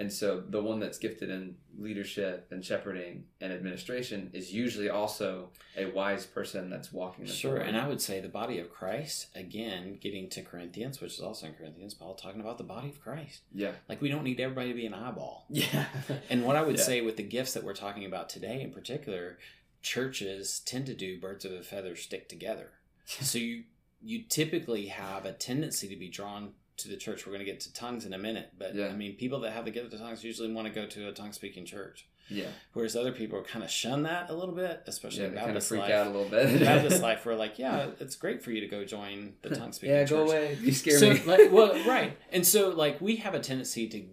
And 0.01 0.12
so 0.12 0.40
the 0.49 0.62
one 0.62 0.78
that's 0.78 0.96
gifted 0.96 1.28
in 1.28 1.57
leadership 1.76 2.46
and 2.53 2.64
shepherding 2.64 3.24
and 3.40 3.53
administration 3.53 4.30
is 4.32 4.55
usually 4.55 4.88
also 4.88 5.51
a 5.76 5.86
wise 5.86 6.24
person 6.24 6.70
that's 6.70 6.92
walking 6.92 7.24
the 7.24 7.32
Sure, 7.32 7.57
and 7.59 7.76
I 7.76 7.88
would 7.88 8.01
say 8.01 8.20
the 8.20 8.28
body 8.28 8.61
of 8.61 8.70
Christ, 8.72 9.26
again, 9.34 9.99
getting 10.01 10.30
to 10.30 10.42
Corinthians, 10.42 11.01
which 11.01 11.14
is 11.14 11.20
also 11.20 11.49
in 11.49 11.55
Corinthians, 11.55 11.94
Paul 11.94 12.14
talking 12.14 12.40
about 12.40 12.59
the 12.59 12.64
body 12.64 12.88
of 12.90 13.01
Christ. 13.01 13.40
yeah, 13.53 13.72
Like, 13.88 14.01
we 14.01 14.09
don't 14.09 14.22
need 14.22 14.38
everybody 14.38 14.68
to 14.68 14.74
be 14.74 14.86
an 14.86 14.94
eyeball. 14.94 15.46
yeah, 15.51 15.86
And 16.30 16.44
what 16.44 16.55
I 16.55 16.62
would 16.62 16.76
Yeah. 16.78 16.82
say 16.84 17.01
with 17.01 17.16
the 17.16 17.24
gifts 17.24 17.55
that 17.55 17.64
we're 17.64 17.74
talking 17.74 18.05
about 18.05 18.28
today 18.28 18.62
in 18.62 18.70
particular, 18.70 19.38
churches 19.82 20.61
tend 20.61 20.86
to 20.86 20.94
do 20.94 21.18
birds 21.20 21.44
of 21.44 21.53
a 21.53 21.62
feather 21.62 21.96
stick 21.96 22.28
together. 22.28 22.70
so 23.05 23.36
you 23.38 23.64
you 24.01 24.22
typically 24.28 24.86
have 24.86 25.24
a 25.24 25.32
tendency 25.32 25.88
to 25.88 25.96
be 25.96 26.09
drawn 26.09 26.53
to 26.79 26.89
the 26.89 26.97
church. 26.97 27.26
We're 27.26 27.33
going 27.33 27.45
to 27.45 27.51
get 27.51 27.61
to 27.61 27.72
tongues 27.72 28.05
in 28.07 28.12
a 28.12 28.18
minute, 28.18 28.51
but 28.59 28.74
Yeah. 28.74 28.87
I 28.89 28.93
mean, 28.95 29.16
people 29.16 29.41
that 29.41 29.53
have 29.53 29.64
the 29.64 29.70
gift 29.70 29.93
of 29.93 30.01
tongues 30.01 30.24
usually 30.24 30.53
want 30.53 30.66
to 30.68 30.72
go 30.72 30.87
to 30.87 31.09
a 31.09 31.12
tongue 31.12 31.33
speaking 31.33 31.64
church, 31.66 32.07
yeah, 32.29 32.49
whereas 32.74 32.95
other 32.95 33.12
people 33.12 33.43
kind 33.43 33.64
of 33.64 33.70
shun 33.70 34.03
that 34.03 34.29
a 34.31 34.35
little 34.35 34.55
bit, 34.55 34.83
especially 34.87 35.22
yeah. 35.24 35.29
They 35.31 35.37
kind 35.41 35.57
of 35.57 35.64
freak 35.64 35.83
life. 35.83 35.91
out 35.93 36.07
a 36.07 36.11
little 36.11 36.29
bit. 36.29 36.61
Baptist 36.64 37.03
life, 37.03 37.24
we're 37.24 37.35
like, 37.37 37.59
yeah, 37.59 37.89
it's 38.01 38.16
great 38.16 38.43
for 38.43 38.51
you 38.51 38.61
to 38.61 38.66
go 38.68 38.85
join 38.85 39.35
the 39.43 39.51
tongue 39.57 39.72
speaking 39.72 39.97
yeah, 39.97 40.03
church. 40.05 40.11
go 40.11 40.26
away. 40.26 40.59
You 40.61 40.72
scare 40.72 40.99
so, 40.99 41.11
me. 41.14 41.22
like, 41.24 41.51
well, 41.53 41.72
right, 41.89 42.16
and 42.31 42.47
so 42.47 42.68
like 42.70 43.01
we 43.01 43.16
have 43.16 43.35
a 43.35 43.41
tendency 43.41 43.89
to 43.89 44.05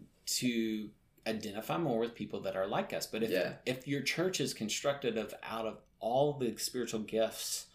to 0.42 0.90
identify 1.28 1.78
more 1.78 2.00
with 2.00 2.16
people 2.16 2.40
that 2.42 2.56
are 2.56 2.68
like 2.68 2.94
us. 2.94 3.06
But 3.06 3.24
if 3.24 3.30
Yeah. 3.32 3.54
if 3.66 3.88
your 3.88 4.02
church 4.02 4.40
is 4.40 4.54
constructed 4.54 5.18
of 5.18 5.34
out 5.44 5.66
of 5.66 5.78
all 6.00 6.34
the 6.34 6.56
spiritual 6.58 7.02
gifts, 7.02 7.66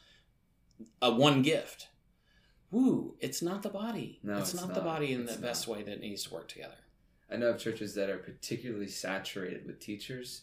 a 1.03 1.13
one 1.13 1.43
gift, 1.43 1.89
woo, 2.71 3.17
it's 3.21 3.43
not 3.43 3.63
the 3.63 3.69
body. 3.69 4.21
No, 4.23 4.39
it's, 4.39 4.55
it's 4.55 4.63
not, 4.63 4.75
the 4.75 4.81
body 4.81 5.13
in 5.13 5.23
It's 5.23 5.37
the 5.37 5.43
best 5.43 5.67
way 5.69 5.83
that 5.83 6.01
needs 6.01 6.25
to 6.25 6.35
work 6.35 6.49
together. 6.49 6.77
I 7.33 7.37
know 7.37 7.51
of 7.51 7.59
churches 7.59 7.95
that 7.95 8.11
are 8.11 8.19
particularly 8.19 8.89
saturated 8.89 9.67
with 9.67 9.79
teachers, 9.79 10.43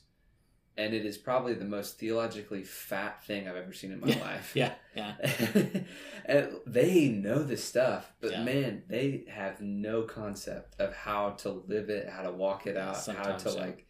and 0.78 0.94
it 0.94 1.06
is 1.06 1.18
probably 1.18 1.54
the 1.54 1.66
most 1.66 1.98
theologically 2.00 2.64
fat 2.64 3.24
thing 3.26 3.48
I've 3.48 3.56
ever 3.56 3.74
seen 3.74 3.92
in 3.92 4.00
my 4.00 4.08
life. 4.22 4.54
Yeah, 4.56 4.74
yeah, 4.96 5.16
and 6.26 6.52
they 6.66 7.10
know 7.10 7.44
this 7.44 7.64
stuff, 7.64 8.14
but 8.22 8.32
Yeah. 8.32 8.44
man, 8.44 8.84
they 8.88 9.26
have 9.30 9.60
no 9.62 10.04
concept 10.04 10.80
of 10.80 10.94
how 10.94 11.32
to 11.32 11.64
live 11.68 11.90
it, 11.90 12.10
how 12.10 12.22
to 12.22 12.32
walk 12.32 12.68
it 12.68 12.78
out, 12.78 13.06
how 13.06 13.36
to 13.36 13.50
yeah. 13.50 13.56
like, 13.56 13.86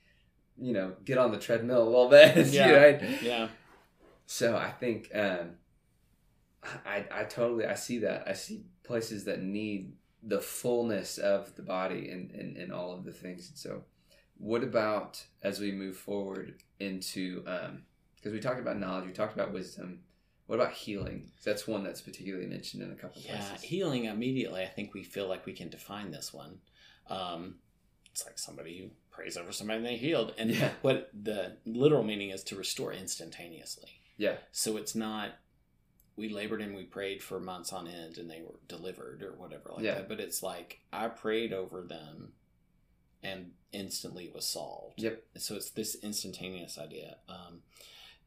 you 0.60 0.74
know, 0.74 0.96
get 1.06 1.18
on 1.18 1.32
the 1.32 1.38
treadmill 1.40 1.84
a 1.84 1.90
little 1.90 2.10
bit. 2.10 2.48
Yeah. 2.48 2.68
yeah. 2.72 2.78
Right? 2.78 3.22
yeah, 3.22 3.48
So 4.26 4.58
I 4.58 4.72
think 4.72 5.12
um, 5.14 5.58
I 6.86 7.06
I 7.12 7.24
totally 7.24 7.66
I 7.66 7.76
see 7.76 8.00
that. 8.00 8.28
I 8.28 8.34
see 8.34 8.64
places 8.84 9.26
that 9.26 9.42
need 9.42 9.94
the 10.24 10.42
fullness 10.42 11.18
of 11.18 11.56
the 11.56 11.62
body 11.62 12.10
and 12.10 12.32
in, 12.32 12.58
in 12.58 12.72
all 12.72 12.94
of 12.94 13.06
the 13.06 13.12
things. 13.12 13.50
And 13.50 13.58
so, 13.58 13.84
what 14.38 14.64
about 14.64 15.24
as 15.42 15.60
we 15.60 15.72
move 15.72 15.98
forward 15.98 16.62
into 16.80 17.44
um 17.48 17.84
because 18.16 18.34
we 18.34 18.40
talked 18.40 18.60
about 18.60 18.80
knowledge, 18.80 19.06
we 19.06 19.14
talked 19.14 19.36
about 19.36 19.54
wisdom. 19.54 20.00
What 20.48 20.56
about 20.56 20.72
healing? 20.74 21.30
That's 21.44 21.68
one 21.68 21.84
that's 21.84 22.02
particularly 22.02 22.48
mentioned 22.48 22.82
in 22.82 22.92
a 22.92 22.96
couple 22.96 23.22
yeah. 23.22 23.38
places. 23.38 23.62
Healing 23.64 24.06
immediately. 24.06 24.64
I 24.64 24.68
think 24.68 24.94
we 24.94 25.04
feel 25.04 25.28
like 25.28 25.46
we 25.46 25.54
can 25.54 25.70
define 25.70 26.10
this 26.12 26.34
one. 26.34 26.60
Um, 27.10 27.56
it's 28.12 28.26
like 28.26 28.40
somebody 28.40 28.80
who 28.80 28.90
prays 29.12 29.38
over 29.38 29.52
somebody 29.52 29.78
and 29.78 29.86
they 29.86 29.98
healed, 29.98 30.34
and 30.38 30.50
Yeah. 30.52 30.72
what 30.82 31.12
the 31.14 31.58
literal 31.66 32.04
meaning 32.04 32.30
is 32.30 32.44
to 32.46 32.56
restore 32.56 32.94
instantaneously. 32.94 33.90
Yeah. 34.18 34.38
So 34.52 34.78
it's 34.78 34.96
not 34.96 35.32
we 36.18 36.30
labored 36.30 36.62
and 36.62 36.76
we 36.76 36.84
prayed 36.84 37.22
for 37.24 37.40
months 37.40 37.72
on 37.72 37.88
end 37.88 38.18
and 38.18 38.30
they 38.30 38.42
were 38.42 38.56
delivered 38.68 39.22
or 39.24 39.34
whatever 39.38 39.72
like 39.76 39.86
Yeah. 39.86 39.96
that. 39.96 40.10
But 40.10 40.20
it's 40.20 40.42
like 40.44 40.82
I 40.92 41.08
prayed 41.08 41.54
over 41.54 41.82
them 41.84 42.34
and 43.24 43.52
instantly 43.72 44.26
it 44.26 44.34
was 44.36 44.48
solved. 44.48 45.02
Yep. 45.02 45.24
So 45.38 45.56
it's 45.56 45.70
this 45.70 45.96
instantaneous 46.02 46.78
idea. 46.78 47.18
Um, 47.30 47.62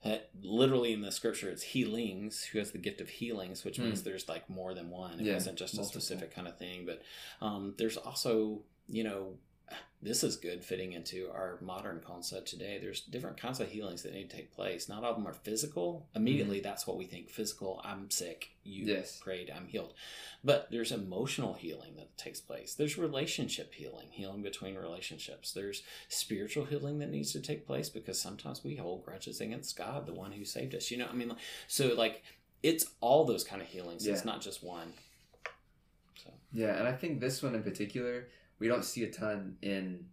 that 0.04 0.30
literally 0.40 0.92
in 0.94 1.02
the 1.02 1.12
scripture, 1.12 1.50
it's 1.50 1.62
healings 1.62 2.44
who 2.44 2.58
has 2.58 2.70
the 2.72 2.78
gift 2.78 3.00
of 3.02 3.08
healings, 3.10 3.64
which 3.64 3.76
Hmm. 3.76 3.84
means 3.84 4.02
there's 4.02 4.28
like 4.28 4.48
more 4.48 4.72
than 4.72 4.88
one. 4.90 5.20
It 5.20 5.26
Yeah, 5.26 5.34
wasn't 5.34 5.58
just 5.58 5.74
multiple. 5.74 5.98
a 5.98 6.00
specific 6.02 6.34
kind 6.34 6.48
of 6.48 6.56
thing. 6.58 6.86
But 6.86 7.02
um, 7.42 7.74
there's 7.76 7.96
also, 7.98 8.62
you 8.88 9.04
know, 9.04 9.36
this 10.02 10.24
is 10.24 10.36
good 10.36 10.64
fitting 10.64 10.92
into 10.94 11.28
our 11.30 11.58
modern 11.60 12.00
concept 12.06 12.48
today. 12.48 12.78
There's 12.80 13.02
different 13.02 13.36
kinds 13.36 13.60
of 13.60 13.68
healings 13.68 14.02
that 14.02 14.14
need 14.14 14.30
to 14.30 14.36
take 14.36 14.50
place. 14.54 14.88
Not 14.88 15.04
all 15.04 15.10
of 15.10 15.16
them 15.16 15.26
are 15.28 15.34
physical. 15.34 16.06
Immediately, 16.16 16.60
that's 16.60 16.86
what 16.86 16.96
we 16.96 17.04
think 17.04 17.28
physical. 17.28 17.82
I'm 17.84 18.10
sick. 18.10 18.50
You 18.64 18.84
Mm-hmm. 18.84 18.90
Yes. 18.90 19.20
prayed. 19.22 19.52
I'm 19.54 19.66
healed. 19.68 19.92
But 20.42 20.68
there's 20.70 20.90
emotional 20.90 21.52
healing 21.52 21.96
that 21.96 22.16
takes 22.16 22.40
place. 22.40 22.74
There's 22.74 22.96
relationship 22.96 23.74
healing, 23.74 24.08
healing 24.10 24.42
between 24.42 24.74
relationships. 24.76 25.52
There's 25.52 25.82
spiritual 26.08 26.64
healing 26.64 26.98
that 27.00 27.10
needs 27.10 27.32
to 27.32 27.40
take 27.40 27.66
place 27.66 27.90
because 27.90 28.18
sometimes 28.18 28.64
we 28.64 28.76
hold 28.76 29.04
grudges 29.04 29.40
against 29.42 29.76
God, 29.76 30.06
the 30.06 30.14
one 30.14 30.32
who 30.32 30.46
saved 30.46 30.74
us. 30.74 30.90
You 30.90 30.96
know, 30.96 31.08
I 31.10 31.14
mean, 31.14 31.34
so 31.68 31.88
like 31.94 32.22
it's 32.62 32.86
all 33.02 33.24
those 33.26 33.44
kind 33.44 33.60
of 33.60 33.68
healings. 33.68 34.06
It's 34.06 34.24
not 34.24 34.40
just 34.40 34.62
one. 34.64 34.94
So 36.22 36.30
Yeah, 36.52 36.78
and 36.78 36.88
I 36.88 36.92
think 36.92 37.20
this 37.20 37.42
one 37.42 37.54
in 37.54 37.62
particular, 37.62 38.28
we 38.60 38.68
don't 38.68 38.84
see 38.84 39.02
a 39.02 39.10
ton 39.10 39.56
in, 39.62 40.06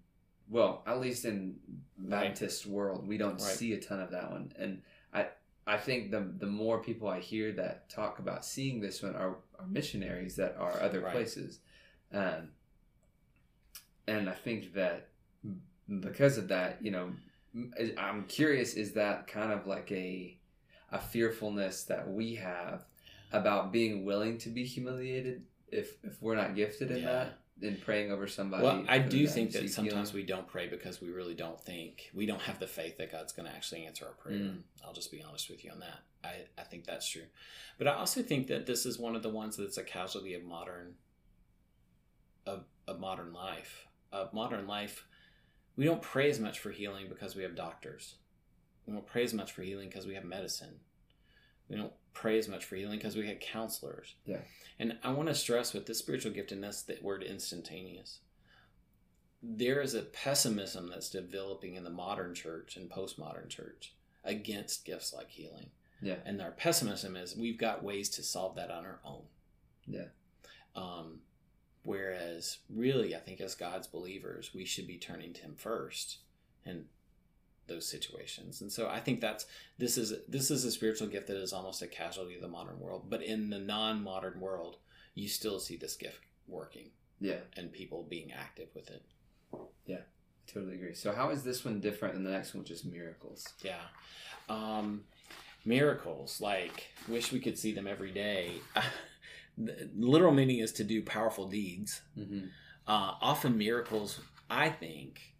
well, 0.50 0.82
at 0.88 1.00
least 1.00 1.26
in 1.26 1.60
Right. 2.00 2.28
Baptist 2.28 2.66
world, 2.66 3.08
we 3.08 3.18
don't 3.18 3.34
Right. 3.34 3.42
see 3.42 3.74
a 3.74 3.80
ton 3.80 4.00
of 4.00 4.12
that 4.12 4.32
one. 4.32 4.52
And 4.58 4.82
I, 5.14 5.28
I 5.68 5.78
think 5.78 6.12
the 6.12 6.22
the 6.22 6.46
more 6.48 6.82
people 6.82 7.08
I 7.10 7.20
hear 7.20 7.52
that 7.54 7.90
talk 7.90 8.20
about 8.20 8.46
seeing 8.46 8.80
this 8.80 9.04
one 9.04 9.16
are, 9.16 9.38
are 9.60 9.68
missionaries 9.68 10.36
that 10.38 10.56
are 10.58 10.80
other 10.82 11.02
Right. 11.02 11.12
places, 11.12 11.60
um, 12.14 12.52
and 14.08 14.30
I 14.30 14.34
think 14.34 14.74
that 14.74 15.10
because 16.00 16.38
of 16.38 16.48
that, 16.48 16.82
you 16.82 16.92
know, 16.92 17.14
I'm 17.98 18.26
curious: 18.26 18.76
is 18.76 18.94
that 18.94 19.28
kind 19.28 19.52
of 19.52 19.68
like 19.68 19.92
a 19.92 20.38
a 20.92 21.00
fearfulness 21.00 21.84
that 21.86 22.08
we 22.10 22.36
have 22.36 22.86
about 23.34 23.74
being 23.74 24.06
willing 24.06 24.38
to 24.38 24.50
be 24.50 24.64
humiliated 24.64 25.44
if 25.68 25.98
if 26.04 26.22
we're 26.22 26.36
not 26.36 26.56
gifted 26.56 26.92
in 26.92 27.00
Yeah. 27.00 27.12
that 27.12 27.40
in 27.62 27.78
praying 27.78 28.12
over 28.12 28.28
somebody 28.28 28.64
Well, 28.64 28.86
I 28.88 29.00
do 29.00 29.28
think 29.28 29.52
that 29.52 29.70
sometimes 29.70 30.12
healing. 30.12 30.24
we 30.24 30.28
don't 30.28 30.48
pray 30.48 30.68
because 30.68 31.02
we 31.02 31.10
really 31.10 31.34
don't 31.34 31.60
think 31.60 32.10
we 32.14 32.26
don't 32.26 32.42
have 32.42 32.60
the 32.60 32.68
faith 32.68 32.98
that 32.98 33.12
God's 33.12 33.34
going 33.34 33.48
to 33.50 33.56
actually 33.56 33.86
answer 33.86 34.06
our 34.06 34.14
prayer. 34.14 34.38
Mm. 34.38 34.60
I'll 34.86 34.94
just 34.94 35.12
be 35.12 35.24
honest 35.24 35.50
with 35.50 35.64
you 35.64 35.72
on 35.72 35.80
that. 35.80 36.00
I, 36.24 36.62
I 36.62 36.64
think 36.64 36.86
that's 36.86 37.10
true, 37.10 37.26
but 37.78 37.88
I 37.88 37.94
also 37.94 38.22
think 38.22 38.48
that 38.48 38.66
this 38.66 38.86
is 38.86 39.00
one 39.00 39.16
of 39.16 39.24
the 39.24 39.30
ones 39.30 39.58
that's 39.58 39.78
a 39.78 39.84
casualty 39.84 40.34
of 40.34 40.44
modern 40.44 40.96
of, 42.48 42.64
of 42.88 43.00
modern 43.00 43.34
life. 43.34 43.88
Of 44.12 44.34
modern 44.34 44.68
life, 44.68 45.06
we 45.76 45.84
don't 45.84 46.02
pray 46.02 46.30
as 46.30 46.40
much 46.40 46.60
for 46.60 46.72
healing 46.72 47.08
because 47.10 47.36
we 47.36 47.44
have 47.44 47.56
doctors. 47.56 48.16
We 48.86 48.94
don't 48.94 49.06
pray 49.06 49.24
as 49.24 49.34
much 49.34 49.52
for 49.52 49.64
healing 49.64 49.90
because 49.90 50.08
we 50.08 50.16
have 50.16 50.24
medicine. 50.24 50.80
We 51.68 51.76
don't 51.76 51.92
pray 52.18 52.40
as 52.40 52.48
much 52.48 52.66
for 52.66 52.76
healing 52.76 52.98
because 52.98 53.16
we 53.16 53.28
had 53.28 53.40
counselors. 53.40 54.16
Yeah. 54.26 54.40
And 54.80 54.98
I 55.04 55.12
want 55.12 55.30
to 55.30 55.36
stress 55.36 55.74
with 55.74 55.86
this 55.86 56.00
spiritual 56.00 56.32
gift, 56.32 56.52
and 56.52 56.64
that's 56.64 56.82
the 56.82 56.98
word 57.02 57.22
instantaneous. 57.22 58.20
There 59.44 59.82
is 59.82 59.94
a 59.94 60.02
pessimism 60.02 60.90
that's 60.90 61.12
developing 61.12 61.76
in 61.76 61.84
the 61.84 61.92
modern 61.92 62.34
church 62.34 62.76
and 62.76 62.90
postmodern 62.90 63.50
church 63.50 63.94
against 64.24 64.84
gifts 64.84 65.14
like 65.14 65.30
healing. 65.30 65.70
Yeah. 66.02 66.16
And 66.26 66.42
our 66.42 66.52
pessimism 66.52 67.16
is 67.16 67.36
we've 67.36 67.58
got 67.58 67.84
ways 67.84 68.10
to 68.10 68.24
solve 68.24 68.56
that 68.56 68.72
on 68.72 68.84
our 68.84 69.00
own. 69.06 69.24
Yeah. 69.86 70.06
Um, 70.76 71.20
whereas, 71.84 72.58
really, 72.68 73.16
I 73.16 73.20
think 73.20 73.42
as 73.42 73.54
God's 73.54 73.88
believers, 73.88 74.52
we 74.56 74.66
should 74.66 74.88
be 74.88 74.98
turning 74.98 75.34
to 75.34 75.42
Him 75.42 75.54
first 75.56 76.18
in 76.66 76.86
those 77.68 77.88
situations. 77.88 78.62
And 78.62 78.72
so 78.72 78.88
I 78.90 79.00
think 79.00 79.22
that's 79.22 79.46
this 79.78 79.98
is 79.98 80.14
this 80.28 80.52
is 80.52 80.66
a 80.66 80.72
spiritual 80.72 81.08
gift 81.08 81.28
that 81.28 81.38
is 81.38 81.54
almost 81.54 81.82
a 81.82 81.88
casualty 81.88 82.36
of 82.36 82.42
the 82.42 82.48
modern 82.48 82.80
world. 82.80 83.06
But 83.10 83.24
in 83.24 83.50
the 83.50 83.60
non-modern 83.60 84.40
world, 84.40 84.78
you 85.16 85.28
still 85.28 85.60
see 85.60 85.78
this 85.78 85.96
gift 85.96 86.22
working. 86.48 86.92
Yeah. 87.20 87.40
And 87.56 87.72
people 87.72 88.06
being 88.08 88.32
active 88.32 88.70
with 88.76 88.90
it. 88.90 89.04
Yeah. 89.86 90.02
Totally 90.52 90.76
agree. 90.76 90.94
So 90.94 91.12
how 91.12 91.30
is 91.30 91.44
this 91.44 91.66
one 91.66 91.80
different 91.80 92.14
than 92.14 92.24
the 92.24 92.32
next 92.32 92.54
one, 92.54 92.64
which 92.64 92.72
is 92.72 92.86
miracles? 92.86 93.48
Yeah. 93.64 93.82
Um, 94.50 95.04
miracles, 95.66 96.40
like 96.40 96.88
wish 97.08 97.32
we 97.32 97.40
could 97.40 97.58
see 97.58 97.74
them 97.74 97.88
every 97.88 98.12
day. 98.12 98.54
the 99.58 99.90
literal 99.98 100.32
meaning 100.32 100.60
is 100.60 100.72
to 100.74 100.84
do 100.84 101.02
powerful 101.02 101.48
deeds. 101.48 102.02
Mm-hmm. 102.18 102.48
Uh, 102.88 103.14
often 103.22 103.58
miracles, 103.58 104.22
I 104.50 104.70
think, 104.70 105.34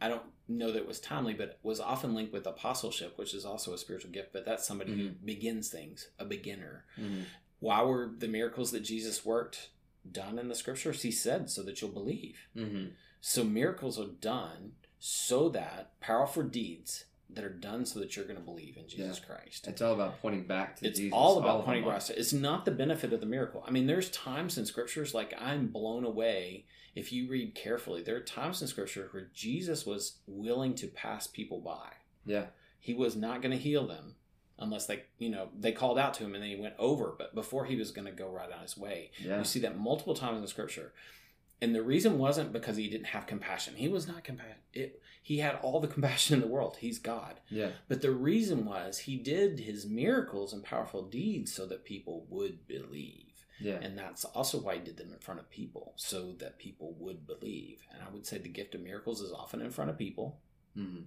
I 0.00 0.08
don't 0.08 0.22
know 0.48 0.72
that 0.72 0.78
it 0.78 0.88
was 0.88 1.00
timely, 1.00 1.34
but 1.34 1.58
was 1.62 1.80
often 1.80 2.14
linked 2.14 2.32
with 2.32 2.46
apostleship, 2.46 3.18
which 3.18 3.34
is 3.34 3.44
also 3.44 3.74
a 3.74 3.78
spiritual 3.78 4.10
gift. 4.10 4.32
But 4.32 4.44
that's 4.44 4.66
somebody 4.66 4.96
who 4.96 5.10
begins 5.10 5.68
things, 5.68 6.08
a 6.18 6.24
beginner. 6.24 6.84
Mm-hmm. 6.98 7.22
Why 7.60 7.82
were 7.82 8.10
the 8.16 8.28
miracles 8.28 8.70
that 8.70 8.80
Jesus 8.80 9.24
worked 9.24 9.70
done 10.10 10.38
in 10.38 10.48
the 10.48 10.54
scriptures? 10.54 11.02
He 11.02 11.10
said, 11.10 11.50
so 11.50 11.62
that 11.64 11.80
you'll 11.80 11.90
believe. 11.90 12.38
Mm-hmm. 12.56 12.90
So 13.20 13.44
miracles 13.44 13.98
are 13.98 14.06
done 14.06 14.72
so 15.00 15.48
that 15.50 15.98
powerful 16.00 16.44
deeds 16.44 17.04
that 17.30 17.44
are 17.44 17.50
done 17.52 17.84
so 17.84 17.98
that 18.00 18.16
you're 18.16 18.24
going 18.24 18.38
to 18.38 18.44
believe 18.44 18.76
in 18.76 18.88
Jesus 18.88 19.20
Yeah. 19.20 19.26
Christ. 19.34 19.66
It's 19.68 19.82
all 19.82 19.92
about 19.92 20.20
pointing 20.22 20.46
back 20.46 20.76
to 20.76 20.86
It's 20.86 20.98
Jesus. 20.98 21.08
It's 21.08 21.14
all 21.14 21.38
about 21.38 21.60
of 21.60 21.64
pointing 21.66 21.84
back. 21.84 22.08
It's 22.10 22.32
not 22.32 22.64
the 22.64 22.70
benefit 22.70 23.12
of 23.12 23.20
the 23.20 23.26
miracle. 23.26 23.62
I 23.66 23.70
mean, 23.70 23.86
there's 23.86 24.10
times 24.10 24.56
in 24.56 24.64
scriptures 24.64 25.12
like 25.14 25.34
I'm 25.38 25.68
blown 25.68 26.04
away. 26.04 26.64
If 26.94 27.12
you 27.12 27.28
read 27.28 27.54
carefully, 27.54 28.02
there 28.02 28.16
are 28.16 28.20
times 28.20 28.62
in 28.62 28.68
scripture 28.68 29.08
where 29.12 29.28
Jesus 29.34 29.84
was 29.84 30.16
willing 30.26 30.74
to 30.76 30.86
pass 30.88 31.26
people 31.26 31.60
by. 31.60 31.90
Yeah. 32.24 32.46
He 32.80 32.94
was 32.94 33.14
not 33.14 33.42
going 33.42 33.52
to 33.52 33.62
heal 33.62 33.86
them 33.86 34.14
unless 34.58 34.86
they, 34.86 35.02
you 35.18 35.28
know, 35.28 35.50
they 35.56 35.70
called 35.72 35.98
out 35.98 36.14
to 36.14 36.24
him 36.24 36.34
and 36.34 36.42
then 36.42 36.50
he 36.50 36.56
went 36.56 36.74
over. 36.78 37.14
But 37.16 37.34
before 37.34 37.66
he 37.66 37.76
was 37.76 37.90
going 37.92 38.06
to 38.06 38.12
go 38.12 38.28
right 38.30 38.50
on 38.50 38.62
his 38.62 38.76
way, 38.76 39.10
Yeah. 39.22 39.38
you 39.38 39.44
see 39.44 39.60
that 39.60 39.78
multiple 39.78 40.14
times 40.14 40.40
in 40.40 40.46
scripture. 40.48 40.92
And 41.60 41.74
the 41.74 41.82
reason 41.82 42.18
wasn't 42.18 42.52
because 42.52 42.76
he 42.76 42.88
didn't 42.88 43.06
have 43.08 43.26
compassion. 43.26 43.74
He 43.76 43.88
was 43.88 44.06
not 44.06 44.22
compassionate. 44.24 45.00
He 45.22 45.38
had 45.38 45.56
all 45.62 45.80
the 45.80 45.88
compassion 45.96 46.34
in 46.34 46.40
the 46.40 46.46
world. 46.46 46.76
He's 46.80 46.98
God. 46.98 47.40
Yeah. 47.48 47.70
But 47.88 48.00
the 48.02 48.12
reason 48.12 48.64
was 48.64 49.00
he 49.00 49.16
did 49.16 49.58
his 49.60 49.84
miracles 49.86 50.52
and 50.52 50.62
powerful 50.62 51.02
deeds 51.02 51.52
so 51.52 51.66
that 51.66 51.84
people 51.84 52.26
would 52.28 52.66
believe. 52.68 53.24
Yeah. 53.60 53.78
And 53.82 53.98
that's 53.98 54.24
also 54.24 54.60
why 54.60 54.74
he 54.76 54.80
did 54.80 54.96
them 54.98 55.12
in 55.12 55.18
front 55.18 55.40
of 55.40 55.50
people, 55.50 55.94
so 55.96 56.32
that 56.38 56.60
people 56.60 56.94
would 57.00 57.26
believe. 57.26 57.78
And 57.92 58.00
I 58.02 58.12
would 58.12 58.24
say 58.24 58.38
the 58.38 58.48
gift 58.48 58.76
of 58.76 58.80
miracles 58.82 59.20
is 59.20 59.32
often 59.32 59.60
in 59.60 59.70
front 59.70 59.90
of 59.90 59.98
people, 59.98 60.38
Mm-hmm. 60.76 61.00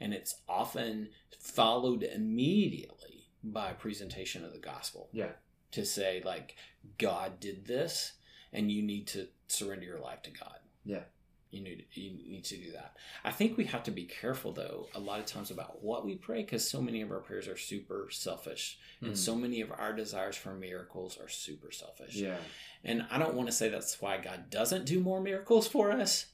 and 0.00 0.12
it's 0.12 0.34
often 0.46 1.08
followed 1.38 2.02
immediately 2.02 3.28
by 3.42 3.70
a 3.70 3.74
presentation 3.74 4.44
of 4.44 4.52
the 4.52 4.58
gospel. 4.58 5.08
Yeah. 5.12 5.32
To 5.72 5.84
say, 5.86 6.20
like, 6.24 6.56
God 6.98 7.40
did 7.40 7.66
this, 7.66 8.12
and 8.52 8.70
you 8.70 8.82
need 8.82 9.06
to 9.08 9.28
surrender 9.48 9.86
your 9.86 10.00
life 10.00 10.22
to 10.22 10.30
God. 10.30 10.58
Yeah. 10.84 11.02
You 11.50 11.62
need 11.62 11.86
you 11.92 12.10
need 12.10 12.44
to 12.46 12.56
do 12.56 12.72
that. 12.72 12.96
I 13.22 13.30
think 13.30 13.56
we 13.56 13.64
have 13.66 13.84
to 13.84 13.92
be 13.92 14.04
careful 14.06 14.52
though 14.52 14.88
a 14.92 14.98
lot 14.98 15.20
of 15.20 15.26
times 15.26 15.52
about 15.52 15.84
what 15.84 16.04
we 16.04 16.16
pray 16.16 16.42
because 16.42 16.68
so 16.68 16.82
many 16.82 17.00
of 17.00 17.12
our 17.12 17.20
prayers 17.20 17.46
are 17.46 17.56
super 17.56 18.08
selfish 18.10 18.76
and 19.00 19.12
Mhm. 19.12 19.16
so 19.16 19.36
many 19.36 19.60
of 19.60 19.70
our 19.70 19.92
desires 19.92 20.36
for 20.36 20.52
miracles 20.52 21.16
are 21.16 21.28
super 21.28 21.70
selfish. 21.70 22.16
Yeah. 22.16 22.38
And 22.82 23.06
I 23.08 23.18
don't 23.18 23.34
want 23.34 23.48
to 23.48 23.52
say 23.52 23.68
that's 23.68 24.00
why 24.00 24.18
God 24.18 24.50
doesn't 24.50 24.84
do 24.84 24.98
more 24.98 25.20
miracles 25.20 25.68
for 25.68 25.92
us, 25.92 26.26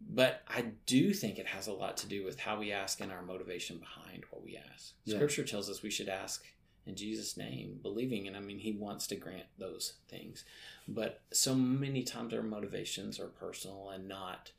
but 0.00 0.42
I 0.48 0.62
do 0.86 1.12
think 1.12 1.38
it 1.38 1.48
has 1.48 1.66
a 1.66 1.72
lot 1.74 1.98
to 1.98 2.06
do 2.06 2.24
with 2.24 2.40
how 2.40 2.58
we 2.58 2.72
ask 2.72 3.00
and 3.02 3.12
our 3.12 3.22
motivation 3.22 3.76
behind 3.78 4.24
what 4.30 4.42
we 4.42 4.56
ask. 4.56 4.94
Yeah. 5.04 5.16
Scripture 5.16 5.44
tells 5.44 5.68
us 5.68 5.82
we 5.82 5.90
should 5.90 6.08
ask 6.08 6.42
in 6.86 6.96
Jesus' 6.96 7.36
name, 7.36 7.78
believing, 7.82 8.26
and 8.26 8.36
I 8.36 8.40
mean, 8.40 8.58
He 8.58 8.72
wants 8.72 9.06
to 9.08 9.16
grant 9.16 9.46
those 9.58 9.94
things. 10.08 10.44
But 10.86 11.22
so 11.32 11.54
many 11.54 12.02
times 12.02 12.34
our 12.34 12.42
motivations 12.42 13.18
are 13.18 13.26
personal 13.28 13.90
and 13.90 14.06
not 14.08 14.52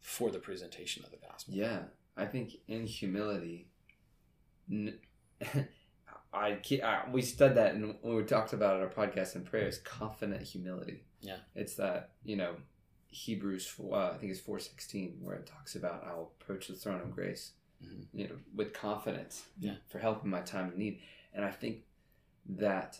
for 0.00 0.30
the 0.30 0.38
presentation 0.38 1.04
of 1.04 1.10
the 1.10 1.18
gospel. 1.18 1.54
Yeah, 1.54 1.80
I 2.16 2.24
think 2.26 2.56
in 2.68 2.86
humility, 2.86 3.68
n- 4.70 4.98
I, 6.32 6.52
ke- 6.54 6.82
I 6.82 7.04
we 7.10 7.22
studied 7.22 7.56
that 7.56 7.74
and 7.74 7.94
when 8.02 8.16
we 8.16 8.22
talked 8.24 8.52
about 8.52 8.76
it, 8.76 8.82
our 8.82 8.88
podcast 9.06 9.34
and 9.36 9.44
prayers, 9.44 9.78
confident 9.78 10.42
humility. 10.42 11.04
Yeah. 11.20 11.36
it's 11.54 11.74
that 11.76 12.10
you 12.24 12.36
know 12.36 12.54
Hebrews, 13.08 13.66
four- 13.66 13.96
uh, 13.96 14.10
I 14.12 14.16
think 14.18 14.30
it's 14.30 14.40
four 14.40 14.58
sixteen, 14.58 15.18
where 15.22 15.36
it 15.36 15.46
talks 15.46 15.74
about 15.76 16.04
I'll 16.06 16.32
approach 16.40 16.68
the 16.68 16.74
throne 16.74 17.00
of 17.00 17.10
grace, 17.10 17.52
Mhm. 17.84 18.06
you 18.12 18.28
know, 18.28 18.36
with 18.54 18.72
confidence, 18.74 19.44
Yeah. 19.58 19.76
for 19.88 19.98
help 19.98 20.24
in 20.24 20.30
my 20.30 20.40
time 20.42 20.68
of 20.68 20.76
need. 20.76 21.00
And 21.36 21.44
I 21.44 21.50
think 21.50 21.82
that 22.48 22.98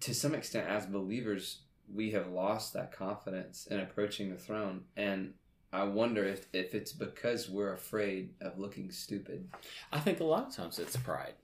to 0.00 0.14
some 0.14 0.34
extent, 0.34 0.66
as 0.68 0.86
believers, 0.86 1.60
we 1.92 2.10
have 2.12 2.28
lost 2.28 2.72
that 2.72 2.92
confidence 2.92 3.66
in 3.66 3.78
approaching 3.78 4.30
the 4.30 4.38
throne, 4.38 4.84
and 4.96 5.34
I 5.72 5.84
wonder 5.84 6.24
if, 6.24 6.46
if 6.52 6.74
it's 6.74 6.92
because 6.92 7.48
we're 7.50 7.74
afraid 7.74 8.30
of 8.40 8.58
looking 8.58 8.90
stupid. 8.90 9.48
I 9.92 10.00
think 10.00 10.18
a 10.20 10.24
lot 10.24 10.48
of 10.48 10.54
times 10.56 10.78
it's 10.78 10.96
pride. 10.96 11.34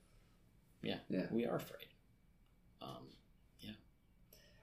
Yeah, 0.83 0.97
Yeah. 1.09 1.27
we 1.31 1.47
are 1.47 1.57
afraid. 1.57 1.87
Um, 2.81 3.07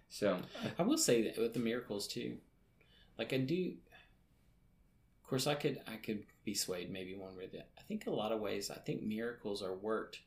So, 0.09 0.39
I 0.77 0.83
will 0.83 0.97
say 0.97 1.23
that 1.23 1.37
with 1.39 1.53
the 1.53 1.59
miracles 1.59 2.07
too, 2.07 2.37
like 3.17 3.33
I 3.33 3.37
do. 3.37 3.73
Of 5.23 5.29
course, 5.29 5.47
I 5.47 5.55
could 5.55 5.81
I 5.87 5.95
could 5.95 6.23
be 6.45 6.53
swayed 6.53 6.91
maybe 6.91 7.15
one 7.15 7.35
way. 7.35 7.47
That 7.51 7.69
I 7.79 7.81
think 7.81 8.05
a 8.05 8.11
lot 8.11 8.31
of 8.31 8.39
ways. 8.39 8.69
I 8.69 8.75
think 8.75 9.01
miracles 9.01 9.63
are 9.63 9.73
worked. 9.73 10.19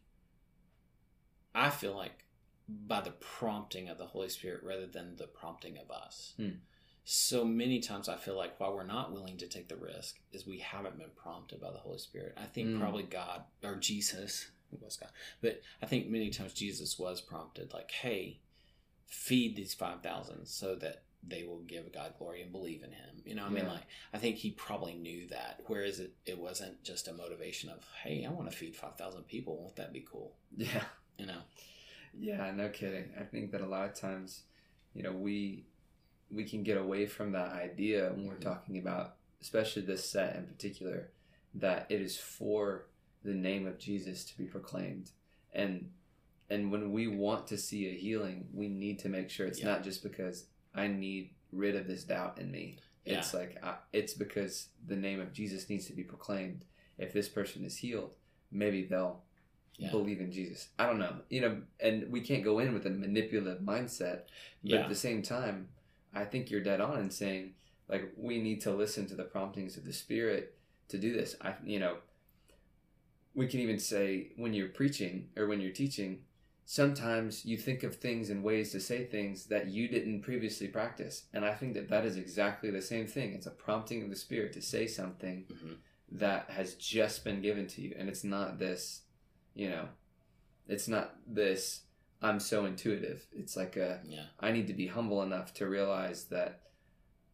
I 1.56 1.70
feel 1.70 1.96
like 1.96 2.24
by 2.68 3.00
the 3.00 3.12
prompting 3.12 3.88
of 3.88 3.96
the 3.98 4.06
Holy 4.06 4.28
Spirit 4.28 4.62
rather 4.62 4.86
than 4.86 5.16
the 5.16 5.26
prompting 5.26 5.78
of 5.78 5.90
us. 5.90 6.34
Hmm. 6.36 6.48
So 7.04 7.44
many 7.44 7.78
times 7.80 8.08
I 8.08 8.16
feel 8.16 8.36
like 8.36 8.58
while 8.58 8.74
we're 8.74 8.84
not 8.84 9.12
willing 9.12 9.36
to 9.38 9.46
take 9.46 9.68
the 9.68 9.76
risk, 9.76 10.16
is 10.32 10.46
we 10.46 10.58
haven't 10.58 10.98
been 10.98 11.10
prompted 11.16 11.60
by 11.60 11.70
the 11.70 11.78
Holy 11.78 11.98
Spirit. 11.98 12.34
I 12.36 12.44
think 12.46 12.70
Hmm. 12.70 12.80
probably 12.80 13.04
God 13.04 13.44
or 13.62 13.76
Jesus 13.76 14.50
was 14.80 14.96
God, 14.96 15.10
but 15.40 15.62
I 15.80 15.86
think 15.86 16.08
many 16.08 16.30
times 16.30 16.52
Jesus 16.52 16.98
was 16.98 17.20
prompted, 17.20 17.72
like, 17.72 17.90
"Hey, 17.92 18.40
feed 19.06 19.54
these 19.56 19.72
5000 19.74 20.46
so 20.46 20.74
that 20.74 21.04
they 21.28 21.44
will 21.44 21.60
give 21.60 21.92
god 21.92 22.14
glory 22.18 22.42
and 22.42 22.52
believe 22.52 22.82
in 22.82 22.90
him 22.92 23.22
you 23.24 23.34
know 23.34 23.44
i 23.44 23.48
mean 23.48 23.66
like 23.66 23.82
i 24.12 24.18
think 24.18 24.36
he 24.36 24.50
probably 24.50 24.94
knew 24.94 25.26
that 25.28 25.60
whereas 25.66 25.98
it, 25.98 26.12
it 26.24 26.38
wasn't 26.38 26.80
just 26.84 27.08
a 27.08 27.12
motivation 27.12 27.68
of 27.70 27.84
hey 28.04 28.24
i 28.24 28.30
want 28.30 28.48
to 28.50 28.56
feed 28.56 28.76
5000 28.76 29.22
people 29.26 29.56
won't 29.56 29.76
that 29.76 29.92
be 29.92 30.04
cool 30.08 30.34
yeah. 30.56 30.84
You 31.18 31.26
know 31.26 31.40
Yeah, 32.18 32.50
no 32.52 32.68
kidding. 32.70 33.10
I 33.20 33.24
think 33.24 33.50
that 33.52 33.60
a 33.60 33.66
lot 33.66 33.88
of 33.88 33.94
times, 33.94 34.44
you 34.94 35.02
know, 35.02 35.12
we 35.12 35.66
we 36.30 36.44
can 36.44 36.62
get 36.64 36.76
away 36.78 37.06
from 37.06 37.32
that 37.32 37.52
idea 37.52 38.10
when 38.12 38.26
we're 38.26 38.34
Mhm. 38.36 38.40
talking 38.52 38.78
about, 38.78 39.16
especially 39.40 39.82
this 39.82 40.08
set 40.10 40.34
in 40.36 40.44
particular, 40.46 41.10
that 41.54 41.86
it 41.90 42.00
is 42.00 42.16
for 42.18 42.86
the 43.22 43.34
name 43.34 43.66
of 43.66 43.78
Jesus 43.78 44.24
to 44.24 44.36
be 44.38 44.44
proclaimed, 44.46 45.10
and 45.52 45.92
and 46.48 46.70
when 46.72 46.92
we 46.92 47.06
want 47.08 47.46
to 47.48 47.58
see 47.58 47.86
a 47.88 47.92
healing, 47.92 48.48
we 48.52 48.68
need 48.68 48.98
to 49.00 49.08
make 49.08 49.28
sure 49.30 49.46
it's 49.46 49.58
Yeah. 49.60 49.66
not 49.72 49.84
just 49.84 50.02
because 50.02 50.46
I 50.74 50.86
need 50.86 51.34
rid 51.52 51.74
of 51.76 51.86
this 51.86 52.04
doubt 52.04 52.38
in 52.38 52.50
me. 52.50 52.78
Yeah. 53.04 53.18
It's 53.18 53.34
like 53.34 53.62
I, 53.62 53.78
it's 53.92 54.14
because 54.14 54.68
the 54.86 54.96
name 54.96 55.20
of 55.20 55.32
Jesus 55.32 55.68
needs 55.68 55.86
to 55.86 55.92
be 55.92 56.04
proclaimed. 56.04 56.64
If 56.98 57.12
this 57.12 57.28
person 57.28 57.64
is 57.64 57.76
healed, 57.78 58.16
maybe 58.50 58.84
they'll 58.84 59.22
Yeah. 59.78 59.90
believe 59.90 60.20
in 60.20 60.32
Jesus. 60.32 60.68
I 60.78 60.86
don't 60.86 60.98
know, 60.98 61.16
you 61.28 61.40
know, 61.42 61.60
and 61.80 62.10
we 62.10 62.20
can't 62.22 62.42
go 62.44 62.58
in 62.60 62.72
with 62.72 62.86
a 62.86 62.90
manipulative 62.90 63.60
mindset, 63.62 64.22
but 64.62 64.70
Yeah. 64.72 64.80
at 64.82 64.88
the 64.88 64.94
same 64.94 65.22
time, 65.22 65.68
I 66.14 66.24
think 66.24 66.50
you're 66.50 66.62
dead 66.62 66.80
on 66.80 66.98
in 67.00 67.10
saying 67.10 67.54
like 67.88 68.12
we 68.16 68.40
need 68.40 68.60
to 68.62 68.72
listen 68.72 69.06
to 69.06 69.14
the 69.14 69.24
promptings 69.24 69.76
of 69.76 69.84
the 69.84 69.92
Spirit 69.92 70.56
to 70.88 70.98
do 70.98 71.12
this. 71.12 71.36
I, 71.40 71.54
you 71.64 71.78
know, 71.78 71.98
we 73.34 73.46
can 73.46 73.60
even 73.60 73.78
say 73.78 74.32
when 74.36 74.54
you're 74.54 74.68
preaching 74.70 75.28
or 75.36 75.46
when 75.46 75.60
you're 75.60 75.72
teaching, 75.72 76.20
sometimes 76.64 77.44
you 77.44 77.56
think 77.56 77.82
of 77.82 77.94
things 77.96 78.30
and 78.30 78.42
ways 78.42 78.72
to 78.72 78.80
say 78.80 79.04
things 79.04 79.46
that 79.46 79.68
you 79.68 79.88
didn't 79.88 80.22
previously 80.22 80.68
practice, 80.68 81.26
and 81.32 81.44
I 81.44 81.54
think 81.54 81.74
that 81.74 81.88
that 81.90 82.04
is 82.04 82.16
exactly 82.16 82.70
the 82.70 82.82
same 82.82 83.06
thing. 83.06 83.34
It's 83.34 83.46
a 83.46 83.50
prompting 83.50 84.02
of 84.02 84.10
the 84.10 84.16
Spirit 84.16 84.52
to 84.54 84.62
say 84.62 84.86
something 84.86 85.44
Mhm. 85.48 85.76
that 86.12 86.50
has 86.50 86.74
just 86.74 87.24
been 87.24 87.40
given 87.42 87.66
to 87.68 87.82
you, 87.82 87.94
and 87.96 88.08
it's 88.08 88.24
not 88.24 88.58
this, 88.58 89.02
you 89.56 89.70
know, 89.70 89.88
It's 90.68 90.86
not 90.88 91.16
this 91.26 91.82
I'm 92.22 92.40
so 92.40 92.64
intuitive. 92.66 93.26
It's 93.32 93.56
like 93.56 93.76
a 93.76 94.00
Yeah. 94.04 94.26
I 94.40 94.52
need 94.52 94.66
to 94.68 94.74
be 94.74 94.86
humble 94.86 95.22
enough 95.22 95.52
to 95.54 95.68
realize 95.68 96.24
that 96.26 96.62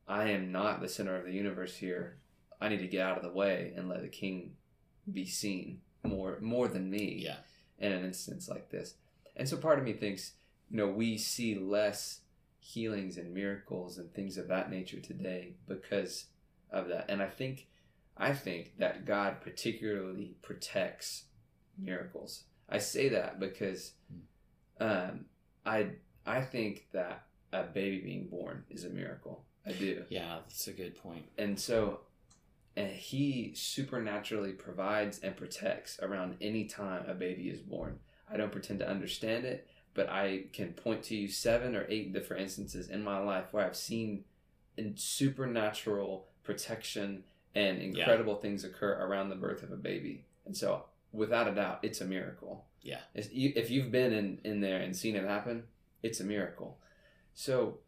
I 0.08 0.30
am 0.30 0.50
not 0.52 0.80
the 0.80 0.88
center 0.88 1.16
of 1.16 1.24
the 1.24 1.32
universe 1.32 1.76
here. 1.76 2.18
I 2.60 2.68
need 2.68 2.78
to 2.78 2.88
get 2.88 3.00
out 3.06 3.16
of 3.16 3.22
the 3.24 3.32
way 3.32 3.72
and 3.76 3.88
let 3.88 4.02
the 4.02 4.08
king 4.08 4.56
be 5.12 5.24
seen 5.26 5.80
more 6.04 6.38
more 6.40 6.68
than 6.68 6.90
me 6.90 7.22
Yeah. 7.24 7.38
in 7.78 7.92
an 7.92 8.04
instance 8.04 8.48
like 8.48 8.70
this. 8.70 8.96
And 9.36 9.48
so 9.48 9.56
part 9.56 9.78
of 9.78 9.84
me 9.84 9.92
thinks, 9.94 10.34
you 10.70 10.76
know, 10.76 10.90
we 10.90 11.16
see 11.18 11.54
less 11.54 12.20
healings 12.58 13.16
and 13.16 13.32
miracles 13.34 13.98
and 13.98 14.12
things 14.12 14.36
of 14.36 14.48
that 14.48 14.70
nature 14.70 15.00
today 15.00 15.56
because 15.66 16.26
of 16.70 16.88
that. 16.88 17.06
And 17.08 17.22
I 17.22 17.28
think 17.28 17.68
I 18.16 18.34
think 18.34 18.76
that 18.78 19.06
God 19.06 19.40
particularly 19.40 20.36
protects 20.42 21.24
miracles. 21.78 22.44
I 22.68 22.78
say 22.78 23.08
that 23.10 23.40
because 23.40 23.92
um, 24.80 25.26
I 25.64 25.90
I 26.26 26.40
think 26.40 26.86
that 26.92 27.24
a 27.52 27.64
baby 27.64 28.00
being 28.00 28.28
born 28.28 28.64
is 28.70 28.84
a 28.84 28.90
miracle. 28.90 29.44
I 29.66 29.72
do. 29.72 30.04
Yeah, 30.08 30.38
that's 30.46 30.66
a 30.68 30.72
good 30.72 30.96
point. 30.96 31.26
And 31.38 31.58
so 31.58 32.00
and 32.76 32.90
he 32.90 33.52
supernaturally 33.54 34.52
provides 34.52 35.18
and 35.18 35.36
protects 35.36 35.98
around 36.00 36.36
any 36.40 36.64
time 36.64 37.04
a 37.06 37.14
baby 37.14 37.48
is 37.48 37.60
born. 37.60 37.98
I 38.32 38.36
don't 38.36 38.52
pretend 38.52 38.78
to 38.80 38.88
understand 38.88 39.44
it, 39.44 39.68
but 39.94 40.08
I 40.08 40.44
can 40.52 40.72
point 40.72 41.02
to 41.04 41.14
you 41.14 41.28
seven 41.28 41.76
or 41.76 41.86
eight 41.90 42.12
different 42.14 42.42
instances 42.42 42.88
in 42.88 43.04
my 43.04 43.18
life 43.18 43.46
where 43.50 43.66
I've 43.66 43.76
seen 43.76 44.24
in 44.78 44.96
supernatural 44.96 46.28
protection 46.44 47.24
and 47.54 47.78
incredible 47.78 48.36
things 48.36 48.64
occur 48.64 48.94
around 48.94 49.28
the 49.28 49.36
birth 49.36 49.62
of 49.62 49.70
a 49.70 49.76
baby. 49.76 50.24
And 50.46 50.56
so, 50.56 50.86
without 51.12 51.48
a 51.48 51.54
doubt, 51.54 51.80
it's 51.82 52.00
a 52.00 52.04
miracle. 52.04 52.64
Yeah. 52.82 53.00
You- 53.30 53.52
If 53.56 53.70
you've 53.70 53.90
been 53.92 54.12
in, 54.12 54.38
in 54.44 54.60
there 54.60 54.80
and 54.80 54.96
seen 54.96 55.14
it 55.16 55.24
happen, 55.24 55.64
it's 56.02 56.20
a 56.20 56.24
miracle. 56.24 56.78
So, 57.34 57.78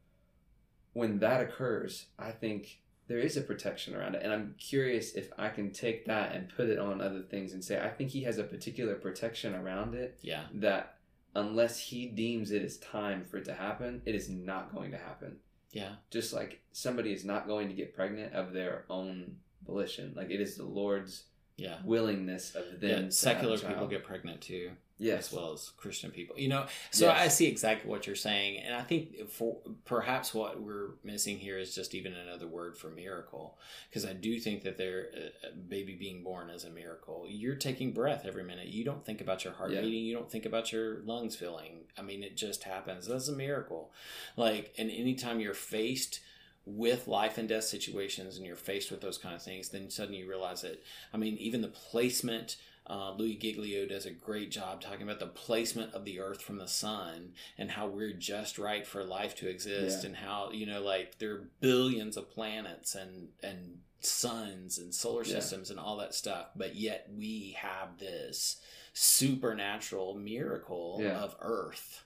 when 0.93 1.19
that 1.19 1.41
occurs, 1.41 2.07
I 2.19 2.31
think 2.31 2.81
there 3.09 3.19
is 3.19 3.37
a 3.37 3.41
protection 3.43 3.95
around 3.95 4.15
it. 4.15 4.23
And 4.23 4.33
I'm 4.33 4.55
curious 4.59 5.15
if 5.15 5.31
I 5.37 5.49
can 5.49 5.73
take 5.73 6.07
that 6.07 6.35
and 6.35 6.49
put 6.49 6.69
it 6.69 6.79
on 6.79 7.01
other 7.01 7.23
things 7.23 7.53
and 7.53 7.63
say, 7.63 7.81
I 7.81 7.89
think 7.91 8.11
he 8.11 8.23
has 8.23 8.39
a 8.39 8.45
particular 8.45 8.95
protection 8.95 9.55
around 9.55 9.95
it 9.95 10.19
Yeah. 10.23 10.45
that 10.55 10.97
unless 11.35 11.79
he 11.79 12.07
deems 12.07 12.51
it 12.53 12.63
is 12.63 12.79
time 12.79 13.25
for 13.25 13.39
it 13.39 13.45
to 13.47 13.55
happen, 13.55 14.01
it 14.07 14.15
is 14.15 14.31
not 14.31 14.73
going 14.73 14.93
to 14.93 14.97
happen. 14.97 15.37
Yeah. 15.73 15.97
Just 16.11 16.33
like 16.33 16.63
somebody 16.73 17.13
is 17.13 17.25
not 17.25 17.49
going 17.49 17.69
to 17.69 17.75
get 17.75 17.95
pregnant 17.95 18.33
of 18.33 18.53
their 18.53 18.85
own 18.89 19.37
volition. 19.67 20.15
Like 20.17 20.31
it 20.31 20.41
is 20.41 20.57
the 20.57 20.65
Lord's 20.65 21.25
Yeah. 21.57 21.77
willingness 21.85 22.55
of 22.55 22.81
them. 22.81 23.05
Yeah, 23.05 23.09
secular 23.11 23.57
people 23.59 23.87
get 23.87 24.03
pregnant 24.03 24.41
too, 24.41 24.73
yes. 24.99 25.29
as 25.29 25.33
well 25.33 25.53
as 25.53 25.71
Christian 25.77 26.11
people. 26.11 26.37
You 26.37 26.49
know, 26.49 26.67
so 26.91 27.07
Yes. 27.07 27.21
I 27.21 27.29
see 27.29 27.47
exactly 27.47 27.89
what 27.89 28.09
you're 28.09 28.17
saying, 28.17 28.59
and 28.59 28.75
I 28.75 28.83
think 28.83 29.29
for 29.31 29.59
perhaps 29.85 30.35
what 30.35 30.61
we're 30.61 30.95
missing 31.05 31.39
here 31.39 31.57
is 31.57 31.73
just 31.73 31.95
even 31.95 32.13
another 32.13 32.49
word 32.49 32.77
for 32.77 32.91
miracle, 32.91 33.57
because 33.89 34.05
I 34.05 34.15
do 34.15 34.41
think 34.41 34.65
that 34.65 34.79
there, 34.79 35.07
a 35.15 35.27
uh, 35.27 35.29
uh, 35.49 35.51
baby 35.69 35.95
being 35.95 36.25
born 36.25 36.51
is 36.51 36.65
a 36.65 36.71
miracle. 36.71 37.25
You're 37.29 37.55
taking 37.55 37.93
breath 37.93 38.25
every 38.27 38.43
minute. 38.43 38.67
You 38.67 38.85
don't 38.85 39.05
think 39.05 39.21
about 39.21 39.45
your 39.45 39.53
heart 39.53 39.71
Yeah. 39.71 39.83
beating. 39.83 40.05
You 40.07 40.15
don't 40.15 40.31
think 40.31 40.47
about 40.47 40.73
your 40.73 41.03
lungs 41.05 41.37
filling. 41.37 41.85
I 41.97 42.03
mean, 42.03 42.25
it 42.25 42.37
just 42.37 42.65
happens. 42.65 43.07
That's 43.07 43.29
a 43.29 43.33
miracle. 43.33 43.93
Like, 44.37 44.75
and 44.77 44.91
anytime 44.91 45.39
you're 45.39 45.55
faced 45.55 46.19
with 46.67 47.07
life 47.09 47.37
and 47.39 47.49
death 47.49 47.65
situations 47.65 48.37
and 48.37 48.47
you're 48.47 48.57
faced 48.57 48.91
with 48.91 49.01
those 49.01 49.19
kind 49.19 49.35
of 49.35 49.43
things, 49.43 49.69
then 49.69 49.91
suddenly 49.91 50.21
you 50.21 50.29
realize 50.29 50.63
that, 50.63 50.83
I 51.13 51.17
mean, 51.19 51.37
even 51.37 51.61
the 51.61 51.69
placement, 51.69 52.57
uh, 52.87 53.13
Louis 53.17 53.37
Giglio 53.37 53.87
does 53.87 54.07
a 54.07 54.11
great 54.11 54.51
job 54.51 54.81
talking 54.81 55.03
about 55.03 55.21
the 55.21 55.27
placement 55.27 55.93
of 55.95 56.05
the 56.05 56.21
earth 56.21 56.41
from 56.43 56.57
the 56.59 56.67
sun 56.69 57.33
and 57.59 57.71
how 57.71 57.87
we're 57.87 58.13
just 58.13 58.59
right 58.59 58.87
for 58.87 59.05
life 59.05 59.35
to 59.37 59.49
exist 59.49 60.03
Yeah. 60.03 60.09
and 60.09 60.17
how, 60.17 60.51
you 60.53 60.67
know, 60.67 60.83
like 60.83 61.19
there 61.19 61.33
are 61.33 61.49
billions 61.61 62.17
of 62.17 62.31
planets 62.31 62.95
and, 62.95 63.29
and 63.43 63.81
suns 64.01 64.79
and 64.79 64.95
solar 64.95 65.23
Yeah. 65.25 65.35
systems 65.41 65.71
and 65.71 65.79
all 65.81 65.97
that 65.99 66.15
stuff, 66.15 66.49
but 66.57 66.77
yet 66.77 67.09
we 67.15 67.57
have 67.59 67.99
this 67.99 68.61
supernatural 68.93 70.15
miracle 70.15 70.99
Yeah. 71.01 71.19
of 71.23 71.37
earth 71.41 72.04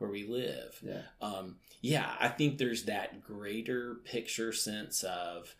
where 0.00 0.10
we 0.10 0.24
live 0.24 0.80
Yeah. 0.82 1.02
um, 1.20 1.58
yeah, 1.82 2.16
I 2.18 2.28
think 2.28 2.58
there's 2.58 2.84
that 2.84 3.22
greater 3.22 3.96
picture 4.04 4.52
sense 4.52 5.02
of 5.04 5.54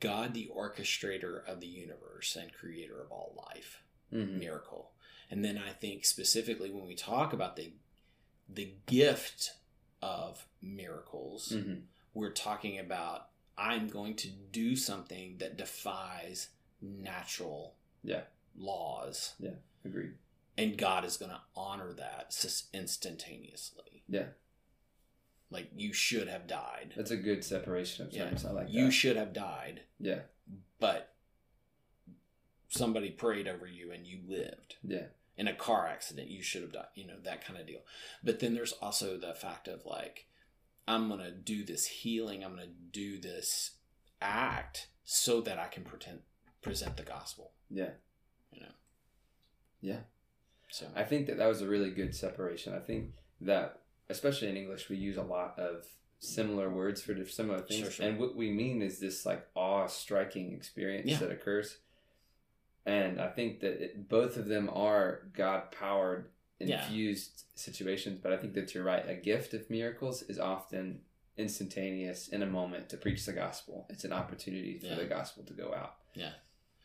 God, 0.00 0.32
the 0.34 0.48
orchestrator 0.56 1.44
of 1.44 1.60
the 1.60 1.66
universe 1.66 2.36
and 2.36 2.52
creator 2.52 3.00
of 3.00 3.10
all 3.10 3.34
life, 3.48 3.82
Mhm. 4.12 4.38
miracle. 4.38 4.92
And 5.30 5.44
then 5.44 5.58
I 5.58 5.72
think 5.72 6.04
specifically 6.04 6.70
when 6.70 6.86
we 6.86 6.94
talk 6.94 7.32
about 7.32 7.56
the 7.56 7.72
the 8.48 8.74
gift 8.86 9.54
of 10.02 10.46
miracles, 10.60 11.52
Mhm. 11.52 11.86
we're 12.14 12.32
talking 12.32 12.78
about 12.78 13.28
I'm 13.56 13.88
going 13.88 14.16
to 14.16 14.28
do 14.30 14.74
something 14.76 15.38
that 15.38 15.56
defies 15.56 16.48
natural 16.80 17.76
Yeah. 18.02 18.24
laws, 18.54 19.34
Yeah, 19.38 19.54
Agreed. 19.84 20.16
And 20.56 20.76
God 20.76 21.04
is 21.04 21.16
going 21.16 21.30
to 21.30 21.40
honor 21.56 21.92
that 21.94 22.34
instantaneously. 22.72 24.04
Yeah. 24.08 24.26
Like 25.50 25.70
you 25.74 25.92
should 25.92 26.28
have 26.28 26.46
died. 26.46 26.94
That's 26.96 27.10
a 27.10 27.16
good 27.16 27.44
separation 27.44 28.06
of 28.06 28.12
Yeah. 28.12 28.30
I 28.46 28.50
like 28.52 28.70
you 28.70 28.86
that. 28.86 28.90
should 28.92 29.16
have 29.16 29.32
died, 29.32 29.82
yeah. 30.00 30.20
but 30.80 31.14
somebody 32.68 33.10
prayed 33.10 33.46
over 33.46 33.66
you 33.66 33.92
and 33.92 34.06
you 34.06 34.20
lived. 34.26 34.76
Yeah. 34.82 35.06
In 35.36 35.48
a 35.48 35.54
car 35.54 35.86
accident, 35.86 36.28
you 36.28 36.42
should 36.42 36.62
have 36.62 36.72
died. 36.72 36.86
You 36.94 37.06
know 37.06 37.18
that 37.24 37.44
kind 37.44 37.58
of 37.58 37.66
deal. 37.66 37.80
But 38.22 38.40
then 38.40 38.54
there's 38.54 38.72
also 38.72 39.18
the 39.18 39.34
fact 39.34 39.68
of 39.68 39.84
like, 39.84 40.26
I'm 40.88 41.08
gonna 41.08 41.30
do 41.30 41.64
this 41.64 41.86
healing. 41.86 42.42
I'm 42.44 42.50
gonna 42.50 42.66
do 42.90 43.18
this 43.18 43.72
act 44.20 44.88
so 45.04 45.40
that 45.42 45.58
I 45.58 45.66
can 45.68 45.84
pretend 45.84 46.20
present 46.62 46.96
the 46.96 47.02
gospel. 47.02 47.52
Yeah. 47.70 47.90
You 48.52 48.60
know. 48.60 48.72
Yeah. 49.80 50.00
So 50.72 50.86
I 50.96 51.04
think 51.04 51.26
that 51.26 51.36
that 51.36 51.46
was 51.46 51.60
a 51.60 51.68
really 51.68 51.90
good 51.90 52.14
separation. 52.14 52.74
I 52.74 52.78
think 52.78 53.10
that, 53.42 53.80
especially 54.08 54.48
in 54.48 54.56
English, 54.56 54.88
we 54.88 54.96
use 54.96 55.18
a 55.18 55.22
lot 55.22 55.58
of 55.58 55.86
similar 56.18 56.70
words 56.70 57.02
for 57.02 57.14
similar 57.26 57.60
things, 57.60 57.80
Sure, 57.82 57.90
sure. 57.90 58.06
and 58.06 58.18
what 58.18 58.34
we 58.36 58.50
mean 58.50 58.80
is 58.80 58.98
this 58.98 59.26
like 59.26 59.46
awe-striking 59.54 60.52
experience 60.54 61.10
Yeah. 61.10 61.18
that 61.18 61.30
occurs. 61.30 61.78
And 62.86 63.20
I 63.20 63.28
think 63.28 63.60
that 63.60 63.82
it, 63.84 64.08
both 64.08 64.36
of 64.36 64.46
them 64.46 64.70
are 64.72 65.28
God-powered, 65.34 66.30
Yeah. 66.58 66.82
infused 66.84 67.44
situations. 67.54 68.18
But 68.22 68.32
I 68.32 68.36
think 68.38 68.54
that 68.54 68.72
you're 68.74 68.84
right. 68.84 69.06
A 69.08 69.14
gift 69.14 69.52
of 69.52 69.68
miracles 69.68 70.22
is 70.22 70.38
often 70.38 71.02
instantaneous 71.36 72.28
in 72.28 72.42
a 72.42 72.46
moment 72.46 72.88
to 72.90 72.96
preach 72.96 73.26
the 73.26 73.32
gospel. 73.32 73.86
It's 73.90 74.04
an 74.04 74.12
opportunity 74.12 74.78
for 74.78 74.86
Yeah. 74.86 74.94
the 74.96 75.06
gospel 75.06 75.44
to 75.44 75.52
go 75.52 75.74
out. 75.74 75.96
Yeah. 76.14 76.34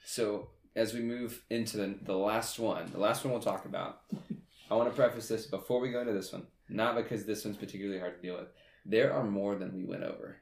So 0.03 0.49
as 0.77 0.93
we 0.93 1.01
move 1.01 1.43
into 1.49 1.75
the, 1.77 1.95
the 2.03 2.15
last 2.15 2.59
one, 2.59 2.89
the 2.91 2.99
last 2.99 3.25
one 3.25 3.33
we'll 3.33 3.41
talk 3.41 3.65
about, 3.65 4.01
I 4.69 4.75
want 4.75 4.89
to 4.89 4.95
preface 4.95 5.27
this 5.27 5.47
before 5.47 5.79
we 5.81 5.91
go 5.91 6.01
into 6.01 6.13
this 6.13 6.31
one, 6.31 6.45
not 6.69 6.95
because 6.95 7.25
this 7.25 7.43
one's 7.43 7.57
particularly 7.57 7.99
hard 7.99 8.15
to 8.15 8.21
deal 8.21 8.37
with. 8.37 8.49
There 8.85 9.11
are 9.11 9.23
more 9.23 9.55
than 9.55 9.75
we 9.75 9.83
went 9.85 10.03
over, 10.03 10.37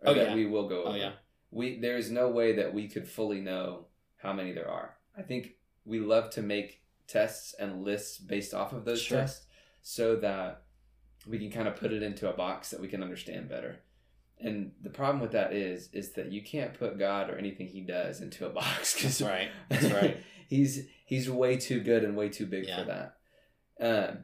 or 0.00 0.08
Oh, 0.08 0.14
that 0.14 0.28
yeah. 0.30 0.34
we 0.34 0.44
will 0.46 0.68
go 0.68 0.84
Oh, 0.86 0.94
yeah. 0.94 1.12
We 1.52 1.78
there 1.78 1.96
is 1.96 2.10
no 2.10 2.28
way 2.28 2.56
that 2.56 2.74
we 2.74 2.88
could 2.88 3.08
fully 3.08 3.40
know 3.40 3.86
how 4.16 4.32
many 4.32 4.52
there 4.52 4.68
are. 4.68 4.96
I 5.16 5.22
think 5.22 5.52
we 5.84 6.00
love 6.00 6.30
to 6.30 6.42
make 6.42 6.82
tests 7.06 7.54
and 7.58 7.84
lists 7.84 8.18
based 8.18 8.52
off 8.52 8.72
of 8.72 8.84
those 8.84 9.00
Sure. 9.00 9.20
tests, 9.20 9.46
so 9.82 10.16
that 10.16 10.62
we 11.26 11.38
can 11.38 11.50
kind 11.52 11.68
of 11.68 11.76
put 11.76 11.92
it 11.92 12.02
into 12.02 12.28
a 12.28 12.32
box 12.36 12.70
that 12.70 12.80
we 12.80 12.88
can 12.88 13.02
understand 13.02 13.48
better. 13.48 13.78
And 14.38 14.72
the 14.82 14.90
problem 14.90 15.20
with 15.20 15.32
that 15.32 15.52
is, 15.54 15.88
is 15.92 16.12
that 16.12 16.30
you 16.30 16.42
can't 16.42 16.74
put 16.74 16.98
God 16.98 17.30
or 17.30 17.36
anything 17.38 17.68
He 17.68 17.80
does 17.80 18.20
into 18.20 18.46
a 18.46 18.50
box 18.60 18.94
because 18.94 19.18
That's 19.18 19.30
right. 19.30 19.48
That's 19.68 19.92
right. 19.92 20.18
he's 20.48 20.86
he's 21.06 21.30
way 21.30 21.56
too 21.56 21.80
good 21.80 22.04
and 22.04 22.16
way 22.16 22.28
too 22.28 22.46
big 22.46 22.66
Yeah. 22.66 22.78
for 22.78 22.84
that. 22.84 23.16
Um, 23.80 24.18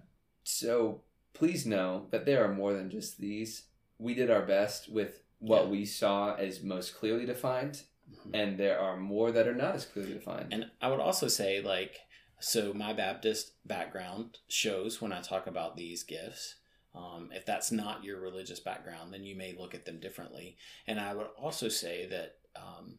so 0.45 1.03
please 1.35 1.65
know 1.67 2.07
that 2.11 2.27
there 2.27 2.45
are 2.45 2.53
more 2.55 2.73
than 2.75 2.91
just 2.91 3.19
these. 3.19 3.65
We 3.99 4.15
did 4.15 4.31
our 4.31 4.43
best 4.45 4.91
with 4.91 5.21
what 5.39 5.65
Yeah. 5.65 5.71
we 5.71 5.85
saw 5.87 6.35
as 6.37 6.63
most 6.63 6.95
clearly 6.95 7.25
defined, 7.27 7.83
Mhm. 8.13 8.31
and 8.35 8.59
there 8.59 8.79
are 8.79 8.97
more 8.97 9.33
that 9.33 9.49
are 9.49 9.55
not 9.55 9.75
as 9.75 9.87
clearly 9.87 10.13
defined. 10.15 10.53
And 10.53 10.71
I 10.81 10.89
would 10.89 11.01
also 11.01 11.29
say, 11.29 11.61
like, 11.63 12.01
so 12.39 12.73
my 12.75 12.93
Baptist 12.93 13.53
background 13.67 14.39
shows 14.49 15.01
when 15.01 15.13
I 15.13 15.21
talk 15.23 15.47
about 15.47 15.77
these 15.77 16.03
gifts. 16.03 16.57
Um, 16.95 17.30
if 17.32 17.47
that's 17.47 17.72
not 17.72 18.05
your 18.05 18.20
religious 18.20 18.61
background, 18.61 19.12
then 19.14 19.24
you 19.24 19.34
may 19.34 19.55
look 19.59 19.74
at 19.74 19.86
them 19.86 19.99
differently. 19.99 20.57
And 20.86 21.01
I 21.01 21.14
would 21.14 21.28
also 21.40 21.68
say 21.68 22.07
that 22.07 22.36
um, 22.55 22.99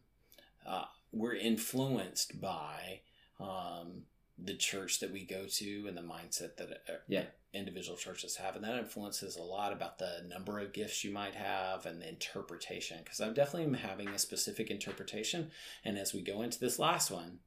uh, 0.66 0.84
we're 1.12 1.36
influenced 1.36 2.40
by 2.40 3.00
um, 3.38 4.02
the 4.36 4.56
church 4.56 4.98
that 4.98 5.12
we 5.12 5.24
go 5.24 5.46
to 5.46 5.86
and 5.86 5.96
the 5.96 6.02
mindset 6.02 6.56
that 6.56 6.82
uh, 6.88 6.92
Yeah. 7.06 7.26
individual 7.52 7.96
churches 7.96 8.34
have. 8.36 8.56
And 8.56 8.64
that 8.64 8.76
influences 8.78 9.36
a 9.36 9.42
lot 9.42 9.72
about 9.72 9.98
the 9.98 10.24
number 10.28 10.58
of 10.58 10.72
gifts 10.72 11.04
you 11.04 11.12
might 11.12 11.36
have 11.36 11.86
and 11.86 12.02
the 12.02 12.08
interpretation. 12.08 12.98
Because 13.04 13.20
I'm 13.20 13.32
definitely 13.34 13.78
having 13.78 14.08
a 14.08 14.18
specific 14.18 14.72
interpretation. 14.72 15.52
And 15.84 15.96
as 15.98 16.12
we 16.12 16.20
go 16.22 16.42
into 16.42 16.58
this 16.58 16.80
last 16.80 17.12
one, 17.12 17.38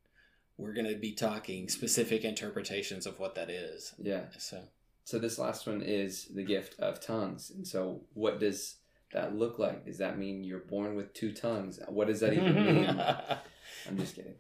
we're 0.58 0.74
going 0.74 0.88
to 0.88 0.96
be 0.98 1.12
talking 1.12 1.68
specific 1.80 2.24
interpretations 2.24 3.06
of 3.06 3.20
what 3.20 3.36
that 3.36 3.50
is. 3.50 3.94
Yeah. 3.98 4.28
So, 4.38 4.64
so 5.08 5.18
this 5.18 5.40
last 5.40 5.66
one 5.66 5.82
is 5.82 6.26
the 6.36 6.44
gift 6.44 6.78
of 6.82 7.00
tongues. 7.00 7.50
And 7.50 7.66
so, 7.66 8.02
what 8.14 8.42
does 8.42 8.76
that 9.14 9.34
look 9.34 9.58
like? 9.58 9.86
Does 9.86 10.00
that 10.00 10.20
mean 10.20 10.44
you're 10.44 10.60
born 10.60 10.98
with 10.98 11.14
two 11.14 11.32
tongues? 11.32 11.80
What 11.88 12.08
does 12.08 12.20
that 12.20 12.34
even 12.34 12.54
mean? 12.54 12.90
I'm 13.88 13.98
just 13.98 14.18
kidding. 14.18 14.36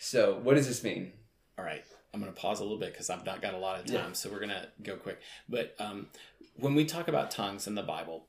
So, 0.00 0.40
what 0.42 0.56
does 0.56 0.66
this 0.66 0.82
mean? 0.82 1.12
All 1.56 1.64
right. 1.64 1.84
I'm 2.12 2.18
going 2.18 2.32
to 2.32 2.40
pause 2.40 2.58
a 2.58 2.64
little 2.64 2.80
bit 2.80 2.92
because 2.92 3.08
I've 3.08 3.24
not 3.24 3.40
got 3.40 3.54
a 3.54 3.58
lot 3.58 3.78
of 3.78 3.86
time, 3.86 3.94
yeah. 3.94 4.12
so 4.14 4.28
we're 4.30 4.40
going 4.40 4.48
to 4.48 4.66
go 4.82 4.96
quick. 4.96 5.20
But 5.48 5.76
um, 5.78 6.08
when 6.56 6.74
we 6.74 6.84
talk 6.84 7.06
about 7.06 7.30
tongues 7.30 7.68
in 7.68 7.76
the 7.76 7.84
Bible, 7.84 8.26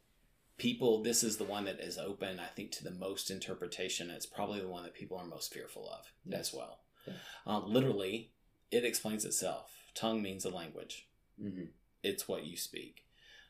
people, 0.60 1.02
this 1.02 1.24
is 1.24 1.38
the 1.38 1.45
one 1.45 1.66
that 1.66 1.80
is 1.80 1.97
open, 1.97 2.39
I 2.39 2.54
think, 2.56 2.70
to 2.74 2.84
the 2.84 2.91
most 2.91 3.32
interpretation. 3.32 4.12
It's 4.12 4.28
probably 4.28 4.60
the 4.60 4.68
one 4.68 4.84
that 4.84 4.93
people 4.93 5.18
are 5.18 5.26
most 5.26 5.52
fearful 5.52 5.89
of 5.89 6.12
as 6.32 6.54
well. 6.54 6.82
Yeah. 7.08 7.14
Uh, 7.47 7.62
literally, 7.66 8.34
it 8.70 8.86
explains 8.86 9.26
itself. 9.26 9.72
Tongue 9.95 10.22
means 10.22 10.45
a 10.45 10.52
language. 10.52 11.08
Mm-hmm. 11.41 11.65
It's 12.03 12.27
what 12.27 12.45
you 12.45 12.57
speak. 12.57 13.05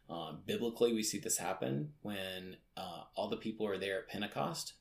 Uh, 0.09 0.33
biblically, 0.45 0.93
we 0.93 1.03
see 1.03 1.19
this 1.19 1.37
happen 1.37 1.93
when 2.01 2.57
uh, 2.75 3.03
all 3.15 3.29
the 3.29 3.37
people 3.37 3.67
are 3.67 3.77
there 3.77 3.99
at 3.99 4.07
Pentecost, 4.07 4.73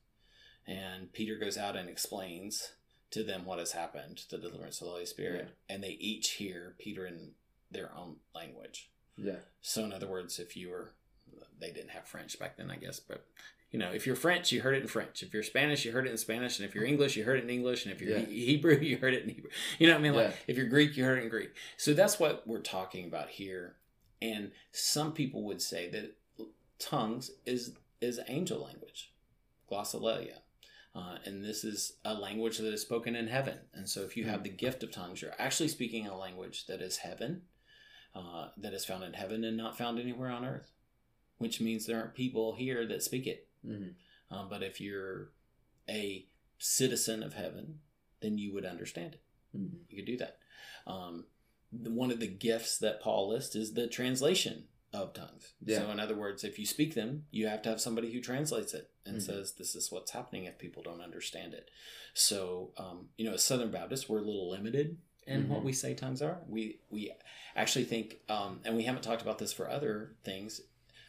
and 0.67 1.13
Peter 1.13 1.37
goes 1.37 1.59
out 1.59 1.77
and 1.77 1.89
explains 1.89 2.73
to 3.11 3.23
them 3.23 3.45
what 3.45 3.59
has 3.59 3.73
happened, 3.73 4.23
the 4.31 4.39
deliverance 4.39 4.81
of 4.81 4.87
the 4.87 4.93
Holy 4.93 5.07
Spirit, 5.07 5.49
yeah. 5.49 5.75
and 5.75 5.85
they 5.85 5.97
each 6.01 6.33
hear 6.33 6.75
Peter 6.79 7.07
in 7.07 7.33
their 7.71 7.91
own 7.95 8.17
language. 8.35 8.91
Yeah. 9.17 9.41
So, 9.61 9.85
in 9.85 9.93
other 9.93 10.07
words, 10.07 10.39
if 10.39 10.57
you 10.57 10.71
were, 10.71 10.93
they 11.61 11.73
didn't 11.73 11.91
have 11.91 12.07
French 12.07 12.39
back 12.39 12.57
then, 12.57 12.71
I 12.71 12.77
guess, 12.77 13.01
but 13.01 13.27
you 13.71 13.79
know, 13.79 13.91
if 13.91 14.07
you're 14.07 14.17
French, 14.17 14.51
you 14.51 14.63
heard 14.63 14.75
it 14.75 14.83
in 14.83 14.89
French. 14.89 15.23
If 15.23 15.35
you're 15.35 15.43
Spanish, 15.43 15.85
you 15.85 15.93
heard 15.93 16.07
it 16.07 16.11
in 16.11 16.17
Spanish. 16.17 16.59
And 16.59 16.67
if 16.67 16.75
you're 16.75 16.85
English, 16.85 17.17
you 17.17 17.25
heard 17.25 17.39
it 17.39 17.45
in 17.45 17.51
English. 17.51 17.85
And 17.85 17.95
if 17.95 18.01
you're 18.01 18.19
yeah. 18.19 18.25
Hebrew, 18.25 18.79
you 18.81 18.97
heard 18.97 19.15
it 19.15 19.25
in 19.25 19.29
Hebrew. 19.29 19.51
You 19.79 19.89
know 19.89 19.95
what 19.95 20.01
I 20.01 20.03
mean? 20.03 20.15
Like, 20.15 20.31
yeah. 20.31 20.37
if 20.47 20.57
you're 20.57 20.67
Greek, 20.67 20.97
you 20.97 21.05
heard 21.05 21.19
it 21.19 21.25
in 21.25 21.29
Greek. 21.29 21.51
So 21.77 21.93
that's 21.93 22.19
what 22.19 22.47
we're 22.47 22.61
talking 22.61 23.07
about 23.07 23.29
here. 23.29 23.77
And 24.23 24.53
some 24.73 25.13
people 25.13 25.45
would 25.45 25.61
say 25.61 25.91
that 25.91 26.17
tongues 26.79 27.31
is 27.45 27.75
is 28.01 28.21
angel 28.29 28.63
language, 28.63 29.13
glossolalia. 29.71 30.39
Uh, 30.95 31.19
and 31.25 31.45
this 31.45 31.65
is 31.65 31.95
a 32.05 32.15
language 32.15 32.59
that 32.59 32.73
is 32.73 32.83
spoken 32.83 33.15
in 33.15 33.29
heaven. 33.29 33.59
And 33.75 33.89
so 33.89 34.03
if 34.03 34.17
you 34.17 34.25
have 34.25 34.43
the 34.43 34.49
gift 34.49 34.83
of 34.83 34.91
tongues, 34.91 35.21
you're 35.21 35.35
actually 35.39 35.69
speaking 35.69 36.07
a 36.07 36.17
language 36.17 36.67
that 36.67 36.81
is 36.81 36.99
heaven, 36.99 37.43
uh, 38.15 38.49
that 38.57 38.73
is 38.73 38.85
found 38.85 39.05
in 39.05 39.13
heaven 39.13 39.45
and 39.45 39.57
not 39.57 39.77
found 39.77 39.99
anywhere 39.99 40.31
on 40.31 40.45
earth, 40.45 40.73
which 41.39 41.61
means 41.61 41.87
there 41.87 41.99
aren't 41.99 42.15
people 42.15 42.55
here 42.55 42.87
that 42.87 43.03
speak 43.03 43.27
it. 43.27 43.48
Mm-hmm. 43.67 44.35
Uh, 44.35 44.45
but 44.49 44.63
if 44.63 44.81
you're 44.81 45.31
a 45.89 46.27
citizen 46.59 47.23
of 47.23 47.35
heaven, 47.35 47.81
then 48.21 48.39
you 48.39 48.53
would 48.53 48.65
understand 48.65 49.15
it. 49.15 49.23
Mm-hmm. 49.57 49.77
You 49.89 49.97
could 49.97 50.07
do 50.07 50.17
that. 50.19 50.39
Um, 50.87 51.25
the, 51.73 51.91
one 51.91 52.11
of 52.11 52.21
the 52.21 52.27
gifts 52.27 52.79
that 52.79 53.01
Paul 53.01 53.31
lists 53.31 53.55
is 53.55 53.75
the 53.75 53.87
translation 53.87 54.65
of 54.93 55.13
tongues. 55.13 55.53
Yeah. 55.65 55.79
So, 55.79 55.91
in 55.91 56.01
other 56.01 56.17
words, 56.17 56.45
if 56.45 56.59
you 56.59 56.67
speak 56.67 56.95
them, 56.95 57.25
you 57.31 57.47
have 57.47 57.63
to 57.63 57.69
have 57.69 57.81
somebody 57.81 58.13
who 58.13 58.21
translates 58.21 58.73
it 58.75 58.91
and 59.05 59.17
mm-hmm. 59.17 59.33
says, 59.33 59.53
This 59.53 59.75
is 59.75 59.93
what's 59.93 60.13
happening 60.13 60.45
if 60.45 60.59
people 60.59 60.83
don't 60.83 61.03
understand 61.03 61.55
it. 61.55 61.71
So, 62.15 62.71
um, 62.79 63.09
you 63.17 63.27
know, 63.27 63.35
as 63.35 63.43
Southern 63.43 63.71
Baptists, 63.71 64.09
we're 64.09 64.19
a 64.19 64.23
little 64.23 64.51
limited 64.51 64.97
in 65.27 65.43
mm-hmm. 65.43 65.53
what 65.53 65.63
we 65.63 65.73
say 65.73 65.95
tongues 65.95 66.23
are. 66.23 66.39
We, 66.49 66.81
we 66.91 67.13
actually 67.55 67.85
think, 67.85 68.21
um, 68.29 68.61
and 68.65 68.77
we 68.77 68.85
haven't 68.85 69.03
talked 69.03 69.23
about 69.23 69.39
this 69.39 69.53
for 69.53 69.69
other 69.69 70.15
things, 70.25 70.63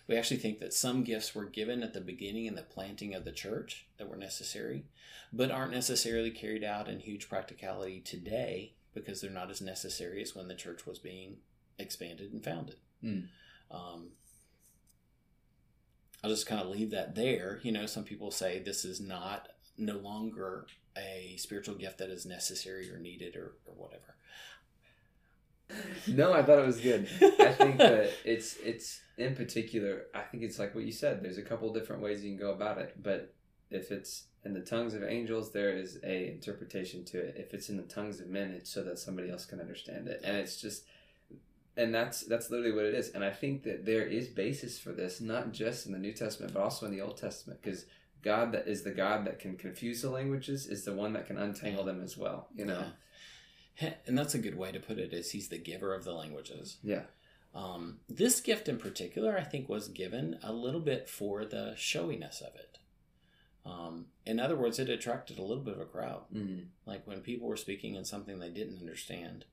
we 0.10 0.18
actually 0.18 0.38
think 0.38 0.60
that 0.60 0.74
some 0.74 1.04
gifts 1.04 1.36
were 1.36 1.46
given 1.46 1.84
at 1.84 1.94
the 1.94 2.02
beginning 2.02 2.48
in 2.48 2.56
the 2.56 2.64
planting 2.64 3.14
of 3.14 3.26
the 3.26 3.32
church 3.32 3.86
that 4.00 4.10
were 4.10 4.16
necessary, 4.16 4.86
but 5.32 5.52
aren't 5.52 5.72
necessarily 5.72 6.32
carried 6.32 6.64
out 6.64 6.90
in 6.90 7.00
huge 7.00 7.30
practicality 7.30 8.00
today 8.00 8.74
because 8.96 9.22
they're 9.22 9.30
not 9.30 9.52
as 9.52 9.62
necessary 9.62 10.24
as 10.24 10.36
when 10.36 10.48
the 10.48 10.56
church 10.56 10.88
was 10.88 10.98
being 10.98 11.38
expanded 11.78 12.34
and 12.34 12.44
founded. 12.44 12.78
Mm. 13.04 13.28
Um, 13.70 14.08
I'll 16.24 16.32
just 16.32 16.48
kind 16.48 16.60
of 16.60 16.70
leave 16.70 16.90
that 16.90 17.14
there. 17.14 17.60
You 17.62 17.72
know, 17.72 17.86
some 17.86 18.04
people 18.04 18.32
say 18.32 18.58
this 18.58 18.84
is 18.84 19.00
not 19.00 19.50
no 19.78 19.98
longer 19.98 20.66
a 20.98 21.36
spiritual 21.38 21.76
gift 21.76 22.00
that 22.00 22.10
is 22.10 22.26
necessary 22.26 22.92
or 22.92 22.98
needed 22.98 23.36
or, 23.36 23.54
or 23.68 23.76
whatever. 23.76 24.16
No, 26.08 26.34
I 26.34 26.42
thought 26.42 26.58
it 26.58 26.66
was 26.66 26.80
good. 26.80 27.08
I 27.40 27.54
think 27.54 27.78
that 27.78 28.12
it's 28.26 28.58
it's 28.58 29.02
in 29.20 29.36
particular. 29.36 30.04
I 30.16 30.22
think 30.22 30.44
it's 30.44 30.58
like 30.58 30.74
what 30.74 30.86
you 30.86 30.92
said. 30.92 31.22
There's 31.22 31.38
a 31.38 31.44
couple 31.44 31.72
different 31.74 32.02
ways 32.02 32.24
you 32.24 32.32
can 32.32 32.40
go 32.40 32.52
about 32.52 32.78
it, 32.80 32.96
but 33.02 33.34
if 33.70 33.92
it's 33.92 34.24
in 34.44 34.54
the 34.54 34.62
tongues 34.62 34.94
of 34.94 35.04
angels, 35.04 35.52
there 35.52 35.76
is 35.76 36.00
a 36.04 36.32
interpretation 36.32 37.06
to 37.06 37.20
it. 37.20 37.36
If 37.38 37.54
it's 37.54 37.70
in 37.70 37.78
the 37.78 37.84
tongues 37.84 38.20
of 38.20 38.28
men, 38.28 38.52
it's 38.52 38.74
so 38.74 38.84
that 38.84 38.98
somebody 38.98 39.30
else 39.30 39.46
can 39.46 39.60
understand 39.60 40.08
it, 40.08 40.22
and 40.24 40.38
it's 40.38 40.60
just 40.60 40.86
and 41.80 41.96
that's 41.96 42.22
that's 42.24 42.50
literally 42.50 42.74
what 42.74 42.86
it 42.86 42.94
is 42.94 43.10
and 43.10 43.24
i 43.24 43.30
think 43.30 43.64
that 43.64 43.86
there 43.86 44.04
is 44.04 44.28
basis 44.28 44.78
for 44.80 44.92
this 44.92 45.22
not 45.22 45.52
just 45.52 45.86
in 45.86 45.94
the 45.94 45.98
new 45.98 46.12
testament 46.12 46.54
but 46.54 46.62
also 46.62 46.86
in 46.86 46.92
the 46.92 47.00
old 47.02 47.16
testament 47.16 47.60
because 47.62 47.86
god 48.22 48.52
that 48.52 48.68
is 48.68 48.84
the 48.84 48.92
god 48.92 49.26
that 49.26 49.40
can 49.40 49.56
confuse 49.56 50.02
the 50.02 50.10
languages 50.10 50.68
is 50.68 50.84
the 50.84 50.94
one 50.94 51.14
that 51.14 51.26
can 51.26 51.38
untangle 51.38 51.84
them 51.84 52.02
as 52.04 52.18
well 52.18 52.48
you 52.54 52.66
know 52.66 52.84
yeah. 53.82 53.94
and 54.06 54.18
that's 54.18 54.34
a 54.34 54.40
good 54.40 54.58
way 54.58 54.72
to 54.72 54.80
put 54.80 54.98
it 54.98 55.14
is 55.14 55.32
he's 55.32 55.48
the 55.48 55.58
giver 55.58 55.94
of 55.94 56.04
the 56.04 56.12
languages 56.14 56.78
yeah 56.84 57.04
um, 57.56 58.00
this 58.08 58.42
gift 58.42 58.68
in 58.68 58.78
particular 58.78 59.38
i 59.38 59.44
think 59.44 59.68
was 59.68 59.88
given 59.88 60.38
a 60.44 60.54
little 60.54 60.80
bit 60.80 61.10
for 61.10 61.46
the 61.46 61.74
showiness 61.76 62.42
of 62.42 62.56
it 62.56 62.78
um, 63.66 64.08
in 64.26 64.40
other 64.40 64.56
words 64.56 64.80
it 64.80 64.90
attracted 64.90 65.38
a 65.38 65.44
little 65.44 65.64
bit 65.64 65.76
of 65.76 65.82
a 65.82 65.86
crowd 65.86 66.24
mm-hmm. 66.34 66.64
like 66.86 67.06
when 67.06 67.22
people 67.22 67.48
were 67.48 67.58
speaking 67.58 67.96
in 67.96 68.06
something 68.06 68.40
they 68.40 68.50
didn't 68.50 68.80
understand 68.80 69.46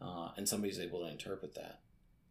uh, 0.00 0.30
and 0.36 0.48
somebody's 0.48 0.78
able 0.78 1.00
to 1.00 1.10
interpret 1.10 1.54
that. 1.54 1.80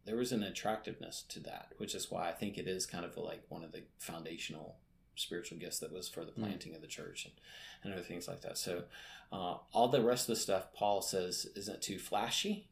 There 0.04 0.16
was 0.16 0.32
an 0.32 0.42
attractiveness 0.42 1.24
to 1.30 1.40
that, 1.40 1.72
which 1.78 1.94
is 1.94 2.10
why 2.10 2.28
I 2.28 2.32
think 2.32 2.58
it 2.58 2.68
is 2.68 2.86
kind 2.86 3.04
of 3.04 3.16
like 3.16 3.42
one 3.48 3.64
of 3.64 3.72
the 3.72 3.82
foundational 3.98 4.76
spiritual 5.16 5.58
gifts 5.58 5.78
that 5.78 5.92
was 5.92 6.08
for 6.08 6.24
the 6.24 6.32
hmm. 6.32 6.42
planting 6.42 6.72
mm. 6.72 6.76
of 6.76 6.82
the 6.82 6.88
church 6.88 7.24
and, 7.24 7.34
and 7.82 7.92
other 7.92 8.02
things 8.02 8.28
like 8.28 8.42
that. 8.42 8.58
So, 8.58 8.84
uh, 9.32 9.56
all 9.72 9.88
the 9.88 10.02
rest 10.02 10.28
of 10.28 10.34
the 10.34 10.40
stuff 10.40 10.72
Paul 10.74 11.02
says 11.02 11.46
isn't 11.56 11.82
too 11.82 11.98
flashy. 11.98 12.68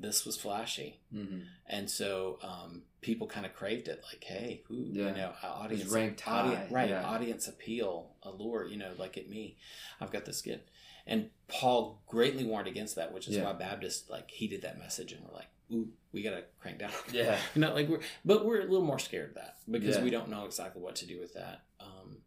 This 0.00 0.24
was 0.24 0.36
flashy, 0.36 1.00
mm-hmm. 1.12 1.40
and 1.66 1.90
so 1.90 2.38
um, 2.42 2.82
people 3.00 3.26
kind 3.26 3.44
of 3.44 3.54
craved 3.54 3.88
it. 3.88 4.02
Like, 4.12 4.22
hey, 4.22 4.62
who 4.68 4.86
yeah. 4.92 5.08
you 5.08 5.14
know, 5.14 5.32
audience 5.42 5.90
ranked 5.90 6.20
high, 6.20 6.40
audience, 6.40 6.72
right? 6.72 6.90
Yeah. 6.90 7.04
Audience 7.04 7.48
appeal, 7.48 8.10
allure. 8.22 8.66
You 8.66 8.76
know, 8.76 8.92
like 8.96 9.16
at 9.18 9.28
me, 9.28 9.56
I've 10.00 10.12
got 10.12 10.24
this 10.24 10.40
kid, 10.40 10.60
And 11.06 11.30
Paul 11.48 12.00
greatly 12.06 12.44
warned 12.44 12.68
against 12.68 12.94
that, 12.96 13.12
which 13.12 13.26
is 13.26 13.36
yeah. 13.36 13.44
why 13.44 13.54
Baptists 13.54 14.08
like 14.08 14.30
heeded 14.30 14.62
that 14.62 14.78
message 14.78 15.12
and 15.12 15.24
were 15.24 15.34
like, 15.34 15.48
"Ooh, 15.72 15.88
we 16.12 16.22
gotta 16.22 16.44
crank 16.60 16.78
down." 16.78 16.92
Yeah, 17.12 17.36
not 17.56 17.74
like 17.74 17.88
we're, 17.88 18.00
but 18.24 18.44
we're 18.44 18.60
a 18.60 18.66
little 18.66 18.86
more 18.86 19.00
scared 19.00 19.30
of 19.30 19.34
that 19.34 19.56
because 19.68 19.98
we 19.98 20.10
don't 20.10 20.28
know 20.28 20.44
exactly 20.44 20.80
what 20.80 20.94
to 20.96 21.06
do 21.06 21.18
with 21.18 21.34
that. 21.34 21.62
Um, 21.80 22.18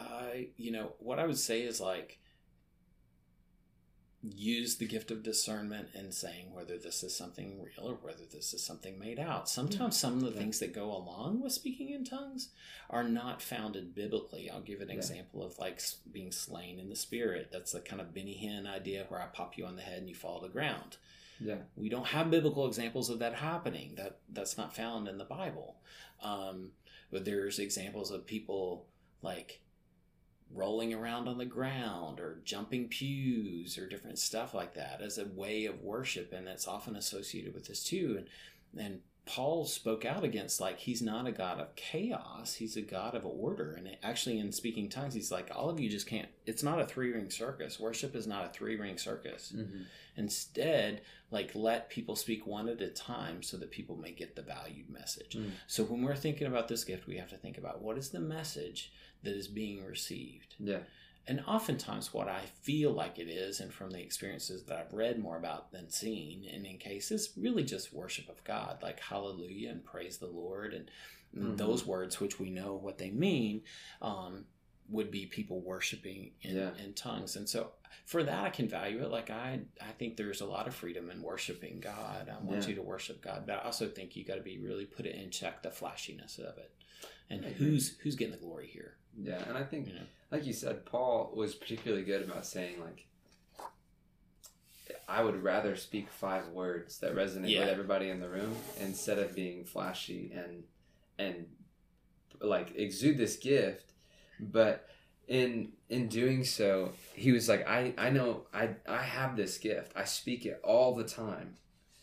I, 0.00 0.48
you 0.56 0.72
know, 0.72 0.92
what 0.98 1.18
I 1.18 1.26
would 1.26 1.38
say 1.38 1.62
is 1.62 1.80
like 1.80 2.18
use 4.32 4.76
the 4.76 4.86
gift 4.86 5.10
of 5.10 5.22
discernment 5.22 5.88
in 5.94 6.10
saying 6.10 6.46
whether 6.52 6.78
this 6.78 7.02
is 7.02 7.14
something 7.14 7.60
real 7.62 7.90
or 7.90 7.98
whether 8.00 8.24
this 8.24 8.54
is 8.54 8.64
something 8.64 8.98
made 8.98 9.18
out. 9.18 9.48
Sometimes 9.48 9.98
some 9.98 10.14
of 10.14 10.22
the 10.22 10.30
things 10.30 10.60
that 10.60 10.74
go 10.74 10.84
along 10.84 11.42
with 11.42 11.52
speaking 11.52 11.90
in 11.90 12.04
tongues 12.04 12.48
are 12.88 13.04
not 13.04 13.42
founded 13.42 13.94
biblically. 13.94 14.48
I'll 14.48 14.62
give 14.62 14.80
an 14.80 14.88
yeah. 14.88 14.94
example 14.94 15.42
of 15.44 15.58
like 15.58 15.80
being 16.10 16.32
slain 16.32 16.78
in 16.78 16.88
the 16.88 16.96
spirit. 16.96 17.50
That's 17.52 17.72
the 17.72 17.80
kind 17.80 18.00
of 18.00 18.14
Benny 18.14 18.38
Hinn 18.42 18.66
idea 18.66 19.04
where 19.08 19.20
I 19.20 19.26
pop 19.26 19.58
you 19.58 19.66
on 19.66 19.76
the 19.76 19.82
head 19.82 19.98
and 19.98 20.08
you 20.08 20.14
fall 20.14 20.40
to 20.40 20.46
the 20.46 20.52
ground. 20.52 20.96
Yeah. 21.38 21.56
We 21.76 21.88
don't 21.88 22.06
have 22.06 22.30
biblical 22.30 22.66
examples 22.66 23.10
of 23.10 23.18
that 23.18 23.34
happening. 23.34 23.94
That 23.96 24.18
that's 24.32 24.56
not 24.56 24.74
found 24.74 25.08
in 25.08 25.18
the 25.18 25.24
Bible. 25.24 25.76
Um, 26.22 26.70
but 27.10 27.24
there's 27.24 27.58
examples 27.58 28.10
of 28.10 28.26
people 28.26 28.86
like 29.20 29.60
rolling 30.54 30.94
around 30.94 31.28
on 31.28 31.38
the 31.38 31.44
ground 31.44 32.20
or 32.20 32.40
jumping 32.44 32.88
pews 32.88 33.76
or 33.76 33.88
different 33.88 34.18
stuff 34.18 34.54
like 34.54 34.74
that 34.74 35.00
as 35.02 35.18
a 35.18 35.26
way 35.26 35.66
of 35.66 35.82
worship 35.82 36.32
and 36.32 36.46
that's 36.46 36.68
often 36.68 36.96
associated 36.96 37.54
with 37.54 37.66
this 37.66 37.82
too. 37.82 38.16
And 38.18 38.86
and 38.86 39.00
Paul 39.26 39.64
spoke 39.64 40.04
out 40.04 40.22
against 40.22 40.60
like 40.60 40.78
he's 40.78 41.00
not 41.00 41.26
a 41.26 41.32
god 41.32 41.58
of 41.58 41.74
chaos 41.76 42.54
he's 42.54 42.76
a 42.76 42.82
god 42.82 43.14
of 43.14 43.24
order. 43.24 43.72
And 43.72 43.96
actually 44.02 44.38
in 44.38 44.52
speaking 44.52 44.88
tongues 44.88 45.14
he's 45.14 45.32
like 45.32 45.50
all 45.54 45.70
of 45.70 45.80
you 45.80 45.88
just 45.88 46.06
can't 46.06 46.28
it's 46.46 46.62
not 46.62 46.80
a 46.80 46.86
three 46.86 47.12
ring 47.12 47.30
circus. 47.30 47.80
Worship 47.80 48.14
is 48.14 48.26
not 48.26 48.44
a 48.44 48.48
three 48.50 48.76
ring 48.76 48.98
circus. 48.98 49.52
Mm-hmm. 49.56 49.82
instead 50.16 51.00
like 51.30 51.50
let 51.54 51.90
people 51.90 52.14
speak 52.14 52.46
one 52.46 52.68
at 52.68 52.80
a 52.80 52.90
time 52.90 53.42
so 53.42 53.56
that 53.56 53.70
people 53.72 53.96
may 53.96 54.12
get 54.12 54.36
the 54.36 54.42
valued 54.42 54.88
message. 54.88 55.36
Mm. 55.36 55.50
so 55.66 55.82
when 55.84 56.02
we're 56.02 56.14
thinking 56.14 56.46
about 56.46 56.68
this 56.68 56.84
gift 56.84 57.06
we 57.06 57.16
have 57.16 57.30
to 57.30 57.36
think 57.36 57.58
about 57.58 57.82
what 57.82 57.98
is 57.98 58.10
the 58.10 58.20
message 58.20 58.92
that 59.24 59.36
is 59.36 59.48
being 59.48 59.84
received. 59.84 60.54
Yeah. 60.58 60.80
And 61.26 61.42
oftentimes, 61.46 62.12
what 62.12 62.28
I 62.28 62.42
feel 62.62 62.92
like 62.92 63.18
it 63.18 63.28
is, 63.28 63.60
and 63.60 63.72
from 63.72 63.90
the 63.90 64.00
experiences 64.00 64.64
that 64.64 64.78
I've 64.78 64.92
read 64.92 65.18
more 65.18 65.38
about 65.38 65.72
than 65.72 65.88
seen, 65.88 66.46
and 66.52 66.66
in 66.66 66.76
cases, 66.76 67.30
really 67.36 67.64
just 67.64 67.94
worship 67.94 68.28
of 68.28 68.44
God, 68.44 68.82
like 68.82 69.00
hallelujah 69.00 69.70
and 69.70 69.82
praise 69.84 70.18
the 70.18 70.26
Lord, 70.26 70.74
and, 70.74 70.90
mm-hmm. 71.34 71.56
those 71.56 71.86
words, 71.86 72.20
which 72.20 72.38
we 72.38 72.50
know 72.50 72.74
what 72.74 72.98
they 72.98 73.10
mean. 73.10 73.62
Um, 74.02 74.44
would 74.90 75.10
be 75.10 75.26
people 75.26 75.60
worshiping 75.60 76.32
in, 76.42 76.56
Yeah. 76.56 76.70
in 76.82 76.92
tongues. 76.92 77.36
And 77.36 77.48
so 77.48 77.70
for 78.04 78.22
that, 78.22 78.44
I 78.44 78.50
can 78.50 78.68
value 78.68 79.02
it. 79.02 79.10
Like 79.10 79.30
I, 79.30 79.60
I 79.80 79.92
think 79.98 80.16
there's 80.16 80.42
a 80.42 80.46
lot 80.46 80.68
of 80.68 80.74
freedom 80.74 81.10
in 81.10 81.22
worshiping 81.22 81.80
God. 81.80 82.28
I 82.28 82.42
want 82.44 82.62
Yeah. 82.62 82.68
you 82.68 82.74
to 82.76 82.82
worship 82.82 83.22
God, 83.22 83.44
but 83.46 83.54
I 83.56 83.62
also 83.62 83.88
think 83.88 84.14
you 84.14 84.24
got 84.24 84.34
to 84.34 84.42
be 84.42 84.58
really 84.58 84.84
put 84.84 85.06
it 85.06 85.14
in 85.14 85.30
check 85.30 85.62
the 85.62 85.70
flashiness 85.70 86.38
of 86.38 86.58
it, 86.58 86.70
and 87.30 87.44
agree. 87.44 87.54
who's 87.54 87.96
who's 88.00 88.14
getting 88.14 88.32
the 88.32 88.38
glory 88.40 88.66
here. 88.66 88.96
Yeah, 89.20 89.42
and 89.48 89.56
I 89.56 89.62
think, 89.62 89.86
know? 89.88 90.00
like 90.30 90.44
you 90.46 90.52
said, 90.52 90.84
Paul 90.86 91.32
was 91.34 91.54
particularly 91.54 92.04
good 92.04 92.22
about 92.22 92.46
saying 92.46 92.80
like, 92.80 93.06
I 95.08 95.22
would 95.22 95.42
rather 95.42 95.76
speak 95.76 96.10
five 96.10 96.48
words 96.48 96.98
that 96.98 97.14
resonate 97.14 97.50
Yeah. 97.50 97.60
with 97.60 97.68
everybody 97.68 98.08
in 98.10 98.20
the 98.20 98.28
room 98.28 98.56
instead 98.80 99.18
of 99.18 99.34
being 99.34 99.64
flashy 99.64 100.32
and 100.34 100.64
and 101.18 101.46
like 102.40 102.74
exude 102.76 103.16
this 103.18 103.36
gift, 103.36 103.92
but 104.40 104.88
in 105.28 105.72
in 105.88 106.08
doing 106.08 106.44
so, 106.44 106.92
he 107.14 107.32
was 107.32 107.48
like, 107.48 107.66
I 107.68 107.94
I 107.96 108.10
know 108.10 108.46
I 108.52 108.70
I 108.88 109.02
have 109.02 109.36
this 109.36 109.58
gift. 109.58 109.92
I 109.94 110.04
speak 110.04 110.44
it 110.46 110.60
all 110.64 110.94
the 110.94 111.04
time. 111.04 111.54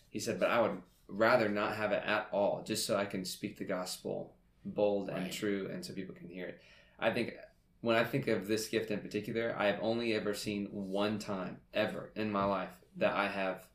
He 0.09 0.19
said, 0.19 0.39
but 0.39 0.49
I 0.49 0.61
would 0.61 0.81
rather 1.07 1.49
not 1.49 1.75
have 1.75 1.91
it 1.91 2.03
at 2.05 2.27
all, 2.31 2.63
just 2.65 2.85
so 2.85 2.95
I 2.97 3.05
can 3.05 3.25
speak 3.25 3.57
the 3.57 3.65
gospel 3.65 4.33
bold 4.63 5.09
and 5.09 5.31
true, 5.31 5.69
and 5.71 5.83
so 5.83 5.93
people 5.93 6.15
can 6.15 6.29
hear 6.29 6.47
it. 6.47 6.61
I 7.01 7.11
think 7.11 7.35
when 7.81 7.97
I 7.97 8.05
think 8.05 8.27
of 8.27 8.47
this 8.47 8.69
gift 8.69 8.91
in 8.91 8.99
particular, 9.01 9.55
I 9.57 9.67
have 9.67 9.79
only 9.81 10.13
ever 10.15 10.33
seen 10.35 10.67
one 10.71 11.19
time 11.19 11.59
ever 11.73 12.11
in 12.15 12.31
my 12.31 12.45
life 12.45 12.71
that 12.97 13.13
I 13.15 13.27
have 13.27 13.67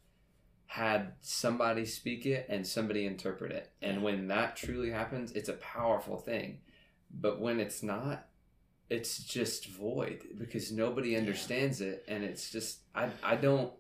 had 0.67 1.15
somebody 1.21 1.85
speak 1.87 2.27
it 2.27 2.47
and 2.49 2.67
somebody 2.67 3.07
interpret 3.07 3.53
it. 3.53 3.73
And 3.83 4.03
when 4.03 4.29
that 4.29 4.57
truly 4.57 4.91
happens, 4.91 5.33
it's 5.33 5.49
a 5.49 5.55
powerful 5.55 6.19
thing. 6.19 6.61
But 7.11 7.41
when 7.41 7.61
it's 7.61 7.83
not, 7.83 8.29
it's 8.91 9.19
just 9.25 9.69
void 9.69 10.23
because 10.39 10.73
nobody 10.73 11.11
Yeah. 11.13 11.19
understands 11.19 11.81
it 11.81 12.05
and 12.09 12.25
it's 12.25 12.51
just 12.51 12.81
I 12.95 13.11
I 13.23 13.37
don't 13.37 13.73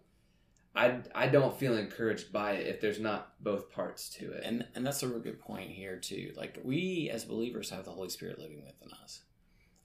I, 0.75 1.01
I 1.15 1.29
don't 1.29 1.59
feel 1.59 1.77
encouraged 1.77 2.33
by 2.33 2.53
it 2.53 2.67
if 2.67 2.81
there's 2.81 3.01
not 3.01 3.43
both 3.43 3.71
parts 3.71 4.11
to 4.11 4.33
it. 4.33 4.43
And 4.45 4.67
and 4.75 4.87
that's 4.87 5.03
a 5.03 5.09
real 5.09 5.21
good 5.21 5.41
point 5.41 5.71
here 5.71 5.97
too. 5.99 6.33
Like 6.37 6.59
we 6.63 7.11
as 7.13 7.25
believers 7.25 7.71
have 7.71 7.85
the 7.85 7.93
Holy 7.93 8.11
Spirit 8.11 8.39
living 8.39 8.63
within 8.65 8.91
us, 9.03 9.23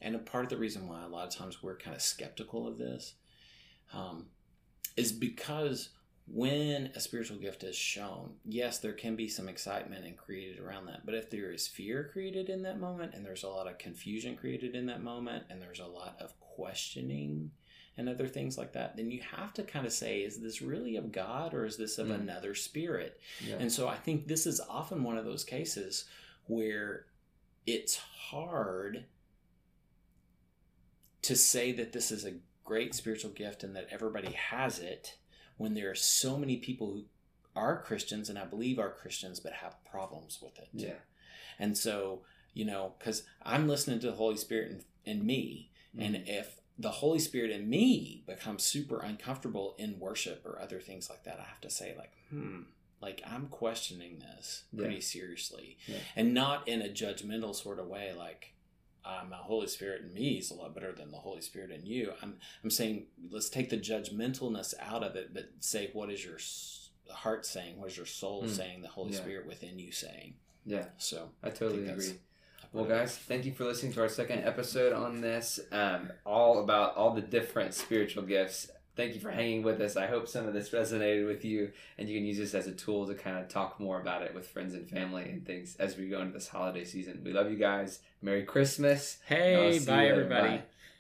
and 0.02 0.16
a 0.16 0.20
part 0.20 0.44
of 0.44 0.50
the 0.50 0.58
reason 0.58 0.88
why 0.88 1.04
a 1.04 1.08
lot 1.08 1.28
of 1.28 1.34
times 1.36 1.62
we're 1.62 1.78
kind 1.78 1.96
of 1.96 2.02
skeptical 2.02 2.68
of 2.68 2.78
this, 2.78 3.14
um, 3.94 4.28
is 4.98 5.12
because 5.12 5.90
when 6.28 6.92
a 6.96 7.00
spiritual 7.00 7.38
gift 7.38 7.64
is 7.64 7.76
shown, 7.76 8.34
yes, 8.46 8.80
there 8.80 8.94
can 8.94 9.16
be 9.16 9.28
some 9.28 9.50
excitement 9.50 10.06
and 10.06 10.16
created 10.18 10.60
around 10.60 10.86
that. 10.86 11.06
But 11.06 11.16
if 11.16 11.30
there 11.30 11.52
is 11.52 11.68
fear 11.68 12.10
created 12.12 12.50
in 12.50 12.62
that 12.64 12.80
moment, 12.80 13.14
and 13.14 13.26
there's 13.26 13.44
a 13.44 13.50
lot 13.50 13.68
of 13.68 13.78
confusion 13.78 14.36
created 14.38 14.76
in 14.76 14.86
that 14.88 15.02
moment, 15.04 15.46
and 15.50 15.62
there's 15.62 15.80
a 15.80 15.86
lot 15.88 16.16
of 16.22 16.40
questioning 16.40 17.52
and 17.98 18.08
other 18.08 18.28
things 18.28 18.58
like 18.58 18.72
that, 18.74 18.96
then 18.96 19.12
you 19.12 19.22
have 19.36 19.54
to 19.54 19.64
kind 19.64 19.86
of 19.86 19.92
say, 19.92 20.20
is 20.22 20.40
this 20.40 20.62
really 20.62 20.96
of 20.96 21.12
God 21.12 21.54
or 21.54 21.66
is 21.66 21.76
this 21.76 21.98
of 21.98 22.08
Mm. 22.08 22.22
another 22.22 22.56
spirit? 22.56 23.20
yeah. 23.46 23.58
And 23.60 23.70
so 23.72 23.90
I 23.90 23.98
think 23.98 24.28
this 24.28 24.46
is 24.48 24.62
often 24.62 25.04
one 25.04 25.18
of 25.18 25.26
those 25.26 25.44
cases 25.44 26.06
where 26.48 27.06
it's 27.68 27.98
hard 27.98 29.06
to 31.24 31.36
say 31.36 31.72
that 31.74 31.94
this 31.94 32.12
is 32.12 32.26
a 32.26 32.34
great 32.64 32.94
spiritual 32.96 33.32
gift 33.32 33.64
and 33.64 33.76
that 33.76 33.88
everybody 33.92 34.32
has 34.34 34.80
it 34.80 35.18
when 35.58 35.74
there 35.74 35.90
are 35.92 35.96
so 35.96 36.38
many 36.38 36.58
people 36.58 36.88
who 36.94 37.04
are 37.56 37.82
Christians 37.82 38.30
and 38.30 38.40
I 38.40 38.46
believe 38.46 38.80
are 38.80 38.90
Christians 38.92 39.40
but 39.40 39.54
have 39.54 39.76
problems 39.86 40.40
with 40.42 40.58
it. 40.58 40.70
yeah. 40.74 40.94
And 41.60 41.78
so, 41.78 42.22
you 42.54 42.66
know, 42.66 42.94
because 42.98 43.24
I'm 43.44 43.68
listening 43.68 44.00
to 44.00 44.08
the 44.08 44.14
Holy 44.18 44.38
Spirit 44.38 44.72
in, 45.06 45.12
in 45.20 45.26
me, 45.26 45.70
and 45.98 46.16
Mm-hmm. 46.16 46.28
if 46.28 46.56
the 46.80 46.90
Holy 46.90 47.20
Spirit 47.20 47.52
in 47.52 47.70
me 47.70 48.24
becomes 48.26 48.64
super 48.64 49.02
uncomfortable 49.02 49.76
in 49.78 50.00
worship 50.00 50.44
or 50.46 50.60
other 50.60 50.80
things 50.80 51.10
like 51.10 51.24
that, 51.26 51.38
I 51.40 51.44
have 51.44 51.60
to 51.62 51.70
say, 51.70 51.94
like, 51.98 52.14
hmm, 52.30 52.62
like 53.02 53.22
I'm 53.28 53.48
questioning 53.48 54.20
this 54.20 54.64
pretty 54.76 54.96
Yeah. 54.96 55.02
seriously. 55.02 55.78
Yeah. 55.86 55.98
And 56.16 56.34
not 56.34 56.68
in 56.68 56.82
a 56.82 56.88
judgmental 56.88 57.54
sort 57.54 57.78
of 57.80 57.88
way, 57.88 58.14
like, 58.18 58.54
um, 59.06 59.30
the 59.30 59.36
Holy 59.36 59.68
Spirit 59.68 60.02
in 60.04 60.14
me 60.14 60.34
is 60.38 60.52
a 60.52 60.54
lot 60.54 60.74
better 60.76 60.92
than 60.92 61.12
the 61.12 61.18
Holy 61.18 61.42
Spirit 61.42 61.72
in 61.72 61.86
you. 61.86 62.14
I'm, 62.22 62.36
I'm 62.64 62.70
saying, 62.70 63.06
let's 63.30 63.50
take 63.50 63.70
the 63.70 63.78
judgmentalness 63.78 64.74
out 64.80 65.04
of 65.04 65.16
it, 65.16 65.34
but 65.34 65.50
say, 65.60 65.90
what 65.94 66.10
is 66.12 66.24
your 66.24 66.38
heart 67.14 67.46
saying? 67.46 67.80
What 67.80 67.90
is 67.90 67.98
your 67.98 68.06
soul 68.06 68.44
Mm. 68.44 68.50
saying? 68.50 68.82
The 68.82 68.88
Holy 68.90 69.12
Yeah. 69.14 69.18
Spirit 69.20 69.48
within 69.48 69.80
you 69.80 69.92
saying? 69.92 70.36
Yeah. 70.66 70.86
So, 70.98 71.30
I 71.44 71.50
totally 71.50 71.84
that's- 71.84 72.08
agree. 72.10 72.20
Well, 72.74 72.86
guys, 72.86 73.18
thank 73.18 73.44
you 73.44 73.52
for 73.52 73.66
listening 73.66 73.92
to 73.94 74.02
our 74.02 74.08
second 74.08 74.46
episode 74.46 74.94
on 74.94 75.20
this, 75.20 75.60
um, 75.74 76.10
all 76.26 76.64
about 76.64 76.96
all 76.96 77.14
the 77.14 77.22
different 77.22 77.74
spiritual 77.74 78.24
gifts. 78.24 78.70
Thank 79.02 79.16
you 79.16 79.20
for 79.20 79.32
hanging 79.32 79.64
with 79.64 79.82
us. 79.82 79.98
I 79.98 80.06
hope 80.06 80.28
some 80.28 80.48
of 80.48 80.54
this 80.54 80.70
resonated 80.70 81.26
with 81.26 81.44
you, 81.44 81.72
and 81.98 82.08
you 82.08 82.16
can 82.16 82.24
use 82.24 82.38
this 82.38 82.54
as 82.54 82.68
a 82.68 82.72
tool 82.72 83.08
to 83.08 83.16
kind 83.16 83.40
of 83.40 83.48
talk 83.50 83.80
more 83.80 84.00
about 84.00 84.22
it 84.22 84.36
with 84.36 84.48
friends 84.48 84.76
and 84.76 84.88
family 84.88 85.24
and 85.24 85.44
things 85.44 85.76
as 85.80 85.98
we 85.98 86.08
go 86.08 86.22
into 86.22 86.34
this 86.34 86.48
holiday 86.48 86.86
season. 86.86 87.20
We 87.26 87.34
love 87.34 87.50
you 87.50 87.58
guys. 87.58 88.02
Merry 88.22 88.44
Christmas. 88.44 89.18
Hey, 89.26 89.80
bye 89.88 90.06
everybody. 90.06 90.50
Bye. 90.50 90.64